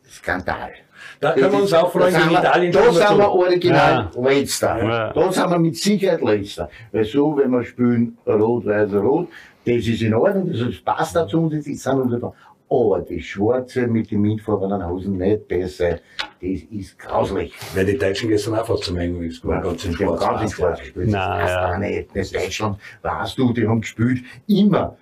Skandal. 0.09 0.71
Da 1.19 1.34
können 1.34 1.51
wir 1.51 1.61
uns 1.61 1.73
auch 1.73 1.91
freuen, 1.91 2.13
wir- 2.13 2.39
Italien 2.39 2.71
Da 2.71 2.91
sind 2.91 3.17
wir 3.17 3.29
original 3.29 4.09
Ja. 4.15 4.21
letzter. 4.29 4.84
Ja. 4.84 5.13
Da 5.13 5.32
sind 5.32 5.49
wir 5.49 5.59
mit 5.59 5.75
Sicherheit 5.77 6.21
letzter. 6.21 6.69
Weil 6.91 7.05
so, 7.05 7.38
wenn 7.38 7.51
wir 7.51 7.63
spielen 7.63 8.17
rot, 8.25 8.65
weiß, 8.65 8.93
rot, 8.93 9.27
das 9.65 9.75
ist 9.88 10.01
in 10.01 10.13
Ordnung, 10.13 10.51
das 10.51 10.82
passt 10.84 11.15
dazu 11.15 11.41
und 11.43 11.53
das 11.53 11.63
sind 11.65 11.86
unsere 11.95 12.34
Aber 12.72 13.01
das 13.01 13.22
Schwarze 13.24 13.86
mit 13.86 14.09
den 14.11 14.22
mitfahrenden 14.22 14.88
Hosen 14.88 15.17
nicht 15.17 15.47
besser. 15.47 15.99
Das 16.41 16.61
ist 16.72 16.97
grauslich. 16.97 17.53
Weil 17.76 17.86
die 17.86 17.97
Deutschen 17.97 18.30
gestern 18.30 18.55
auch 18.55 18.65
fast 18.65 18.86
zum. 18.86 18.95
War 19.43 19.61
ganz 19.61 19.84
in 19.86 19.91
Die 19.91 19.97
haben 20.05 20.17
Schwarz. 20.17 20.19
ganz 20.22 20.41
in 20.43 20.49
Schwarz 20.57 20.80
gespielt. 20.80 21.05
Das 21.07 21.13
Na, 21.13 21.38
passt 21.39 21.53
ja. 21.53 21.78
nicht. 21.80 22.15
Das 22.15 22.32
Deutschland, 22.32 22.78
weißt 23.01 23.38
du, 23.38 23.53
die 23.53 23.67
haben 23.67 23.82
gespielt 23.82 24.24
immer 24.47 24.97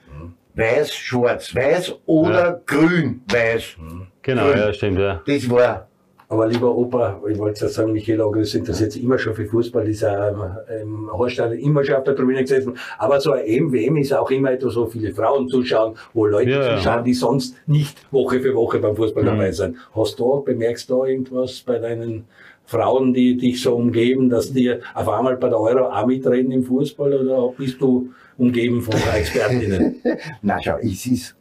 weiß, 0.55 0.93
schwarz, 0.93 1.55
weiß 1.55 1.95
oder 2.05 2.61
grün, 2.65 3.21
weiß. 3.31 3.77
Genau, 4.21 4.47
Grün. 4.47 4.57
ja, 4.57 4.73
stimmt, 4.73 4.99
ja. 4.99 5.21
Das 5.25 5.49
war 5.49 5.87
Aber 6.31 6.45
lieber 6.47 6.75
Opa, 6.77 7.19
ich 7.27 7.39
wollte 7.39 7.61
ja 7.65 7.69
sagen, 7.69 7.91
Michael 7.91 8.21
August 8.21 8.53
interessiert 8.53 8.91
sich 8.91 9.03
immer 9.03 9.17
schon 9.17 9.33
für 9.33 9.45
Fußball, 9.47 9.87
ist 9.89 10.05
auch 10.05 10.35
im 10.81 11.09
Horststadion 11.11 11.59
immer 11.59 11.83
schon 11.83 11.95
auf 11.95 12.03
der 12.03 12.15
Tribüne 12.15 12.41
gesessen. 12.41 12.77
Aber 12.99 13.19
so 13.19 13.31
ein 13.31 13.45
EM-WM 13.45 13.97
ist 13.97 14.13
auch 14.13 14.29
immer 14.29 14.51
etwas, 14.51 14.75
wo 14.75 14.85
viele 14.85 15.11
Frauen 15.11 15.47
zuschauen, 15.49 15.95
wo 16.13 16.27
Leute 16.27 16.51
Ja, 16.51 16.63
ja. 16.69 16.77
zuschauen, 16.77 17.03
die 17.03 17.15
sonst 17.15 17.55
nicht 17.65 17.97
Woche 18.11 18.39
für 18.41 18.53
Woche 18.53 18.77
beim 18.77 18.95
Fußball 18.95 19.23
Mhm. 19.23 19.27
dabei 19.27 19.51
sind. 19.51 19.77
Hast 19.95 20.19
du 20.19 20.43
bemerkst 20.43 20.87
du 20.91 21.03
irgendwas 21.03 21.61
bei 21.65 21.79
deinen 21.79 22.25
Frauen, 22.65 23.11
die 23.11 23.35
dich 23.35 23.59
so 23.63 23.75
umgeben, 23.75 24.29
dass 24.29 24.53
die 24.53 24.71
auf 24.93 25.09
einmal 25.09 25.35
bei 25.37 25.49
der 25.49 25.59
Euro 25.59 25.85
auch 25.89 26.05
mitreden 26.05 26.51
im 26.51 26.63
Fußball 26.63 27.11
oder 27.11 27.51
bist 27.57 27.81
du 27.81 28.09
umgeben 28.37 28.83
von 28.83 28.93
Expertinnen? 29.15 29.95
Na 30.43 30.57
schau, 30.61 30.77
es 30.77 31.07
ist, 31.07 31.35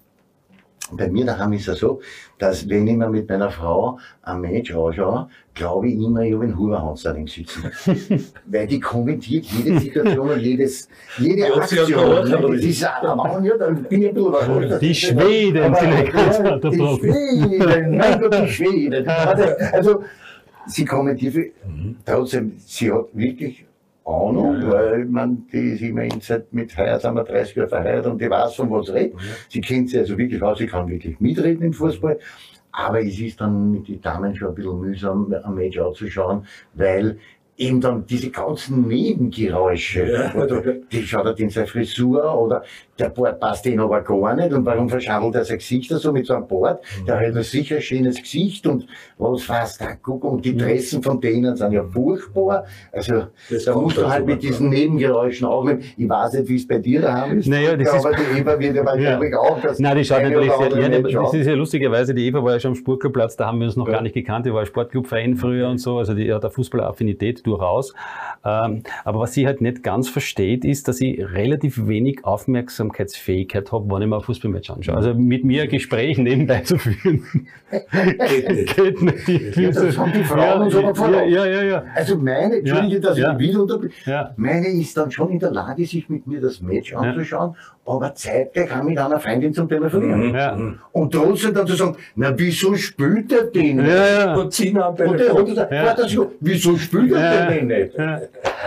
bei 0.93 1.09
mir 1.09 1.25
daheim 1.27 1.53
ist 1.53 1.69
es 1.69 1.79
so, 1.81 2.01
dass 2.39 2.69
wenn 2.69 2.87
ich 2.87 2.97
mir 2.97 3.09
mit 3.09 3.29
meiner 3.29 3.51
Frau 3.51 3.99
ein 4.23 4.41
Match 4.41 4.75
anschaue, 4.75 5.29
glaube 5.55 5.89
ich 5.89 5.95
immer, 5.95 6.21
ich 6.23 6.33
habe 6.35 6.45
einen 6.45 6.57
Huberhans 6.59 7.03
daneben 7.03 7.27
sitzen. 7.27 7.65
Weil 8.47 8.67
die 8.67 8.81
kommentiert 8.81 9.45
jede 9.45 9.79
Situation 9.81 10.31
und 10.31 10.41
jedes, 10.41 10.89
jede 11.19 11.41
Ja, 11.49 11.55
Aktion. 11.57 11.95
aber 12.33 12.53
Das 12.55 12.65
ist 12.65 12.85
ein 12.85 13.17
Mann, 13.17 13.45
ja, 13.45 13.57
dann 13.59 13.83
bin 13.85 14.03
ich 14.03 14.09
ein 14.09 14.15
bisschen. 14.15 14.81
Die 14.81 14.95
Schweden 14.95 15.63
Aber- 15.75 15.81
sind 15.81 16.13
ganz 16.13 16.39
ja, 16.39 16.59
Die. 16.59 16.99
Schweden, 16.99 17.97
mein 17.97 18.21
Gott, 18.21 18.35
die 18.43 18.49
Schweden. 18.49 19.07
Also, 19.29 19.45
also 19.73 20.05
sie 20.67 20.85
kommentiert, 20.85 21.35
viel. 21.35 21.53
trotzdem, 22.07 22.53
sie 22.65 22.93
hat 22.93 23.07
wirklich 23.13 23.65
Ahnung, 24.09 24.63
weil 24.71 25.05
man, 25.05 25.47
die 25.53 25.73
ist 25.75 25.83
immerhin 25.83 26.21
seit 26.21 26.53
mit 26.53 26.77
heuer 26.77 26.99
sind 26.99 27.15
wir 27.15 27.25
30 27.25 27.57
Jahre 27.57 27.69
verheiratet 27.69 28.13
und 28.13 28.21
die 28.21 28.31
weiß, 28.31 28.55
von 28.55 28.71
was 28.71 28.87
sie 28.87 28.93
redet. 28.95 29.15
Sie 29.49 29.61
kennt 29.61 29.91
sich 29.91 29.99
also 29.99 30.17
wirklich 30.17 30.43
aus, 30.43 30.59
sie 30.59 30.67
kann 30.67 30.89
wirklich 30.89 31.21
mitreden 31.21 31.63
im 31.63 31.73
Fußball. 31.73 32.19
Aber 32.73 33.01
es 33.03 33.19
ist 33.19 33.41
dann 33.41 33.73
mit 33.73 33.89
den 33.89 34.01
Damen 34.01 34.35
schon 34.37 34.49
ein 34.49 34.55
bisschen 34.55 34.81
mühsam, 34.81 35.33
ein 35.33 35.55
Match 35.55 35.79
anzuschauen, 35.79 36.47
weil 36.75 37.19
eben 37.57 37.81
dann 37.81 38.07
diese 38.07 38.31
ganzen 38.31 38.87
Nebengeräusche, 38.87 40.13
Ja. 40.13 40.73
die 40.93 41.03
schaut 41.03 41.27
er 41.27 41.39
in 41.39 41.51
seine 41.51 41.67
Frisur 41.67 42.33
oder 42.41 42.63
der 42.99 43.11
Bart 43.11 43.41
passt 43.41 43.65
ihm 43.67 43.81
aber 43.81 44.01
gar 44.03 44.35
nicht. 44.35 44.53
Und 44.53 44.65
warum 44.67 44.89
verschandelt 44.89 45.35
er 45.37 45.45
sein 45.45 45.59
Gesicht 45.59 45.91
so 45.91 46.13
mit 46.13 46.27
so 46.27 46.35
einem 46.35 46.47
Bart? 46.49 46.83
Der 47.07 47.17
hat 47.21 47.37
ein 47.37 47.43
sicher 47.43 47.81
schönes 47.81 48.17
Gesicht 48.21 48.67
und 48.67 48.87
was 49.19 49.43
fast 49.45 49.81
da 49.81 49.95
guck. 50.03 50.25
Und 50.25 50.45
die 50.45 50.57
Dressen 50.57 51.03
von 51.03 51.21
denen 51.21 51.57
sind 51.57 51.73
ja 51.73 51.85
furchtbar. 51.85 52.65
Also 52.93 53.25
Das 53.51 53.65
da 53.65 53.75
musst 53.75 53.97
du 53.99 54.09
halt 54.09 54.27
mit 54.27 54.43
diesen 54.43 54.69
Nebengeräuschen 54.71 55.47
aufnehmen. 55.47 55.83
Ich 55.97 56.09
weiß 56.09 56.33
nicht, 56.35 56.49
wie 56.49 56.57
es 56.57 56.67
bei 56.67 56.79
dir 56.79 57.01
daheim 57.03 57.39
ist. 57.39 57.47
Naja, 57.49 57.77
das 57.77 57.89
aber 58.05 58.11
ist- 58.11 58.21
die 58.35 58.41
Eva 58.41 58.59
wird 58.59 58.75
ja 58.77 58.85
wahrscheinlich 58.85 59.35
auch 59.37 59.61
das 59.61 59.79
Nein, 59.79 59.97
die 59.97 60.05
schaut 60.05 60.23
natürlich 60.23 60.53
sehr, 60.53 60.79
ja, 61.11 61.23
das 61.23 61.35
ist 61.35 61.47
ja 61.47 61.55
lustigerweise, 61.55 62.15
die 62.15 62.27
Eva 62.27 62.43
war 62.43 62.53
ja 62.55 62.61
schon 62.61 62.71
am 62.73 62.75
Sportclubplatz, 62.75 63.37
da 63.37 63.47
haben 63.47 63.59
wir 63.61 63.67
uns 63.67 63.77
noch 63.77 63.87
gar 63.87 64.03
nicht 64.03 64.15
gekannt, 64.15 64.47
die 64.47 64.53
war 64.53 64.65
Sportclubverein 64.67 65.37
früher 65.37 65.69
und 65.69 65.79
so, 65.79 65.99
also 65.99 66.15
die 66.15 66.33
hat 66.33 66.45
eine 66.45 66.51
Fußballaffinität 66.51 67.47
durchaus. 67.47 67.95
Ähm, 68.45 68.83
aber 69.05 69.21
was 69.21 69.33
sie 69.35 69.47
halt 69.47 69.61
nicht 69.61 69.83
ganz 69.83 70.09
versteht, 70.09 70.65
ist, 70.65 70.89
dass 70.89 71.01
ich 71.01 71.21
relativ 71.21 71.87
wenig 71.87 72.25
Aufmerksamkeitsfähigkeit 72.89 73.71
habe, 73.73 73.89
wenn 73.95 74.03
ich 74.03 74.09
mir 74.09 74.17
ein 74.17 74.23
Fußballmatch 74.23 74.71
anschaue. 74.71 74.97
Also 74.97 75.15
mit 75.15 75.45
mir 75.45 75.63
ein 75.63 75.69
Gespräch 75.69 76.19
nebenbei 76.19 76.61
zu 76.61 76.79
führen, 76.79 77.25
Geht 78.77 79.03
nicht. 79.03 79.57
Ja, 79.57 79.71
das 79.71 79.99
haben 79.99 80.13
die 80.13 80.25
Frauen 80.25 80.63
uns 80.63 80.75
aber 80.75 80.89
ja, 80.89 80.95
voraus. 80.95 81.23
ja, 81.29 81.45
ja, 81.47 81.63
ja. 81.63 81.85
Also 81.95 82.17
meine, 82.17 82.57
Entschuldige, 82.61 83.01
dass 83.01 83.19
ja. 83.19 83.33
ich 83.35 83.39
wieder 83.39 83.63
unterbreche, 83.63 83.93
Ja. 84.11 84.33
meine 84.37 84.69
ist 84.69 84.97
dann 84.97 85.11
schon 85.11 85.31
in 85.33 85.39
der 85.39 85.51
Lage, 85.51 85.85
sich 85.85 86.09
mit 86.09 86.27
mir 86.27 86.41
das 86.41 86.63
Match 86.63 86.95
anzuschauen, 86.95 87.55
aber 87.85 88.15
zeitgleich 88.15 88.75
auch 88.75 88.83
mit 88.83 88.99
einer 88.99 89.21
Freundin 89.21 89.53
zum 89.53 89.69
Telefonieren. 89.69 90.35
Ja. 90.35 90.57
Und 90.93 91.13
trotzdem 91.13 91.53
dann 91.55 91.67
zu 91.67 91.75
sagen, 91.77 91.97
na 92.17 92.33
wieso 92.39 92.75
spielt 92.75 93.33
er 93.33 93.45
den? 93.45 93.79
Ja, 93.81 94.07
ja. 94.09 94.35
Und 94.35 94.53
Zina 94.53 94.87
am 94.87 94.91
Und 94.93 94.99
der 94.99 95.09
Telefon. 95.09 95.39
hat 95.41 95.47
gesagt, 95.47 95.73
Ja. 95.73 96.09
so, 96.09 96.33
wieso 96.41 96.77
spielt 96.79 97.13
er 97.13 97.35
Ja. 97.35 97.51
den 97.51 97.67
nicht? 97.67 97.95
Ja. 97.99 98.21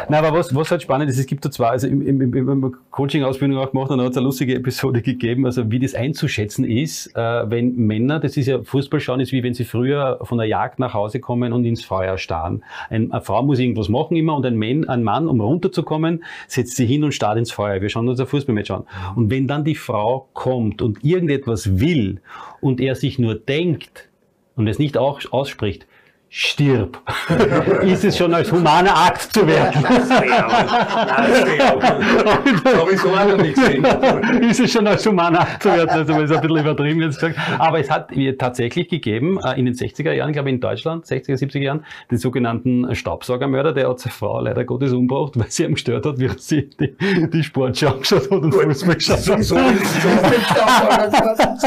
Nein, 0.10 0.26
aber 0.26 0.38
was, 0.38 0.54
was 0.56 0.70
halt 0.72 0.82
spannend 0.84 1.10
ist, 1.10 1.18
es 1.20 1.26
gibt 1.26 1.44
da 1.44 1.50
zwei, 1.52 1.70
also 1.70 1.88
im, 1.88 2.02
im, 2.06 2.22
im, 2.22 2.50
im 2.50 2.76
Coaching-Ausbildung 2.92 3.58
auch 3.58 3.72
gemacht, 3.72 3.90
und 3.92 4.00
hat 4.12 4.16
es 4.16 4.18
eine 4.18 4.26
lustige 4.26 4.56
Episode 4.56 5.02
gegeben, 5.02 5.46
also 5.46 5.72
wie 5.72 5.80
das 5.80 5.96
einzuschätzen 5.96 6.66
ist, 6.66 7.16
äh, 7.16 7.50
wenn 7.50 7.76
Männer, 7.76 8.20
das 8.20 8.36
ist 8.38 8.48
ja, 8.48 8.62
Fußball 8.62 9.00
schauen 9.00 9.20
ist 9.22 9.32
wie 9.32 9.44
wenn 9.44 9.54
sie 9.54 9.64
früher 9.64 10.20
von 10.24 10.38
der 10.38 10.48
Jagd 10.48 10.80
nach 10.80 10.94
Hause 10.94 11.20
kommen 11.20 11.54
und 11.54 11.66
ins 11.66 11.84
Feuer 11.84 12.18
starren. 12.18 12.64
Ein, 12.90 13.12
eine 13.12 13.22
Frau 13.22 13.42
muss 13.44 13.60
irgendwas 13.60 13.90
machen 13.90 14.18
immer 14.18 14.36
und 14.36 14.46
ein 14.46 14.58
Mann, 14.58 14.88
ein 14.88 15.04
Mann, 15.04 15.28
um 15.28 15.40
runterzukommen, 15.40 16.24
setzt 16.48 16.76
sie 16.76 16.86
hin 16.86 17.04
und 17.04 17.14
starrt 17.14 17.38
ins 17.38 17.52
Feuer. 17.52 17.82
Wir 17.82 17.90
schauen 17.90 18.08
uns 18.10 18.20
ein 18.20 18.28
Fußballmatch 18.28 18.72
an. 18.72 18.84
Und 19.16 19.30
wenn 19.30 19.48
dann 19.48 19.64
die 19.64 19.76
Frau 19.76 20.28
kommt 20.34 20.82
und 20.82 21.04
irgendetwas 21.04 21.80
will 21.80 22.22
und 22.60 22.82
er 22.82 22.96
sich 22.96 23.18
nur 23.18 23.36
denkt 23.36 24.10
und 24.56 24.68
es 24.68 24.80
nicht 24.80 24.98
auch 24.98 25.22
ausspricht, 25.32 25.88
stirb, 26.34 26.98
ist 27.84 28.06
es 28.06 28.18
schon 28.18 28.34
als 28.34 28.50
humaner 28.50 28.96
Akt 28.96 29.34
zu 29.34 29.42
ich 32.90 33.02
so 33.02 33.10
gesehen. 33.10 33.84
ist 34.50 34.62
es 34.62 34.72
schon 34.72 34.88
als 34.88 35.06
humaner 35.06 35.42
Akt 35.42 35.64
zu 35.64 35.70
werten, 35.70 35.90
also 35.90 36.22
ist 36.22 36.32
ein 36.32 36.40
bisschen 36.40 36.58
übertrieben 36.58 37.02
jetzt 37.02 37.20
gesagt. 37.20 37.38
Aber 37.60 37.82
es 37.82 37.92
hat 37.92 38.12
tatsächlich 38.40 38.88
gegeben, 38.88 39.40
äh, 39.44 39.60
in 39.60 39.66
den 39.66 39.74
60er 39.74 40.14
Jahren, 40.14 40.32
glaube 40.32 40.48
ich 40.48 40.56
in 40.56 40.62
Deutschland, 40.62 41.06
60er, 41.06 41.38
70er 41.38 41.60
Jahren, 41.60 41.86
den 42.10 42.18
sogenannten 42.18 42.96
Staubsaugermörder, 42.96 43.74
der 43.74 43.90
hat 43.90 44.00
seine 44.00 44.14
Frau 44.14 44.40
leider 44.40 44.64
Gottes 44.64 44.94
umgebracht, 44.94 45.34
weil 45.36 45.52
sie 45.52 45.66
ihm 45.66 45.74
gestört 45.74 46.06
hat, 46.06 46.18
wie 46.18 46.28
er 46.28 46.38
sie 46.38 46.70
die, 46.80 46.96
die 47.30 47.44
Sportschau 47.44 47.90
angeschaut 47.90 48.32
hat 48.32 48.32
und 48.32 48.54
Fußball 48.54 48.96
geschaut 48.96 49.18
hat. 49.18 49.44
So 49.44 49.56
will, 49.58 49.64
ich, 49.82 49.88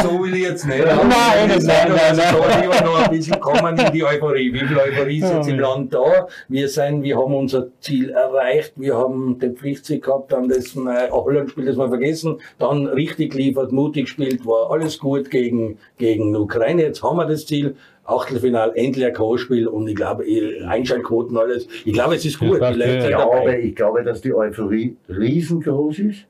so 0.03 0.23
will 0.23 0.35
ich 0.35 0.43
jetzt 0.43 0.67
nicht. 0.67 0.87
Nein, 0.87 0.97
nein, 1.07 1.49
nein, 1.49 1.93
nein, 1.95 2.17
da 2.17 2.61
lieber 2.63 2.81
noch 2.81 2.99
ein 2.99 3.11
bisschen 3.11 3.39
kommen 3.39 3.77
in 3.79 3.93
die 3.93 4.03
Euphorie. 4.03 4.54
Wie 4.55 4.61
viel 4.61 4.79
Euphorie 4.79 5.19
ist 5.19 5.33
jetzt 5.33 5.49
im 5.49 5.59
Land 5.59 5.93
da? 5.93 6.29
Wir 6.49 6.69
sind, 6.69 7.03
wir 7.03 7.17
haben 7.19 7.35
unser 7.35 7.67
Ziel 7.81 8.11
erreicht. 8.11 8.75
Wir 8.77 8.97
haben 8.97 9.37
den 9.41 9.57
Pflichtsieg 9.57 10.05
gehabt, 10.05 10.31
dann 10.31 10.49
das 10.49 10.77
äh, 10.77 11.11
Holland-Spiel, 11.11 11.65
das 11.65 11.77
wir 11.77 11.89
vergessen. 11.89 12.39
Dann 12.61 12.87
richtig 12.87 13.33
geliefert, 13.33 13.73
mutig 13.73 14.05
gespielt, 14.05 14.47
war 14.47 14.71
alles 14.71 15.01
gut 15.01 15.29
gegen, 15.29 15.79
gegen 15.99 16.37
Ukraine. 16.37 16.83
Jetzt 16.83 17.03
haben 17.03 17.17
wir 17.17 17.27
das 17.27 17.47
Ziel. 17.47 17.75
Achtelfinal, 18.05 18.71
endlich 18.77 19.07
ein 19.07 19.15
Co-Spiel 19.15 19.67
und 19.67 19.89
ich 19.89 19.97
glaube, 19.97 20.25
eh, 20.27 20.63
Einschaltquoten, 20.63 21.37
alles. 21.39 21.67
Ich 21.85 21.95
glaube, 21.95 22.15
es 22.17 22.25
ist 22.25 22.39
gut. 22.39 22.61
Ja, 22.61 22.71
ja. 22.71 22.93
sind 22.93 23.03
Ich 23.03 23.09
glaube, 23.09 23.57
ich 23.57 23.75
glaube, 23.75 24.03
dass 24.05 24.21
die 24.21 24.35
Euphorie 24.35 24.97
riesengroß 25.09 25.99
ist. 26.01 26.27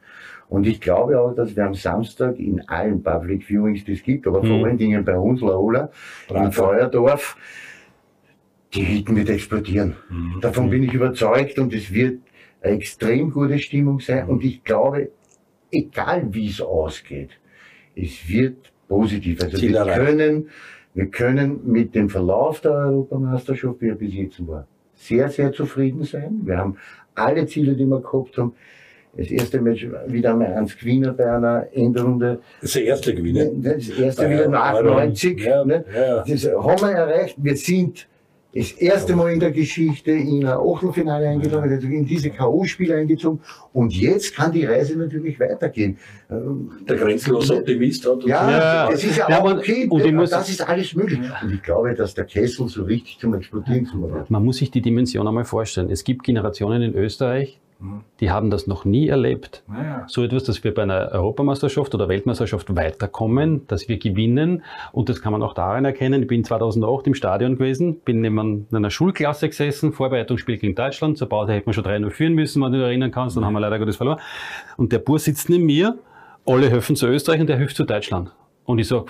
Und 0.49 0.67
ich 0.67 0.81
glaube 0.81 1.21
auch, 1.21 1.35
dass 1.35 1.57
wir 1.57 1.65
am 1.65 1.75
Samstag 1.75 2.39
in 2.39 2.63
allen 2.69 3.03
Public 3.03 3.45
Viewings, 3.49 3.85
die 3.85 3.95
es 3.95 4.03
gibt, 4.05 4.27
aber 4.27 4.41
vor 4.45 4.59
Mhm. 4.59 4.65
allen 4.65 4.79
Dingen 4.79 5.05
bei 5.05 5.19
uns, 5.19 5.41
Laola, 5.41 5.91
Prater. 6.29 6.53
Feuerdorf, 6.53 7.37
die 8.75 8.87
Hütten 8.87 9.17
wird 9.17 9.31
explodieren. 9.31 9.97
Davon 10.41 10.71
bin 10.71 10.83
ich 10.83 10.93
überzeugt 10.93 11.59
und 11.59 11.73
es 11.73 11.93
wird 11.93 12.21
eine 12.61 12.77
extrem 12.77 13.31
gute 13.31 13.59
Stimmung 13.59 14.01
sein. 14.01 14.27
Und 14.29 14.43
ich 14.43 14.65
glaube, 14.65 15.11
egal 15.71 16.27
wie 16.33 16.49
es 16.49 16.61
ausgeht, 16.61 17.31
es 17.95 18.29
wird 18.29 18.73
positiv. 18.89 19.43
Also 19.43 19.59
Ziel 19.59 19.73
wir 19.73 19.79
erreicht. 19.79 20.07
können, 20.07 20.49
wir 20.95 21.07
können 21.07 21.61
mit 21.65 21.95
dem 21.95 22.09
Verlauf 22.09 22.61
der 22.61 22.73
Europameisterschaft, 22.73 23.81
wie 23.81 23.89
er 23.89 23.95
bis 23.95 24.15
jetzt 24.15 24.47
war, 24.47 24.67
sehr, 24.95 25.29
sehr 25.29 25.53
zufrieden 25.53 26.05
sein. 26.05 26.41
Wir 26.45 26.59
haben 26.59 26.77
alle 27.15 27.47
Ziele, 27.47 27.75
die 27.75 27.87
wir 27.87 28.01
gehabt 28.01 28.37
haben. 28.39 28.55
Das 29.17 29.29
erste 29.29 29.61
Match 29.61 29.87
wieder 30.09 30.33
einmal 30.33 30.55
ans 30.55 30.77
Gewinner 30.77 31.13
bei 31.13 31.31
einer 31.31 31.69
Endrunde. 31.73 32.41
Das 32.61 32.71
ist 32.71 32.77
der 32.77 32.85
erste 32.85 33.15
Gewinner. 33.15 33.49
Das 33.55 33.89
erste 33.89 34.29
wieder 34.29 34.49
nach 34.49 34.75
ja, 34.75 34.83
90. 34.83 35.41
ja, 35.41 35.65
ne? 35.65 35.85
ja. 35.95 36.25
Das 36.27 36.45
haben 36.45 36.81
wir 36.81 36.91
erreicht. 36.91 37.37
Wir 37.39 37.57
sind 37.57 38.09
das 38.55 38.73
erste 38.73 39.17
Mal 39.17 39.33
in 39.33 39.41
der 39.41 39.51
Geschichte 39.51 40.13
in 40.13 40.47
ein 40.47 40.53
Achtelfinale 40.59 41.29
eingezogen, 41.29 41.71
also 41.71 41.87
in 41.89 42.05
diese 42.07 42.31
K.O.-Spiele 42.31 42.95
eingezogen. 42.97 43.41
Und 43.73 43.93
jetzt 43.95 44.35
kann 44.35 44.53
die 44.53 44.65
Reise 44.65 44.97
natürlich 44.97 45.41
weitergehen. 45.41 45.99
Ähm, 46.31 46.71
Der 46.89 46.97
grenzenlose 46.97 47.57
Optimist 47.57 48.05
hat 48.07 48.13
uns 48.15 48.27
Ja, 48.27 48.51
Ja. 48.51 48.91
das 48.91 49.03
ist 49.03 49.17
ja, 49.19 49.29
Ja, 49.29 49.41
auch 49.41 49.51
aber- 49.51 49.59
okay. 49.59 49.89
und 49.91 50.15
muss- 50.15 50.31
das 50.31 50.49
ist 50.49 50.61
alles 50.69 50.95
möglich. 50.95 51.19
Und 51.43 51.53
ich 51.53 51.63
glaube, 51.63 51.95
dass 51.95 52.15
der 52.15 52.25
Kessel 52.27 52.69
so 52.69 52.85
richtig 52.85 53.19
zum 53.19 53.35
Explodieren 53.35 53.87
kommen 53.87 54.13
wird. 54.13 54.31
Man 54.31 54.45
muss 54.45 54.59
sich 54.59 54.71
die 54.71 54.81
Dimension 54.83 55.27
einmal 55.27 55.45
vorstellen. 55.45 55.91
Es 55.91 56.05
gibt 56.05 56.23
Generationen 56.25 56.83
in 56.83 56.95
Österreich, 56.95 57.61
die 58.21 58.31
haben 58.31 58.51
das 58.51 58.67
noch 58.67 58.85
nie 58.85 59.09
erlebt. 59.09 59.63
So 60.07 60.23
etwas, 60.23 60.45
dass 60.45 60.65
wir 60.65 60.73
bei 60.73 60.83
einer 60.83 61.11
Europameisterschaft 61.13 61.95
oder 61.95 62.09
Weltmeisterschaft 62.09 62.75
weiterkommen, 62.75 63.67
dass 63.67 63.89
wir 63.89 63.99
gewinnen. 63.99 64.63
Und 64.93 65.09
das 65.09 65.21
kann 65.21 65.33
man 65.33 65.43
auch 65.43 65.55
daran 65.55 65.85
erkennen. 65.85 66.23
Ich 66.23 66.29
bin 66.29 66.45
2008 66.45 67.09
im 67.09 67.15
Stadion 67.15 67.57
gewesen, 67.57 68.01
bin 68.01 68.21
neben 68.21 68.67
einer 68.73 68.91
Schulklasse 68.91 69.49
gesessen, 69.49 69.93
Vorbereitungsspiel 69.93 70.59
gegen 70.59 70.75
Deutschland. 70.75 71.19
Zur 71.19 71.29
Pause 71.29 71.53
hätte 71.53 71.67
man 71.67 71.75
schon 71.75 71.85
3-0 71.85 72.11
führen 72.11 72.35
müssen, 72.35 72.63
wenn 72.63 72.73
du 72.73 72.79
dich 72.79 72.87
erinnern 72.87 73.11
kannst. 73.11 73.37
Dann 73.37 73.45
haben 73.45 73.53
wir 73.53 73.61
leider 73.61 73.79
Gottes 73.79 73.97
verloren. 73.97 74.21
Und 74.77 74.93
der 74.93 74.99
Bur 74.99 75.19
sitzt 75.19 75.51
neben 75.51 75.67
mir, 75.67 75.99
alle 76.47 76.71
helfen 76.71 76.97
zu 76.97 77.07
Österreich 77.07 77.41
und 77.41 77.49
der 77.49 77.59
hilft 77.59 77.77
zu 77.77 77.85
Deutschland. 77.85 78.31
Und 78.65 78.79
ich 78.79 78.89
sage, 78.89 79.07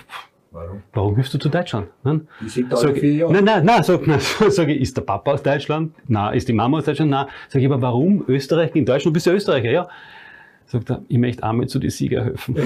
Warum? 0.55 0.83
Warum 0.93 1.17
hilfst 1.17 1.35
du 1.35 1.39
zu 1.39 1.49
Deutschland? 1.49 1.89
Nein? 2.05 2.29
Die 2.41 2.49
sind 2.49 2.71
Sag, 2.79 2.97
vier 2.97 3.13
Jahre. 3.13 3.33
nein, 3.33 3.45
nein, 3.45 3.65
nein, 3.65 3.83
sag, 3.83 4.07
nein, 4.07 4.21
sag 4.51 4.69
ich, 4.69 4.81
ist 4.81 4.97
der 4.97 5.03
Papa 5.03 5.33
aus 5.33 5.43
Deutschland? 5.43 5.93
Nein, 6.07 6.35
ist 6.35 6.47
die 6.47 6.53
Mama 6.53 6.79
aus 6.79 6.85
Deutschland? 6.85 7.11
Nein. 7.11 7.27
Sag 7.49 7.61
ich, 7.61 7.67
aber 7.67 7.83
warum 7.83 8.25
Österreich 8.29 8.71
in 8.75 8.87
Deutschland? 8.87 9.07
Du 9.07 9.13
bist 9.15 9.27
ja 9.27 9.33
Österreicher, 9.33 9.73
ja. 9.73 9.89
Sagt 10.67 10.91
er, 10.91 11.03
ich 11.09 11.19
möchte 11.19 11.43
einmal 11.43 11.67
zu 11.67 11.81
den 11.81 11.91
Sieger 11.91 12.25
helfen. 12.25 12.55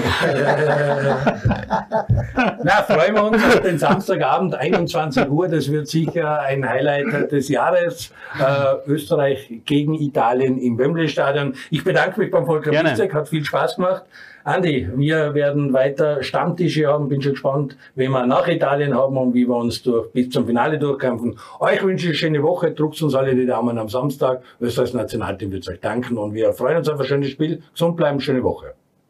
Na, 2.63 2.83
freuen 2.83 3.15
wir 3.15 3.23
uns 3.23 3.43
auf 3.43 3.61
den 3.61 3.79
Samstagabend, 3.79 4.53
21 4.53 5.27
Uhr. 5.27 5.47
Das 5.47 5.71
wird 5.71 5.87
sicher 5.87 6.41
ein 6.41 6.69
Highlight 6.69 7.31
des 7.31 7.49
Jahres. 7.49 8.13
Äh, 8.39 8.87
Österreich 8.87 9.61
gegen 9.65 9.95
Italien 9.95 10.59
im 10.59 10.77
Wembley-Stadion. 10.77 11.55
Ich 11.71 11.83
bedanke 11.83 12.19
mich 12.19 12.29
beim 12.29 12.45
Volker. 12.45 12.69
Piszek, 12.69 13.15
hat 13.15 13.27
viel 13.27 13.43
Spaß 13.43 13.77
gemacht. 13.77 14.03
Andi, 14.49 14.89
wir 14.95 15.35
werden 15.35 15.73
weiter 15.73 16.23
Stammtische 16.23 16.87
haben. 16.87 17.07
Bin 17.07 17.21
schon 17.21 17.33
gespannt, 17.33 17.77
wen 17.93 18.09
wir 18.09 18.25
nach 18.25 18.47
Italien 18.47 18.95
haben 18.95 19.15
und 19.15 19.35
wie 19.35 19.47
wir 19.47 19.55
uns 19.55 19.83
durch, 19.83 20.11
bis 20.11 20.31
zum 20.31 20.47
Finale 20.47 20.79
durchkämpfen. 20.79 21.37
Euch 21.59 21.83
wünsche 21.83 22.05
ich 22.05 22.09
eine 22.09 22.17
schöne 22.17 22.41
Woche. 22.41 22.71
Druckt 22.71 22.99
uns 23.03 23.13
alle 23.13 23.35
die 23.35 23.45
Daumen 23.45 23.77
am 23.77 23.89
Samstag. 23.89 24.41
Österreichs 24.59 24.95
Nationalteam 24.95 25.51
wird 25.51 25.69
euch 25.69 25.79
danken 25.79 26.17
und 26.17 26.33
wir 26.33 26.51
freuen 26.53 26.77
uns 26.77 26.89
auf 26.89 26.99
ein 26.99 27.05
schönes 27.05 27.29
Spiel. 27.29 27.61
Gesund 27.73 27.95
bleiben, 27.95 28.19
schöne 28.19 28.41
Woche. 28.41 28.73